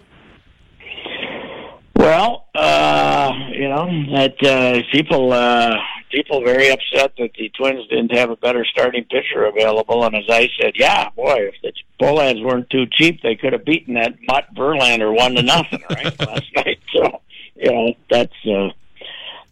Well, 1.97 2.47
uh, 2.55 3.33
you 3.51 3.67
know 3.67 3.87
that 4.13 4.43
uh, 4.43 4.81
people 4.91 5.33
uh, 5.33 5.75
people 6.15 6.41
very 6.43 6.69
upset 6.69 7.11
that 7.17 7.31
the 7.37 7.49
Twins 7.57 7.85
didn't 7.89 8.15
have 8.15 8.29
a 8.29 8.37
better 8.37 8.65
starting 8.65 9.03
pitcher 9.03 9.45
available. 9.45 10.05
And 10.05 10.15
as 10.15 10.23
I 10.29 10.49
said, 10.59 10.73
yeah, 10.75 11.09
boy, 11.09 11.49
if 11.49 11.55
the 11.61 11.73
Pohlads 12.01 12.43
weren't 12.43 12.69
too 12.69 12.85
cheap, 12.89 13.21
they 13.21 13.35
could 13.35 13.51
have 13.51 13.65
beaten 13.65 13.95
that 13.95 14.15
Mutt 14.27 14.45
Verlander 14.55 15.13
one 15.15 15.35
to 15.35 15.41
nothing 15.41 15.83
right 15.89 16.17
last 16.27 16.45
night. 16.55 16.79
So 16.93 17.21
you 17.55 17.71
know 17.71 17.93
that's 18.09 18.33
uh, 18.47 18.69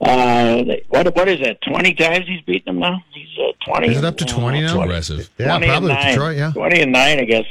uh, 0.04 0.64
what 0.88 1.14
what 1.16 1.28
is 1.28 1.40
that? 1.42 1.62
Twenty 1.62 1.94
times 1.94 2.26
he's 2.28 2.42
beaten 2.42 2.76
them 2.76 2.80
now. 2.80 3.04
He's 3.14 3.28
uh, 3.38 3.52
twenty. 3.66 3.90
Is 3.90 3.98
it 3.98 4.06
up 4.06 4.18
to 4.18 4.26
twenty 4.26 4.62
now? 4.62 4.82
Aggressive. 4.82 5.30
Yeah, 5.38 5.58
20 5.58 5.68
probably 5.68 5.92
and 5.92 6.00
nine. 6.00 6.12
Detroit. 6.14 6.38
Yeah. 6.38 6.52
twenty 6.54 6.82
and 6.82 6.92
nine, 6.94 7.20
I 7.20 7.26
guess. 7.26 7.46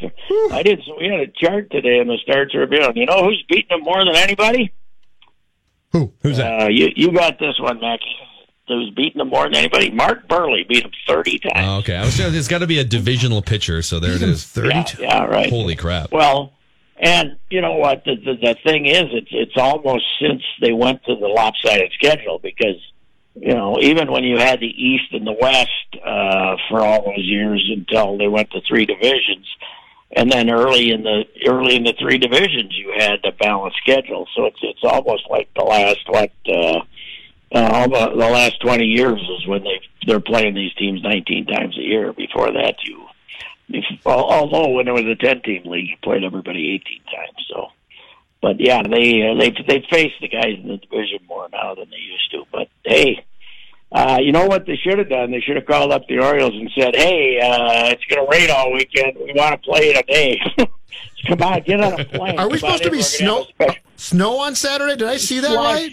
I 0.52 0.62
did. 0.62 0.80
We 0.98 1.08
had 1.08 1.20
a 1.20 1.26
chart 1.26 1.70
today 1.70 1.98
in 1.98 2.08
the 2.08 2.16
Star 2.22 2.46
Tribune. 2.50 2.96
You 2.96 3.06
know 3.06 3.24
who's 3.24 3.44
beaten 3.48 3.78
him 3.78 3.84
more 3.84 4.02
than 4.04 4.16
anybody? 4.16 4.72
Who? 5.90 6.12
Who's 6.22 6.38
that? 6.38 6.62
Uh, 6.62 6.68
you 6.68 6.88
you 6.96 7.12
got 7.12 7.38
this 7.38 7.58
one, 7.60 7.78
Mackey. 7.78 8.16
Who's 8.72 8.90
beaten 8.90 9.20
him 9.20 9.28
more 9.28 9.44
than 9.44 9.54
anybody? 9.56 9.90
Mark 9.90 10.26
Buehrle 10.28 10.66
beat 10.68 10.84
him 10.84 10.90
thirty 11.06 11.38
times. 11.38 11.66
Oh, 11.68 11.78
okay, 11.78 11.96
I 11.96 12.04
was. 12.04 12.16
gonna- 12.18 12.36
It's 12.36 12.48
got 12.48 12.58
to 12.58 12.66
be 12.66 12.78
a 12.78 12.84
divisional 12.84 13.42
pitcher, 13.42 13.82
so 13.82 14.00
there 14.00 14.14
it 14.14 14.22
is. 14.22 14.44
Thirty. 14.44 14.68
yeah, 14.70 14.84
yeah, 14.98 15.24
right. 15.24 15.50
Holy 15.50 15.76
crap! 15.76 16.12
Well, 16.12 16.52
and 16.98 17.36
you 17.50 17.60
know 17.60 17.74
what? 17.76 18.04
The, 18.04 18.16
the 18.16 18.34
the 18.40 18.56
thing 18.64 18.86
is, 18.86 19.06
it's 19.12 19.28
it's 19.30 19.56
almost 19.56 20.04
since 20.20 20.42
they 20.60 20.72
went 20.72 21.04
to 21.04 21.14
the 21.16 21.26
lopsided 21.28 21.92
schedule 21.92 22.38
because 22.42 22.76
you 23.34 23.54
know 23.54 23.78
even 23.80 24.10
when 24.10 24.24
you 24.24 24.36
had 24.38 24.60
the 24.60 24.66
East 24.66 25.12
and 25.12 25.26
the 25.26 25.36
West 25.40 25.70
uh, 26.04 26.56
for 26.68 26.80
all 26.80 27.04
those 27.04 27.24
years 27.24 27.68
until 27.74 28.18
they 28.18 28.28
went 28.28 28.50
to 28.52 28.60
three 28.68 28.84
divisions, 28.86 29.46
and 30.14 30.30
then 30.30 30.50
early 30.50 30.90
in 30.90 31.02
the 31.02 31.24
early 31.46 31.76
in 31.76 31.84
the 31.84 31.94
three 31.98 32.18
divisions, 32.18 32.76
you 32.76 32.92
had 32.96 33.18
a 33.24 33.32
balanced 33.32 33.78
schedule. 33.78 34.26
So 34.36 34.46
it's 34.46 34.58
it's 34.62 34.84
almost 34.84 35.24
like 35.30 35.48
the 35.56 35.64
last 35.64 36.00
what 36.08 36.30
uh, 36.46 36.80
uh, 37.54 37.68
all 37.72 37.88
the, 37.88 38.10
the 38.10 38.28
last 38.28 38.60
twenty 38.60 38.86
years 38.86 39.20
is 39.20 39.46
when 39.46 39.62
they 39.64 39.80
they're 40.06 40.20
playing 40.20 40.54
these 40.54 40.72
teams 40.74 41.02
nineteen 41.02 41.46
times 41.46 41.76
a 41.78 41.82
year. 41.82 42.12
Before 42.12 42.50
that, 42.52 42.76
you 42.84 43.04
if, 43.68 43.84
al- 44.06 44.24
although 44.30 44.68
when 44.70 44.88
it 44.88 44.92
was 44.92 45.04
a 45.06 45.14
ten 45.16 45.40
team 45.42 45.62
league, 45.66 45.88
you 45.88 45.96
played 46.02 46.24
everybody 46.24 46.74
eighteen 46.74 47.02
times. 47.04 47.46
So, 47.48 47.68
but 48.40 48.60
yeah, 48.60 48.82
they 48.82 49.28
uh, 49.30 49.38
they 49.38 49.50
they 49.66 49.86
face 49.90 50.12
the 50.20 50.28
guys 50.28 50.56
in 50.62 50.68
the 50.68 50.76
division 50.78 51.18
more 51.28 51.48
now 51.52 51.74
than 51.74 51.90
they 51.90 51.96
used 51.96 52.30
to. 52.32 52.44
But 52.52 52.68
hey. 52.84 53.24
Uh, 53.94 54.16
you 54.22 54.32
know 54.32 54.46
what 54.46 54.64
they 54.64 54.74
should 54.76 54.96
have 54.96 55.10
done? 55.10 55.30
They 55.30 55.40
should 55.40 55.54
have 55.56 55.66
called 55.66 55.92
up 55.92 56.06
the 56.08 56.18
Orioles 56.18 56.54
and 56.54 56.70
said, 56.74 56.96
"Hey, 56.96 57.38
uh, 57.38 57.90
it's 57.90 58.02
going 58.06 58.24
to 58.24 58.30
rain 58.32 58.48
all 58.50 58.72
weekend. 58.72 59.18
We 59.22 59.34
want 59.34 59.52
to 59.52 59.58
play 59.58 59.92
today. 59.92 60.40
Come 61.28 61.42
on, 61.42 61.60
get 61.60 61.78
on 61.78 62.00
a 62.00 62.04
plane." 62.06 62.38
Are 62.38 62.48
we 62.48 62.58
Come 62.58 62.70
supposed 62.78 62.84
to 62.84 62.90
be 62.90 62.96
We're 62.96 63.02
gonna 63.02 63.02
have 63.02 63.04
snow 63.04 63.44
special- 63.50 63.82
snow 63.96 64.38
on 64.38 64.54
Saturday? 64.54 64.96
Did 64.96 65.08
I 65.08 65.18
see 65.18 65.40
that 65.40 65.50
Slush. 65.50 65.74
right? 65.82 65.92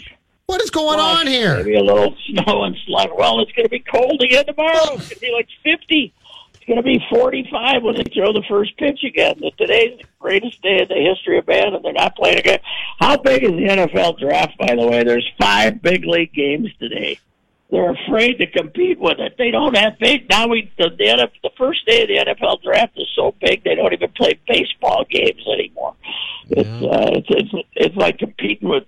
What 0.50 0.60
is 0.62 0.70
going 0.70 0.98
Slush. 0.98 1.20
on 1.20 1.26
here? 1.28 1.58
Maybe 1.58 1.76
a 1.76 1.80
little 1.80 2.12
snow 2.28 2.64
and 2.64 2.76
slush. 2.84 3.10
Well, 3.16 3.40
it's 3.40 3.52
going 3.52 3.66
to 3.66 3.70
be 3.70 3.78
cold 3.78 4.20
again 4.20 4.46
tomorrow. 4.46 4.94
It's 4.94 5.08
going 5.08 5.08
to 5.10 5.20
be 5.20 5.30
like 5.32 5.46
50. 5.62 6.12
It's 6.54 6.64
going 6.64 6.76
to 6.76 6.82
be 6.82 6.98
45 7.08 7.84
when 7.84 7.94
they 7.94 8.02
throw 8.02 8.32
the 8.32 8.42
first 8.48 8.76
pitch 8.76 8.98
again. 9.04 9.36
But 9.40 9.56
today's 9.56 10.00
the 10.00 10.08
greatest 10.18 10.60
day 10.60 10.82
in 10.82 10.88
the 10.88 10.96
history 10.96 11.38
of 11.38 11.46
man, 11.46 11.72
and 11.74 11.84
they're 11.84 11.92
not 11.92 12.16
playing 12.16 12.38
again. 12.38 12.58
How 12.98 13.16
big 13.16 13.44
is 13.44 13.52
the 13.52 13.68
NFL 13.68 14.18
draft, 14.18 14.58
by 14.58 14.74
the 14.74 14.88
way? 14.88 15.04
There's 15.04 15.30
five 15.40 15.80
big 15.82 16.04
league 16.04 16.32
games 16.32 16.70
today. 16.80 17.20
They're 17.70 17.92
afraid 17.92 18.38
to 18.38 18.48
compete 18.48 18.98
with 18.98 19.20
it. 19.20 19.36
They 19.38 19.52
don't 19.52 19.76
have 19.76 20.00
big. 20.00 20.28
Now 20.28 20.48
we 20.48 20.68
the 20.76 20.90
the, 20.98 21.04
NFL, 21.04 21.30
the 21.44 21.50
first 21.56 21.86
day 21.86 22.02
of 22.02 22.08
the 22.08 22.34
NFL 22.34 22.60
draft 22.64 22.94
is 22.96 23.06
so 23.14 23.36
big 23.40 23.62
they 23.62 23.76
don't 23.76 23.92
even 23.92 24.10
play 24.16 24.36
baseball 24.48 25.06
games 25.08 25.46
anymore. 25.46 25.94
It's 26.48 26.68
uh, 26.68 27.10
it's 27.12 27.28
it's 27.30 27.68
it's 27.76 27.96
like 27.96 28.18
competing 28.18 28.68
with 28.68 28.82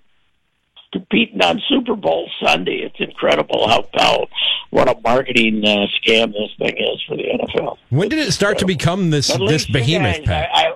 competing 0.93 1.43
on 1.43 1.61
Super 1.69 1.97
Bowl 1.97 2.31
Sunday. 2.45 2.83
It's 2.85 2.97
incredible 2.99 3.69
how 3.69 3.89
how 3.95 4.27
what 4.71 4.89
a 4.89 5.01
marketing 5.03 5.63
uh, 5.65 5.87
scam 6.03 6.33
this 6.33 6.51
thing 6.59 6.77
is 6.77 7.03
for 7.09 7.17
the 7.17 7.25
NFL. 7.25 7.77
When 7.91 8.09
did 8.09 8.19
it 8.21 8.33
start 8.33 8.59
to 8.59 8.67
become 8.67 9.11
this 9.11 9.29
this 9.49 9.67
behemoth, 9.67 10.19
guys, 10.19 10.27
Pat? 10.27 10.49
I, 10.55 10.65
I, 10.69 10.73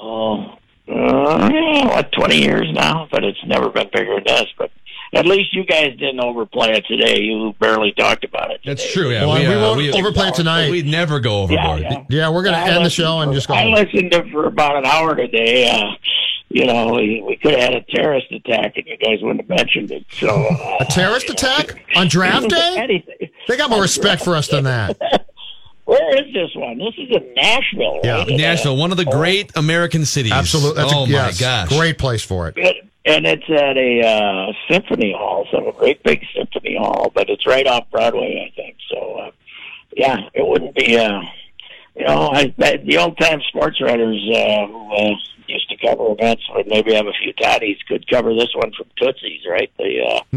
oh, 0.00 0.40
uh, 0.88 1.48
yeah, 1.52 1.86
what 1.86 2.12
twenty 2.12 2.40
years 2.42 2.68
now, 2.72 3.08
but 3.10 3.24
it's 3.24 3.38
never 3.46 3.70
been 3.70 3.88
bigger 3.92 4.14
than 4.16 4.24
this. 4.24 4.46
But 4.58 4.70
at 5.12 5.26
least 5.26 5.52
you 5.54 5.64
guys 5.64 5.96
didn't 5.98 6.20
overplay 6.20 6.70
it 6.72 6.86
today. 6.86 7.20
You 7.20 7.52
barely 7.60 7.92
talked 7.92 8.24
about 8.24 8.50
it. 8.52 8.60
That's 8.64 8.92
true. 8.92 9.10
Yeah, 9.10 9.26
Well, 9.26 9.38
we 9.38 9.46
uh, 9.46 9.60
won't 9.60 9.94
overplay 9.94 10.28
it 10.28 10.34
tonight. 10.34 10.70
We'd 10.70 10.86
never 10.86 11.18
go 11.20 11.42
overboard. 11.42 11.80
yeah. 11.82 12.04
Yeah, 12.08 12.30
we're 12.30 12.44
going 12.44 12.54
to 12.54 12.60
I 12.60 12.66
end 12.68 12.76
the 12.76 12.80
listened 12.80 12.92
show 12.92 13.20
and 13.20 13.32
just 13.32 13.48
go 13.48 13.54
I 13.54 13.62
home. 13.62 13.74
listened 13.74 14.12
to 14.12 14.30
for 14.30 14.46
about 14.46 14.76
an 14.76 14.86
hour 14.86 15.16
today. 15.16 15.68
Uh, 15.68 15.90
you 16.50 16.66
know, 16.66 16.94
we, 16.94 17.22
we 17.24 17.36
could 17.36 17.52
have 17.52 17.60
had 17.60 17.74
a 17.74 17.82
terrorist 17.82 18.30
attack, 18.32 18.76
and 18.76 18.84
you 18.86 18.96
guys 18.96 19.22
wouldn't 19.22 19.40
have 19.40 19.48
mentioned 19.48 19.92
it. 19.92 20.04
So 20.10 20.28
uh, 20.28 20.76
A 20.80 20.84
terrorist 20.84 21.30
attack 21.30 21.80
on 21.96 22.08
draft 22.08 22.48
day? 22.48 22.76
Anything. 22.76 23.30
They 23.46 23.56
got 23.56 23.70
more 23.70 23.80
respect 23.80 24.24
for 24.24 24.34
us 24.34 24.48
than 24.48 24.64
that. 24.64 24.98
Where 25.84 26.24
is 26.24 26.32
this 26.32 26.50
one? 26.54 26.78
This 26.78 26.94
is 26.98 27.16
in 27.16 27.34
Nashville. 27.34 28.00
Yeah. 28.04 28.18
right? 28.18 28.28
Nashville, 28.28 28.76
one 28.76 28.90
of 28.92 28.96
the 28.96 29.04
great 29.04 29.50
American 29.56 30.04
cities. 30.04 30.30
Absolutely. 30.30 30.82
That's 30.82 30.92
oh 30.92 31.04
a, 31.04 31.06
my 31.06 31.12
yes, 31.12 31.40
gosh. 31.40 31.68
Great 31.68 31.98
place 31.98 32.22
for 32.22 32.48
it. 32.48 32.54
It, 32.56 32.76
and 33.06 33.26
it's 33.26 33.48
at 33.48 33.76
a 33.76 34.06
uh, 34.06 34.52
symphony 34.70 35.12
hall, 35.12 35.48
so 35.50 35.68
a 35.68 35.72
great 35.72 36.02
big 36.02 36.24
symphony 36.36 36.76
hall, 36.76 37.10
but 37.14 37.28
it's 37.28 37.46
right 37.46 37.66
off 37.66 37.90
Broadway, 37.90 38.46
I 38.46 38.54
think. 38.54 38.76
So, 38.88 39.14
uh, 39.14 39.30
yeah, 39.96 40.28
it 40.34 40.46
wouldn't 40.46 40.74
be, 40.76 40.96
uh, 40.96 41.22
you 41.96 42.06
know, 42.06 42.30
I, 42.32 42.54
the 42.56 42.98
old 42.98 43.18
time 43.18 43.40
sports 43.48 43.80
writers 43.80 44.22
uh, 44.32 44.66
who 44.66 44.94
uh, 44.94 45.14
used 45.50 45.68
to 45.70 45.76
cover 45.76 46.12
events 46.12 46.42
would 46.54 46.66
maybe 46.68 46.94
have 46.94 47.06
a 47.06 47.12
few 47.22 47.32
toddies 47.34 47.76
could 47.88 48.08
cover 48.08 48.32
this 48.34 48.48
one 48.54 48.72
from 48.76 48.86
Tootsie's, 48.98 49.42
right? 49.48 49.70
The 49.78 50.00
uh, 50.00 50.20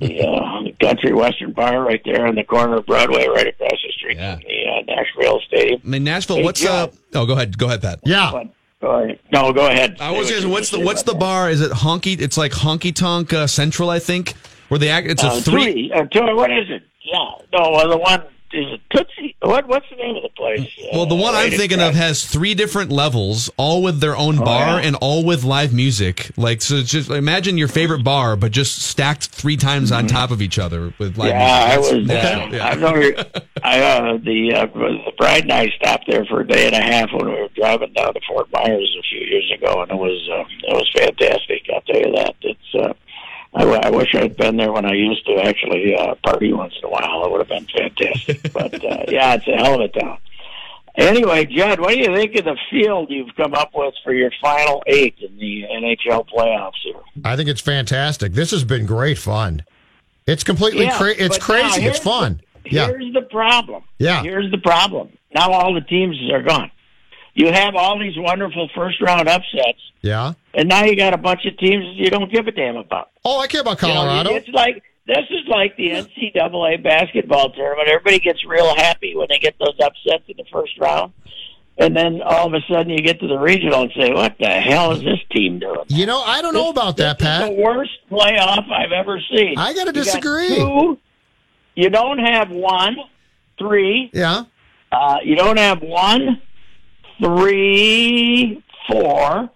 the, 0.00 0.22
uh, 0.26 0.84
country 0.86 1.12
western 1.12 1.52
bar 1.52 1.82
right 1.82 2.00
there 2.04 2.26
on 2.26 2.34
the 2.34 2.44
corner 2.44 2.76
of 2.76 2.86
Broadway, 2.86 3.26
right 3.28 3.46
across 3.48 3.70
the 3.86 3.92
street 3.92 4.16
Yeah. 4.18 4.34
from 4.36 4.44
the 4.44 4.70
uh, 4.92 4.94
Nashville 4.94 5.40
Stadium. 5.46 5.80
I 5.84 5.88
mean, 5.88 6.04
Nashville. 6.04 6.36
Hey, 6.36 6.44
what's 6.44 6.60
John. 6.60 6.88
uh? 6.88 6.92
Oh, 7.14 7.26
go 7.26 7.32
ahead. 7.34 7.56
Go 7.58 7.66
ahead, 7.66 7.82
Pat. 7.82 8.00
Yeah. 8.04 8.30
But, 8.32 8.46
go 8.80 8.90
ahead. 9.04 9.18
No, 9.32 9.52
go 9.52 9.66
ahead. 9.68 9.96
I 10.00 10.10
was 10.12 10.28
Say 10.28 10.34
just, 10.36 10.46
what's 10.46 10.70
the 10.70 10.80
what's 10.80 11.02
the 11.02 11.12
saying 11.12 11.20
bar? 11.20 11.50
Is 11.50 11.60
it 11.60 11.72
honky? 11.72 12.20
It's 12.20 12.36
like 12.36 12.52
honky 12.52 12.94
tonk 12.94 13.32
uh, 13.32 13.46
central, 13.46 13.90
I 13.90 13.98
think. 13.98 14.34
Where 14.68 14.78
they 14.78 14.88
act. 14.88 15.08
It's 15.08 15.22
that. 15.22 15.32
a 15.32 15.36
Uh, 15.36 15.40
three. 15.40 15.90
Uh, 15.92 16.04
two, 16.04 16.20
what 16.36 16.50
is 16.52 16.68
it? 16.70 16.82
Yeah. 17.02 17.18
No, 17.52 17.74
uh, 17.74 17.88
the 17.88 17.98
one 17.98 18.22
is 18.52 18.66
it 18.72 18.80
Tootsie? 18.90 19.36
What 19.42 19.66
What's 19.68 19.86
the 19.90 19.96
name 19.96 20.16
of 20.16 20.22
the 20.22 20.28
place? 20.30 20.68
Well, 20.92 21.06
the 21.06 21.14
Uh, 21.14 21.18
one 21.22 21.34
I'm 21.34 21.50
right 21.50 21.52
thinking 21.58 21.80
of 21.80 21.94
has 21.94 22.24
three 22.24 22.54
different 22.54 22.90
levels, 22.90 23.50
all 23.56 23.82
with 23.82 24.00
their 24.00 24.16
own 24.16 24.38
Oh, 24.40 24.44
bar 24.44 24.80
yeah. 24.80 24.86
and 24.86 24.96
all 24.96 25.24
with 25.24 25.44
live 25.44 25.72
music. 25.72 26.30
Like, 26.36 26.60
so 26.62 26.76
it's 26.76 26.90
just 26.90 27.10
imagine 27.10 27.56
your 27.58 27.68
favorite 27.68 28.02
bar, 28.04 28.36
but 28.36 28.52
just 28.52 28.82
stacked 28.82 29.28
three 29.28 29.56
times 29.56 29.92
on 29.92 30.06
top 30.06 30.30
of 30.30 30.42
each 30.42 30.58
other 30.58 30.92
with 30.98 31.16
live 31.16 31.32
Mm-hmm. 31.32 31.40
Yeah, 31.40 31.74
I 31.74 31.78
was. 31.78 31.92
Uh, 31.92 32.48
yeah. 32.52 32.66
I 32.68 32.74
know. 32.74 33.24
I 33.62 33.80
uh, 33.80 34.16
the 34.18 34.52
uh, 34.54 34.66
the 34.66 35.12
bride 35.18 35.42
and 35.44 35.52
I 35.52 35.68
stopped 35.76 36.04
there 36.08 36.24
for 36.26 36.40
a 36.40 36.46
day 36.46 36.66
and 36.66 36.74
a 36.74 36.82
half 36.82 37.10
when 37.12 37.26
we 37.26 37.32
were 37.40 37.48
driving 37.54 37.92
down 37.92 38.14
to 38.14 38.20
Fort 38.28 38.48
Myers 38.52 38.96
a 38.98 39.02
few 39.02 39.20
years 39.20 39.50
ago, 39.56 39.82
and 39.82 39.90
it 39.90 39.96
was 39.96 40.28
uh, 40.32 40.44
it 40.68 40.74
was 40.74 40.90
fantastic. 40.96 41.62
I'll 41.72 41.80
tell 41.82 41.96
you 41.96 42.12
that. 42.16 42.34
It's. 42.42 42.74
Uh, 42.74 42.92
I, 43.54 43.64
I 43.64 43.90
wish 43.90 44.14
I'd 44.14 44.36
been 44.36 44.56
there 44.56 44.72
when 44.72 44.84
I 44.84 44.92
used 44.92 45.26
to 45.26 45.34
actually 45.42 45.96
uh, 45.96 46.14
party 46.24 46.52
once 46.52 46.74
in 46.78 46.84
a 46.84 46.90
while. 46.90 47.24
It 47.24 47.30
would 47.32 47.40
have 47.40 47.48
been 47.48 47.66
fantastic. 47.66 48.52
but 48.52 48.74
uh, 48.84 49.04
yeah, 49.08 49.34
it's 49.34 49.48
a 49.48 49.56
hell 49.56 49.74
of 49.74 49.80
a 49.80 49.88
town. 49.88 50.18
Anyway, 50.96 51.46
Judd, 51.46 51.80
what 51.80 51.90
do 51.94 51.98
you 51.98 52.14
think 52.14 52.34
of 52.36 52.44
the 52.44 52.56
field 52.70 53.10
you've 53.10 53.34
come 53.36 53.54
up 53.54 53.70
with 53.74 53.94
for 54.04 54.12
your 54.12 54.30
final 54.42 54.82
eight 54.86 55.16
in 55.20 55.36
the 55.38 55.64
NHL 55.72 56.28
playoffs 56.28 56.72
here? 56.82 57.00
I 57.24 57.36
think 57.36 57.48
it's 57.48 57.60
fantastic. 57.60 58.32
This 58.32 58.50
has 58.50 58.64
been 58.64 58.86
great 58.86 59.16
fun. 59.18 59.64
It's 60.26 60.44
completely 60.44 60.84
Yeah, 60.84 60.96
cra- 60.98 61.14
it's 61.16 61.38
crazy. 61.38 61.82
It's 61.86 61.98
fun. 61.98 62.40
the- 62.64 62.70
Yeah. 62.70 62.86
Here's 62.88 63.12
the 63.14 63.22
problem. 63.22 63.84
Yeah. 63.98 64.22
Here's 64.22 64.50
the 64.50 64.58
problem. 64.58 65.10
Now 65.34 65.52
all 65.52 65.74
the 65.74 65.80
teams 65.80 66.16
are 66.32 66.42
gone. 66.42 66.70
You 67.34 67.52
have 67.52 67.74
all 67.76 67.98
these 67.98 68.14
wonderful 68.16 68.68
first 68.74 69.00
round 69.00 69.28
upsets, 69.28 69.78
Yeah. 70.02 70.32
and 70.54 70.68
now 70.68 70.84
you 70.84 70.96
got 70.96 71.14
a 71.14 71.18
bunch 71.18 71.44
of 71.46 71.56
teams 71.58 71.84
you 71.96 72.10
don't 72.10 72.30
give 72.32 72.46
a 72.48 72.52
damn 72.52 72.76
about. 72.76 73.10
Oh, 73.24 73.38
I 73.40 73.46
care 73.46 73.60
about 73.60 73.80
You 73.82 73.88
know, 73.88 73.94
Colorado. 73.94 74.34
it's 74.34 74.48
like 74.48 74.82
this 75.06 75.24
is 75.30 75.46
like 75.48 75.76
the 75.76 75.90
NCAA 75.90 76.82
basketball 76.82 77.50
tournament. 77.50 77.88
Everybody 77.88 78.18
gets 78.20 78.44
real 78.44 78.74
happy 78.76 79.14
when 79.16 79.26
they 79.28 79.38
get 79.38 79.54
those 79.58 79.74
upsets 79.82 80.24
in 80.28 80.36
the 80.36 80.44
first 80.52 80.78
round. 80.78 81.12
And 81.78 81.96
then 81.96 82.20
all 82.20 82.46
of 82.46 82.52
a 82.52 82.60
sudden 82.68 82.90
you 82.90 82.98
get 83.00 83.20
to 83.20 83.26
the 83.26 83.38
regional 83.38 83.82
and 83.82 83.92
say, 83.98 84.12
"What 84.12 84.36
the 84.38 84.48
hell 84.48 84.92
is 84.92 85.02
this 85.02 85.18
team 85.32 85.58
doing?" 85.60 85.78
you 85.88 86.04
know, 86.06 86.20
I 86.20 86.42
don't 86.42 86.52
know 86.52 86.68
about 86.68 86.96
that, 86.98 87.18
This 87.18 87.26
is 87.26 87.38
Pat. 87.38 87.48
the 87.48 87.54
worst 87.62 87.92
playoff 88.10 88.70
I've 88.70 88.92
ever 88.92 89.18
seen. 89.34 89.54
I 89.56 89.72
gotta 89.72 89.78
You 89.78 89.84
got 89.86 89.94
disagree. 89.94 90.48
two- 90.56 90.98
you 91.76 91.88
don't 91.88 92.18
have 92.18 92.50
one, 92.50 92.96
three. 93.58 94.10
Yeah. 94.12 94.42
Uh, 94.92 95.18
you 95.24 95.36
don't 95.36 95.56
have 95.58 95.80
one, 95.80 96.42
three, 97.20 98.62
four, 98.88 99.50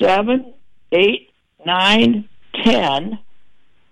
seven, 0.00 0.54
eight, 0.92 1.30
nine, 1.64 2.28
ten. 2.64 3.18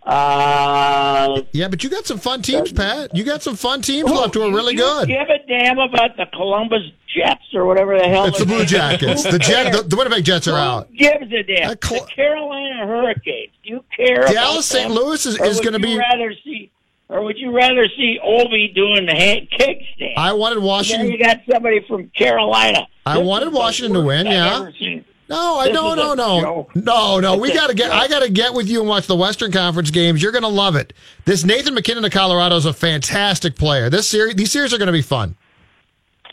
Uh, 0.07 1.41
Yeah, 1.53 1.69
but 1.69 1.83
you 1.83 1.89
got 1.91 2.07
some 2.07 2.19
fun 2.19 2.43
teams, 2.43 2.73
Pat. 2.73 3.15
You 3.17 3.25
got 3.25 3.43
some 3.43 3.57
fun 3.57 3.81
teams 3.81 4.11
left 4.11 4.35
who 4.35 4.43
are 4.43 4.53
really 4.55 4.75
you 4.75 4.79
good. 4.81 5.09
Give 5.09 5.29
a 5.29 5.39
damn 5.49 5.79
about 5.79 6.17
the 6.19 6.27
Columbus 6.35 6.83
Jets 7.17 7.43
or 7.55 7.65
whatever 7.65 7.97
the 7.99 8.05
hell. 8.07 8.27
It's 8.27 8.39
the 8.39 8.45
Blue. 8.45 8.65
Jackets. 8.67 9.25
Who 9.25 9.31
The 9.33 9.39
Jet, 9.39 9.73
the, 9.73 9.83
the 9.83 9.97
Winnipeg 9.97 10.25
Jets 10.25 10.47
are 10.47 10.51
Who 10.53 10.57
out. 10.57 10.93
gives 10.93 11.33
a 11.33 11.43
damn? 11.43 11.75
Col- 11.77 12.01
the 12.01 12.07
Carolina 12.15 12.87
Hurricanes. 12.87 13.53
Do 13.63 13.71
you 13.71 13.85
care? 13.97 14.27
Dallas 14.27 14.67
St. 14.67 14.91
Louis 14.91 15.25
is, 15.25 15.41
is 15.41 15.61
going 15.61 15.73
to 15.73 15.79
be. 15.79 15.97
rather 15.97 16.35
see, 16.45 16.64
or 17.09 17.23
would 17.25 17.39
you 17.39 17.51
rather 17.55 17.87
see 17.97 18.19
Ovi 18.25 18.75
doing 18.75 19.07
the 19.07 19.15
hand 19.15 19.49
kick 19.51 19.79
stand? 19.97 20.15
I 20.17 20.33
wanted 20.33 20.59
Washington. 20.61 21.11
you 21.11 21.19
got 21.19 21.41
somebody 21.51 21.85
from 21.87 22.09
Carolina. 22.17 22.87
I 23.07 23.19
This 23.19 23.27
wanted 23.27 23.53
Washington 23.53 23.95
to 23.95 24.07
win, 24.07 24.27
I've 24.27 24.75
yeah. 24.81 25.01
No, 25.27 25.59
I 25.59 25.67
This 25.67 25.75
no 25.75 25.95
no 25.95 26.15
no 26.15 26.69
no 26.75 27.21
no. 27.21 27.37
We 27.39 27.53
got 27.53 27.69
to 27.69 27.75
get. 27.75 27.91
I 27.91 28.09
got 28.09 28.23
to 28.23 28.31
get 28.31 28.53
with 28.53 28.69
you 28.69 28.81
and 28.81 28.89
watch 28.89 29.07
the 29.07 29.17
Western 29.17 29.53
Conference 29.53 29.91
games. 29.91 30.23
You're 30.23 30.33
going 30.33 30.43
to 30.43 30.49
love 30.49 30.77
it. 30.77 30.93
This 31.25 31.45
Nathan 31.45 31.73
MacKinnon 31.75 32.05
of 32.05 32.11
Colorado 32.13 32.57
is 32.57 32.67
a 32.67 32.75
fantastic 32.75 33.57
player. 33.57 33.89
This 33.89 34.07
series, 34.07 34.35
these 34.35 34.53
series 34.53 34.75
are 34.75 34.79
going 34.79 34.87
to 34.87 34.93
be 34.93 35.01
fun. 35.03 35.37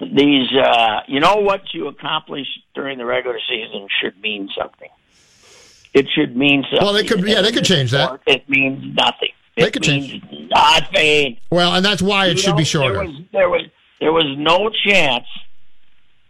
These, 0.01 0.51
uh, 0.53 1.01
you 1.07 1.19
know, 1.19 1.35
what 1.37 1.61
you 1.73 1.87
accomplish 1.87 2.47
during 2.73 2.97
the 2.97 3.05
regular 3.05 3.39
season 3.47 3.87
should 4.01 4.19
mean 4.19 4.49
something. 4.57 4.89
It 5.93 6.07
should 6.15 6.35
mean 6.35 6.63
something. 6.63 6.79
Well, 6.81 6.93
they 6.93 7.03
could- 7.03 7.25
yeah, 7.27 7.41
they 7.41 7.51
could 7.51 7.65
change 7.65 7.91
that. 7.91 8.19
It 8.25 8.49
means 8.49 8.95
nothing. 8.95 9.29
They 9.57 9.63
it 9.63 9.73
could 9.73 9.85
means 9.87 10.07
change. 10.11 10.49
nothing. 10.49 11.37
Well, 11.51 11.75
and 11.75 11.83
that's 11.85 12.01
why 12.01 12.27
it 12.27 12.33
You 12.33 12.37
should 12.37 12.49
know, 12.51 12.57
be 12.57 12.63
shorter. 12.63 12.93
There 12.93 13.03
was, 13.03 13.15
there 13.31 13.49
was 13.49 13.61
there 13.99 14.11
was 14.13 14.25
no 14.37 14.69
chance 14.85 15.25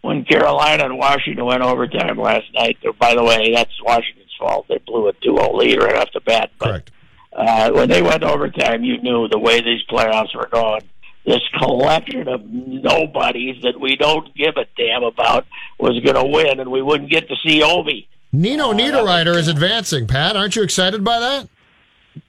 when 0.02 0.26
Carolina 0.26 0.86
and 0.86 0.98
Washington 0.98 1.46
went 1.46 1.62
overtime 1.62 2.18
last 2.18 2.46
night. 2.54 2.78
By 3.00 3.14
the 3.16 3.24
way, 3.24 3.52
that's 3.54 3.72
Washington's 3.84 4.32
fault. 4.40 4.66
They 4.68 4.80
blew 4.80 5.08
a 5.08 5.14
2-0 5.14 5.54
lead 5.58 5.78
right 5.82 5.96
off 5.96 6.10
the 6.14 6.20
bat. 6.22 6.50
But 6.58 6.66
Correct. 6.68 6.92
uh, 7.34 7.72
when 7.72 7.88
they 7.90 8.02
went 8.02 8.24
overtime, 8.24 8.84
you 8.84 8.98
knew 9.02 9.28
the 9.28 9.38
way 9.40 9.62
these 9.62 9.84
playoffs 9.90 10.36
were 10.36 10.50
going. 10.52 10.82
this 11.26 11.42
collection 11.60 12.28
of 12.28 12.44
nobodies 12.46 13.62
that 13.64 13.80
we 13.80 13.96
don't 13.96 14.34
give 14.36 14.56
a 14.58 14.66
damn 14.76 15.04
about 15.04 15.46
was 15.80 16.00
going 16.04 16.16
to 16.16 16.26
win, 16.26 16.60
and 16.60 16.72
we 16.72 16.82
wouldn't 16.82 17.10
get 17.12 17.28
to 17.30 17.36
see 17.46 17.62
Ovi. 17.62 18.08
Nino 18.34 18.74
Niederreiter 18.74 19.36
is 19.36 19.48
advancing. 19.48 20.08
Pat, 20.08 20.36
aren't 20.36 20.56
you 20.56 20.64
excited 20.64 21.04
by 21.04 21.20
that? 21.20 21.48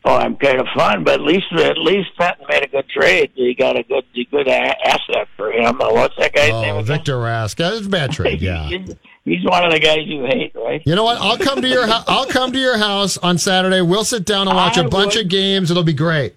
Oh, 0.04 0.14
I'm 0.16 0.36
kind 0.36 0.60
of 0.60 0.66
fun, 0.76 1.04
but 1.04 1.14
at 1.14 1.20
least 1.22 1.46
at 1.52 1.78
least 1.78 2.10
Patton 2.16 2.46
made 2.48 2.64
a 2.64 2.68
good 2.68 2.88
trade. 2.88 3.30
He 3.34 3.54
got 3.54 3.78
a 3.78 3.82
good 3.82 4.04
a 4.16 4.24
good 4.24 4.48
a- 4.48 4.88
asset 4.88 5.28
for 5.36 5.52
him. 5.52 5.80
Uh, 5.80 5.92
What's 5.92 6.16
that 6.18 6.32
guy's 6.32 6.50
name? 6.50 6.74
Oh, 6.74 6.78
again? 6.78 6.84
Victor 6.84 7.14
Rask. 7.16 7.56
That's 7.56 7.86
a 7.86 7.88
bad 7.88 8.12
trade. 8.12 8.40
Yeah. 8.42 8.68
He's, 9.24 9.44
one 9.44 9.64
of 9.64 9.70
the 9.70 9.78
guys 9.78 9.98
you 10.04 10.24
hate, 10.24 10.52
right? 10.56 10.82
You 10.84 10.96
know 10.96 11.04
what? 11.04 11.16
I'll 11.20 11.38
come 11.38 11.62
to 11.62 11.68
your 11.68 11.86
hou- 11.86 12.04
I'll 12.08 12.26
come 12.26 12.50
to 12.52 12.58
your 12.58 12.76
house 12.76 13.16
on 13.18 13.38
Saturday. 13.38 13.80
We'll 13.80 14.02
sit 14.02 14.24
down 14.24 14.48
and 14.48 14.56
watch 14.56 14.76
a 14.76 14.82
I 14.82 14.86
bunch 14.88 15.14
would- 15.14 15.26
of 15.26 15.30
games. 15.30 15.70
It'll 15.70 15.84
be 15.84 15.92
great. 15.92 16.34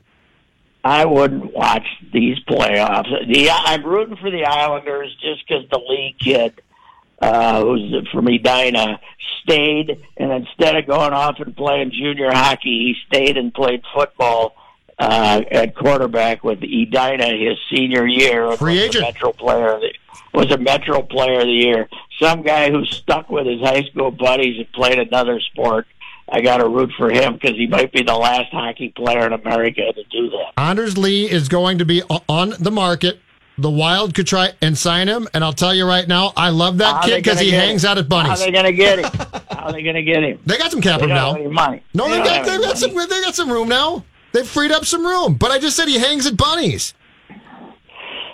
I 0.84 1.04
wouldn't 1.06 1.52
watch 1.56 1.88
these 2.14 2.38
playoffs. 2.48 3.10
The 3.34 3.50
I'm 3.50 3.84
rooting 3.84 4.18
for 4.18 4.30
the 4.30 4.46
Islanders 4.46 5.16
just 5.20 5.48
because 5.48 5.68
the 5.72 5.80
Lee 5.89 6.16
kid, 6.20 6.62
uh, 7.26 7.61
who's 7.61 8.07
from 8.11 8.28
Edina, 8.28 8.99
stayed, 9.41 9.99
and 10.17 10.32
instead 10.32 10.76
of 10.76 10.86
going 10.86 11.13
off 11.13 11.39
and 11.39 11.55
playing 11.57 11.91
junior 11.91 12.32
hockey, 12.32 12.93
he 12.93 12.95
stayed 13.07 13.36
and 13.38 13.51
played 13.51 13.82
football 13.95 14.55
uh, 14.99 15.41
at 15.49 15.76
quarterback 15.76 16.43
with 16.43 16.59
Edina 16.61 17.28
his 17.36 17.57
senior 17.73 18.05
year. 18.05 18.51
Free 18.57 18.76
was 18.76 18.84
agent. 18.84 19.03
A 19.03 19.07
Metro 19.07 19.32
player 19.32 19.73
of 19.73 19.82
the, 19.82 19.93
was 20.36 20.51
a 20.51 20.57
Metro 20.57 21.01
player 21.01 21.39
of 21.39 21.47
the 21.47 21.51
year. 21.51 21.89
Some 22.21 22.43
guy 22.43 22.69
who 22.69 22.86
stuck 22.86 23.30
with 23.30 23.47
his 23.47 23.59
high 23.59 23.84
school 23.84 24.11
buddies 24.11 24.59
and 24.59 24.71
played 24.71 24.99
another 24.99 25.39
sport. 25.39 25.88
I 26.30 26.41
got 26.41 26.57
to 26.57 26.67
root 26.67 26.91
for 26.97 27.11
him 27.11 27.34
because 27.34 27.55
he 27.55 27.67
might 27.67 27.91
be 27.91 28.03
the 28.03 28.15
last 28.15 28.51
hockey 28.51 28.89
player 28.89 29.26
in 29.26 29.34
America 29.34 29.82
to 29.93 30.03
do 30.11 30.30
that. 30.30 30.53
Anders 30.57 30.97
Lee 30.97 31.30
is 31.30 31.49
going 31.49 31.80
to 31.80 31.86
be 31.86 32.01
on 32.28 32.53
the 32.59 32.71
market. 32.71 33.19
The 33.58 33.70
Wild 33.70 34.14
could 34.14 34.28
try 34.28 34.51
and 34.62 34.78
sign 34.78 35.08
him, 35.08 35.30
and 35.34 35.41
I'll 35.43 35.53
tell 35.53 35.74
you 35.74 35.88
right 35.88 36.06
now, 36.08 36.34
I 36.36 36.49
love 36.49 36.80
that 36.80 36.95
How 36.95 37.01
kid 37.03 37.24
because 37.24 37.39
he 37.39 37.51
hangs 37.51 37.86
him? 37.86 37.91
out 37.91 37.97
at 37.97 38.10
Bunnies. 38.10 38.28
How 38.30 38.36
Bunnies. 38.36 38.45
they 38.45 38.51
going 38.51 38.66
to 38.66 38.74
get 38.74 38.99
him? 38.99 39.06
How 39.49 39.66
are 39.68 39.72
they 39.72 39.82
going 39.82 39.95
to 39.95 40.03
get 40.03 40.24
him? 40.24 40.39
They 40.45 40.58
got 40.58 40.72
some 40.72 40.82
cap 40.82 40.99
room 40.99 41.10
now. 41.10 41.38
money. 41.49 41.82
No, 41.93 42.10
they, 42.10 42.18
they 42.20 42.24
got 42.26 42.45
they 42.45 42.58
got 42.58 42.78
some 42.78 42.93
they 42.93 43.22
got 43.22 43.34
some 43.34 43.49
room 43.49 43.70
now. 43.70 44.03
They've 44.34 44.45
freed 44.47 44.72
up 44.72 44.84
some 44.86 45.06
room. 45.06 45.36
But 45.36 45.51
I 45.51 45.60
just 45.60 45.78
said 45.78 45.88
he 45.88 45.97
hangs 45.97 46.28
at 46.28 46.36
Bunnies. 46.36 46.93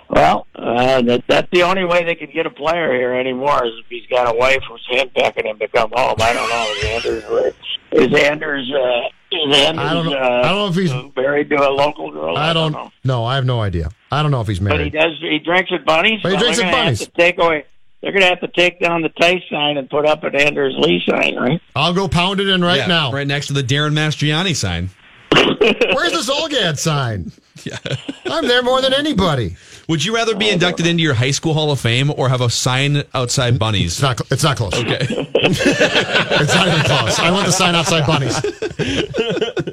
Well, 0.09 0.45
uh, 0.55 1.01
that, 1.03 1.23
that's 1.27 1.47
the 1.51 1.63
only 1.63 1.85
way 1.85 2.03
they 2.03 2.15
could 2.15 2.33
get 2.33 2.45
a 2.45 2.49
player 2.49 2.91
here 2.93 3.13
anymore 3.13 3.63
is 3.65 3.71
if 3.79 3.85
he's 3.89 4.05
got 4.07 4.27
a 4.33 4.37
wife 4.37 4.61
who's 4.67 4.85
handpicking 4.91 5.45
him 5.45 5.57
to 5.59 5.67
come 5.69 5.91
home. 5.93 6.15
I 6.19 6.33
don't 6.33 6.49
know. 6.49 6.73
Is 6.73 6.83
Anders, 6.83 7.53
is 7.93 8.21
Anders, 8.21 8.71
uh, 8.73 9.01
is 9.31 9.55
I 9.55 9.93
don't 9.93 10.05
know- 10.05 10.13
uh, 10.17 10.41
I 10.43 10.49
don't 10.49 10.55
know 10.57 10.67
if 10.67 10.75
he's- 10.75 11.11
married 11.15 11.49
to 11.49 11.55
a 11.55 11.69
local 11.69 12.11
girl? 12.11 12.37
I 12.37 12.53
don't 12.53 12.71
know. 12.71 12.91
No, 13.03 13.23
I 13.25 13.35
have 13.35 13.45
no 13.45 13.61
idea. 13.61 13.89
I 14.11 14.21
don't 14.21 14.31
know 14.31 14.41
if 14.41 14.47
he's 14.47 14.59
married. 14.61 14.77
But 14.77 14.83
he 14.83 14.89
does. 14.89 15.17
He 15.21 15.39
drinks 15.39 15.71
at 15.73 15.85
Bunnies. 15.85 16.19
But 16.21 16.29
he 16.29 16.33
Well, 16.35 16.41
drinks 16.43 16.57
they're 16.57 16.67
at 16.67 16.71
gonna 16.71 16.83
have 16.83 16.85
Bunnies. 16.87 16.99
to 16.99 17.11
take 17.11 17.37
away. 17.39 17.65
They're 18.01 18.11
going 18.11 18.23
to 18.23 18.29
have 18.29 18.39
to 18.41 18.47
take 18.47 18.79
down 18.79 19.03
the 19.03 19.09
Tice 19.09 19.43
sign 19.51 19.77
and 19.77 19.87
put 19.87 20.07
up 20.07 20.23
an 20.23 20.35
Anders 20.35 20.73
Lee 20.75 21.03
sign, 21.07 21.35
right? 21.35 21.61
I'll 21.75 21.93
go 21.93 22.07
pound 22.07 22.39
it 22.39 22.47
in 22.49 22.63
right 22.63 22.77
Yeah, 22.79 22.87
now. 22.87 23.11
right 23.11 23.27
next 23.27 23.45
to 23.47 23.53
the 23.53 23.61
Darren 23.61 23.93
Mastriani 23.93 24.55
sign. 24.55 24.89
Where's 25.31 26.11
the 26.11 26.23
Zulgad 26.33 26.79
sign? 26.79 27.31
I'm 28.25 28.47
there 28.47 28.63
more 28.63 28.81
than 28.81 28.91
anybody. 28.93 29.55
Would 29.87 30.03
you 30.03 30.15
rather 30.15 30.35
be 30.35 30.49
inducted 30.49 30.87
into 30.87 31.03
your 31.03 31.13
high 31.13 31.29
school 31.29 31.53
Hall 31.53 31.69
of 31.71 31.79
Fame 31.79 32.11
or 32.17 32.27
have 32.29 32.41
a 32.41 32.49
sign 32.49 33.03
outside 33.13 33.59
Bunnies? 33.59 33.93
It's 33.93 34.01
not. 34.01 34.19
It's 34.31 34.43
not 34.43 34.57
close. 34.57 34.73
Okay. 34.73 35.07
It's 35.53 36.55
not 36.55 36.67
even 36.67 36.79
close. 36.85 37.19
I 37.19 37.29
want 37.31 37.45
the 37.45 37.51
sign 37.51 37.75
outside 37.75 38.05
Bunnies. 38.07 38.39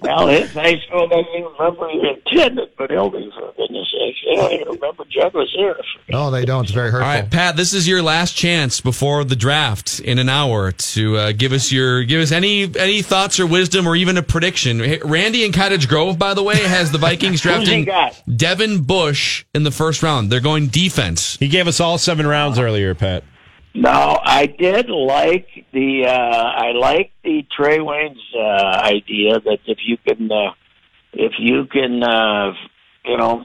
Well, 0.03 0.29
his 0.29 0.53
high 0.53 0.79
school 0.87 1.09
doesn't 1.09 1.27
even 1.37 1.51
remember 1.59 1.89
he 1.91 2.09
attended, 2.09 2.71
but 2.77 2.91
Hildy, 2.91 3.31
for 3.35 3.53
goodness 3.57 3.93
sakes, 3.93 4.19
they 4.25 4.37
don't 4.37 4.53
even 4.53 4.69
remember 4.69 5.05
Judd 5.11 5.35
was 5.35 5.51
here. 5.55 5.77
No, 6.09 6.31
they 6.31 6.45
don't. 6.45 6.65
It's 6.65 6.73
very 6.73 6.87
All 6.89 6.93
hurtful. 6.93 7.09
right, 7.09 7.31
Pat. 7.31 7.57
This 7.57 7.73
is 7.75 7.87
your 7.87 8.03
last 8.03 8.35
chance 8.35 8.81
before 8.81 9.25
the 9.25 9.37
draft 9.37 10.01
in 10.01 10.19
an 10.19 10.29
hour 10.29 10.73
to 10.73 11.17
uh, 11.17 11.33
give 11.33 11.53
us 11.53 11.71
your 11.73 12.05
give 12.05 12.21
us 12.21 12.33
any 12.33 12.63
any 12.77 13.03
thoughts 13.03 13.39
or 13.41 13.47
wisdom 13.47 13.87
or 13.87 13.97
even 13.97 14.17
a 14.17 14.23
prediction. 14.23 14.81
Randy 15.05 15.45
in 15.45 15.53
Cottage 15.53 15.89
Grove, 15.89 16.19
by 16.19 16.35
the 16.35 16.43
way, 16.43 16.57
has 16.57 16.91
the 16.93 16.99
Vikings 16.99 17.43
Who's 17.43 17.65
drafting? 17.65 17.89
Devin 18.35 18.83
Bush 18.83 19.45
in 19.55 19.63
the 19.65 19.71
first 19.71 20.03
round. 20.03 20.31
They're 20.31 20.41
going 20.41 20.69
defense. 20.69 21.37
He 21.37 21.49
gave 21.49 21.67
us 21.69 21.81
all 21.81 21.99
seven 21.99 22.27
rounds 22.27 22.59
earlier, 22.59 22.95
Pat. 22.95 23.25
No, 23.81 24.19
I 24.25 24.47
did 24.47 24.91
like 24.91 25.65
the 25.73 26.07
uh, 26.07 26.11
I 26.11 26.73
like 26.73 27.13
the 27.23 27.47
Trae 27.57 27.79
Waynes 27.79 28.19
uh, 28.35 28.81
idea 28.85 29.39
that 29.39 29.61
if 29.67 29.79
you 29.87 29.97
can 29.99 30.33
uh, 30.33 30.51
if 31.13 31.35
you 31.39 31.65
can 31.67 32.03
uh, 32.03 32.55
you 33.05 33.17
know 33.17 33.45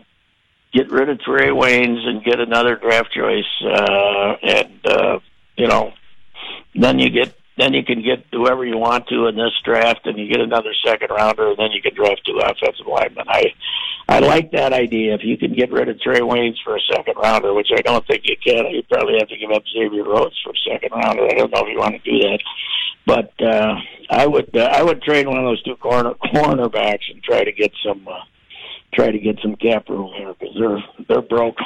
get 0.73 0.89
rid 0.89 1.09
of 1.09 1.19
Trae 1.19 1.51
Waynes 1.51 2.07
and 2.07 2.23
get 2.23 2.39
another 2.39 2.75
draft 2.75 3.11
choice 3.11 3.45
uh, 3.63 4.33
and 4.41 4.79
uh, 4.87 5.19
you 5.55 5.67
know 5.67 5.93
then 6.73 6.97
you 6.97 7.11
get 7.11 7.37
then 7.57 7.73
you 7.73 7.83
can 7.83 8.01
get 8.01 8.25
whoever 8.31 8.65
you 8.65 8.77
want 8.77 9.07
to 9.07 9.27
in 9.27 9.35
this 9.35 9.53
draft 9.63 10.05
and 10.05 10.17
you 10.17 10.27
get 10.27 10.41
another 10.41 10.73
second 10.85 11.09
rounder 11.11 11.49
and 11.49 11.57
then 11.57 11.71
you 11.71 11.81
can 11.81 11.93
draft 11.93 12.21
two 12.25 12.39
offensive 12.39 12.87
linemen. 12.87 13.25
I 13.27 13.53
I 14.07 14.19
like 14.19 14.51
that 14.51 14.73
idea. 14.73 15.15
If 15.15 15.23
you 15.23 15.37
can 15.37 15.53
get 15.53 15.71
rid 15.71 15.87
of 15.87 15.97
Trae 15.97 16.19
Waynes 16.19 16.57
for 16.63 16.75
a 16.75 16.81
second 16.91 17.15
rounder, 17.15 17.53
which 17.53 17.69
I 17.75 17.81
don't 17.81 18.05
think 18.05 18.23
you 18.25 18.35
can, 18.43 18.65
you 18.71 18.83
probably 18.83 19.15
have 19.19 19.29
to 19.29 19.37
give 19.37 19.51
up 19.51 19.63
Xavier 19.71 20.03
Rhodes 20.03 20.39
for 20.43 20.51
a 20.51 20.71
second 20.71 20.91
rounder. 20.91 21.25
I 21.25 21.35
don't 21.35 21.51
know 21.51 21.61
if 21.65 21.71
you 21.71 21.79
want 21.79 21.95
to 22.03 22.11
do 22.11 22.19
that, 22.19 22.39
but 23.05 23.31
uh, 23.41 23.75
I 24.09 24.27
would 24.27 24.55
uh, 24.55 24.69
I 24.73 24.83
would 24.83 25.01
trade 25.01 25.27
one 25.27 25.37
of 25.37 25.45
those 25.45 25.63
two 25.63 25.75
corner 25.77 26.13
cornerbacks 26.33 27.09
and 27.11 27.23
try 27.23 27.43
to 27.43 27.51
get 27.51 27.71
some 27.85 28.07
uh, 28.07 28.19
try 28.93 29.11
to 29.11 29.19
get 29.19 29.39
some 29.41 29.55
cap 29.55 29.87
room 29.89 30.11
here 30.17 30.33
because 30.33 30.55
they're 30.59 30.83
they're 31.07 31.21
broke. 31.21 31.57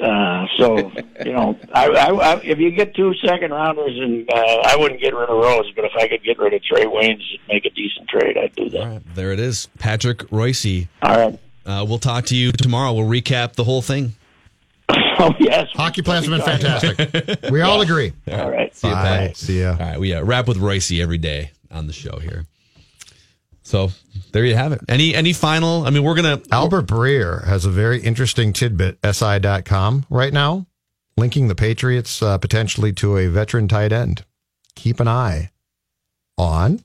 Uh, 0.00 0.46
so 0.58 0.78
you 1.24 1.32
know, 1.32 1.56
I, 1.74 1.86
I, 1.88 2.08
I, 2.10 2.40
if 2.42 2.58
you 2.58 2.70
get 2.70 2.94
two 2.94 3.12
second 3.24 3.50
rounders, 3.52 3.96
and 3.98 4.28
uh, 4.32 4.62
I 4.64 4.76
wouldn't 4.76 5.00
get 5.00 5.14
rid 5.14 5.28
of 5.28 5.36
Rhodes, 5.36 5.68
but 5.76 5.84
if 5.84 5.92
I 5.96 6.08
could 6.08 6.24
get 6.24 6.38
rid 6.38 6.54
of 6.54 6.62
Trae 6.62 6.84
Waynes 6.86 7.10
and 7.20 7.40
make 7.48 7.64
a 7.66 7.70
decent 7.70 8.08
trade, 8.08 8.36
I'd 8.36 8.54
do 8.56 8.68
that. 8.70 8.80
All 8.80 8.88
right, 8.88 9.14
there 9.14 9.32
it 9.32 9.38
is, 9.38 9.68
Patrick 9.78 10.24
Royce. 10.32 10.86
All 11.02 11.16
right. 11.16 11.38
Uh, 11.64 11.84
we'll 11.88 11.98
talk 11.98 12.24
to 12.26 12.36
you 12.36 12.50
tomorrow. 12.52 12.92
We'll 12.92 13.06
recap 13.08 13.52
the 13.52 13.64
whole 13.64 13.82
thing. 13.82 14.14
Oh 15.18 15.30
yes, 15.38 15.68
Hockey 15.74 16.02
plans 16.02 16.26
have 16.26 16.36
been 16.36 16.58
fantastic. 16.58 17.38
We 17.52 17.60
all 17.60 17.80
agree. 17.82 18.12
All 18.28 18.50
right. 18.50 18.74
See 18.74 18.88
you, 18.88 18.94
Bye. 18.94 19.02
Pat. 19.28 19.36
See 19.36 19.60
ya. 19.60 19.72
All 19.72 19.76
right, 19.78 20.00
we 20.00 20.14
uh, 20.14 20.24
wrap 20.24 20.48
with 20.48 20.56
Royce 20.56 20.90
every 20.90 21.18
day 21.18 21.52
on 21.70 21.86
the 21.86 21.92
show 21.92 22.18
here. 22.18 22.46
So 23.72 23.90
there 24.32 24.44
you 24.44 24.54
have 24.54 24.72
it. 24.72 24.82
Any 24.86 25.14
any 25.14 25.32
final? 25.32 25.86
I 25.86 25.90
mean, 25.90 26.02
we're 26.02 26.14
gonna 26.14 26.42
Albert 26.52 26.84
Breer 26.86 27.46
has 27.46 27.64
a 27.64 27.70
very 27.70 28.02
interesting 28.02 28.52
tidbit, 28.52 28.98
SI.com, 29.02 30.04
right 30.10 30.30
now, 30.30 30.66
linking 31.16 31.48
the 31.48 31.54
Patriots 31.54 32.22
uh, 32.22 32.36
potentially 32.36 32.92
to 32.92 33.16
a 33.16 33.28
veteran 33.28 33.68
tight 33.68 33.90
end. 33.90 34.26
Keep 34.74 35.00
an 35.00 35.08
eye 35.08 35.52
on 36.36 36.84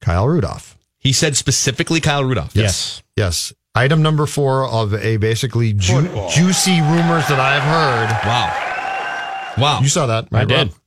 Kyle 0.00 0.28
Rudolph. 0.28 0.78
He 0.98 1.12
said 1.12 1.36
specifically 1.36 1.98
Kyle 2.00 2.22
Rudolph. 2.22 2.54
Yes. 2.54 3.02
Yes. 3.16 3.52
Item 3.74 4.00
number 4.00 4.26
four 4.26 4.68
of 4.68 4.94
a 4.94 5.16
basically 5.16 5.72
ju- 5.72 6.28
juicy 6.32 6.80
rumors 6.80 7.26
that 7.26 7.40
I've 7.40 7.62
heard. 7.62 8.28
Wow. 8.28 9.56
Wow. 9.58 9.80
You 9.80 9.88
saw 9.88 10.06
that, 10.06 10.28
I 10.30 10.44
did. 10.44 10.68
Rob? 10.68 10.79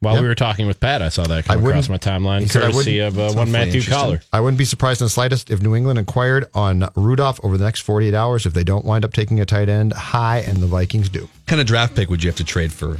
While 0.00 0.14
Yep. 0.14 0.22
we 0.22 0.28
were 0.28 0.34
talking 0.36 0.66
with 0.68 0.78
Pat, 0.78 1.02
I 1.02 1.08
saw 1.08 1.24
that 1.26 1.44
come 1.46 1.58
I 1.58 1.68
across 1.70 1.88
my 1.88 1.98
timeline, 1.98 2.42
he 2.42 2.46
said 2.46 2.62
I 2.62 2.66
courtesy 2.70 3.00
of 3.00 3.18
uh, 3.18 3.32
one 3.32 3.50
Matthew 3.50 3.80
interesting. 3.80 3.92
Coller. 3.94 4.20
I 4.32 4.38
wouldn't 4.40 4.56
be 4.58 4.64
surprised 4.64 5.00
in 5.00 5.06
the 5.06 5.10
slightest 5.10 5.50
if 5.50 5.60
New 5.60 5.74
England 5.74 5.98
inquired 5.98 6.46
on 6.54 6.88
Rudolph 6.94 7.40
over 7.44 7.58
the 7.58 7.64
next 7.64 7.80
48 7.80 8.14
hours 8.14 8.46
if 8.46 8.54
they 8.54 8.62
don't 8.62 8.84
wind 8.84 9.04
up 9.04 9.12
taking 9.12 9.40
a 9.40 9.44
tight 9.44 9.68
end 9.68 9.92
high, 9.92 10.38
and 10.38 10.58
the 10.58 10.68
Vikings 10.68 11.08
do. 11.08 11.22
What 11.22 11.30
kind 11.46 11.60
of 11.60 11.66
draft 11.66 11.96
pick 11.96 12.10
would 12.10 12.22
you 12.22 12.28
have 12.30 12.36
to 12.36 12.44
trade 12.44 12.72
for 12.72 12.96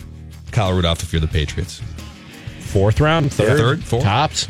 Kyle 0.50 0.72
Rudolph 0.72 1.04
if 1.04 1.12
you're 1.12 1.20
the 1.20 1.28
Patriots? 1.28 1.80
Fourth 2.60 3.00
round, 3.00 3.32
third, 3.32 3.56
Third, 3.58 3.84
fourth? 3.84 4.02
tops. 4.02 4.48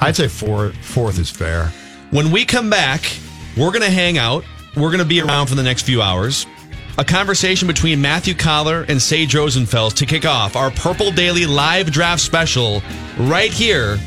I'd 0.00 0.14
say 0.14 0.28
four, 0.28 0.70
fourth 0.82 1.18
is 1.18 1.28
fair. 1.28 1.72
When 2.12 2.30
we 2.30 2.44
come 2.44 2.70
back, 2.70 3.02
we're 3.56 3.70
going 3.72 3.82
to 3.82 3.90
hang 3.90 4.16
out. 4.16 4.44
We're 4.76 4.90
going 4.90 4.98
to 5.00 5.04
be 5.04 5.20
around 5.20 5.48
for 5.48 5.56
the 5.56 5.62
next 5.64 5.82
few 5.82 6.00
hours. 6.02 6.46
A 6.98 7.04
conversation 7.04 7.66
between 7.66 8.00
Matthew 8.00 8.34
Coller 8.34 8.84
and 8.88 9.00
Sage 9.00 9.34
Rosenfels 9.34 9.94
to 9.94 10.06
kick 10.06 10.26
off 10.26 10.56
our 10.56 10.70
Purple 10.70 11.10
Daily 11.10 11.46
live 11.46 11.90
draft 11.90 12.20
special 12.20 12.82
right 13.18 13.52
here 13.52 13.98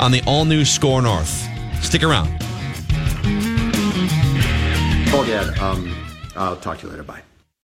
on 0.00 0.10
the 0.10 0.22
all 0.26 0.44
new 0.44 0.64
SKOR 0.64 1.02
North. 1.02 1.46
Stick 1.84 2.02
around. 2.02 2.28
Oh, 5.12 5.24
Dad. 5.26 5.58
Um, 5.58 5.94
I'll 6.36 6.56
talk 6.56 6.78
to 6.78 6.86
you 6.86 6.90
later. 6.90 7.02
Bye. 7.02 7.22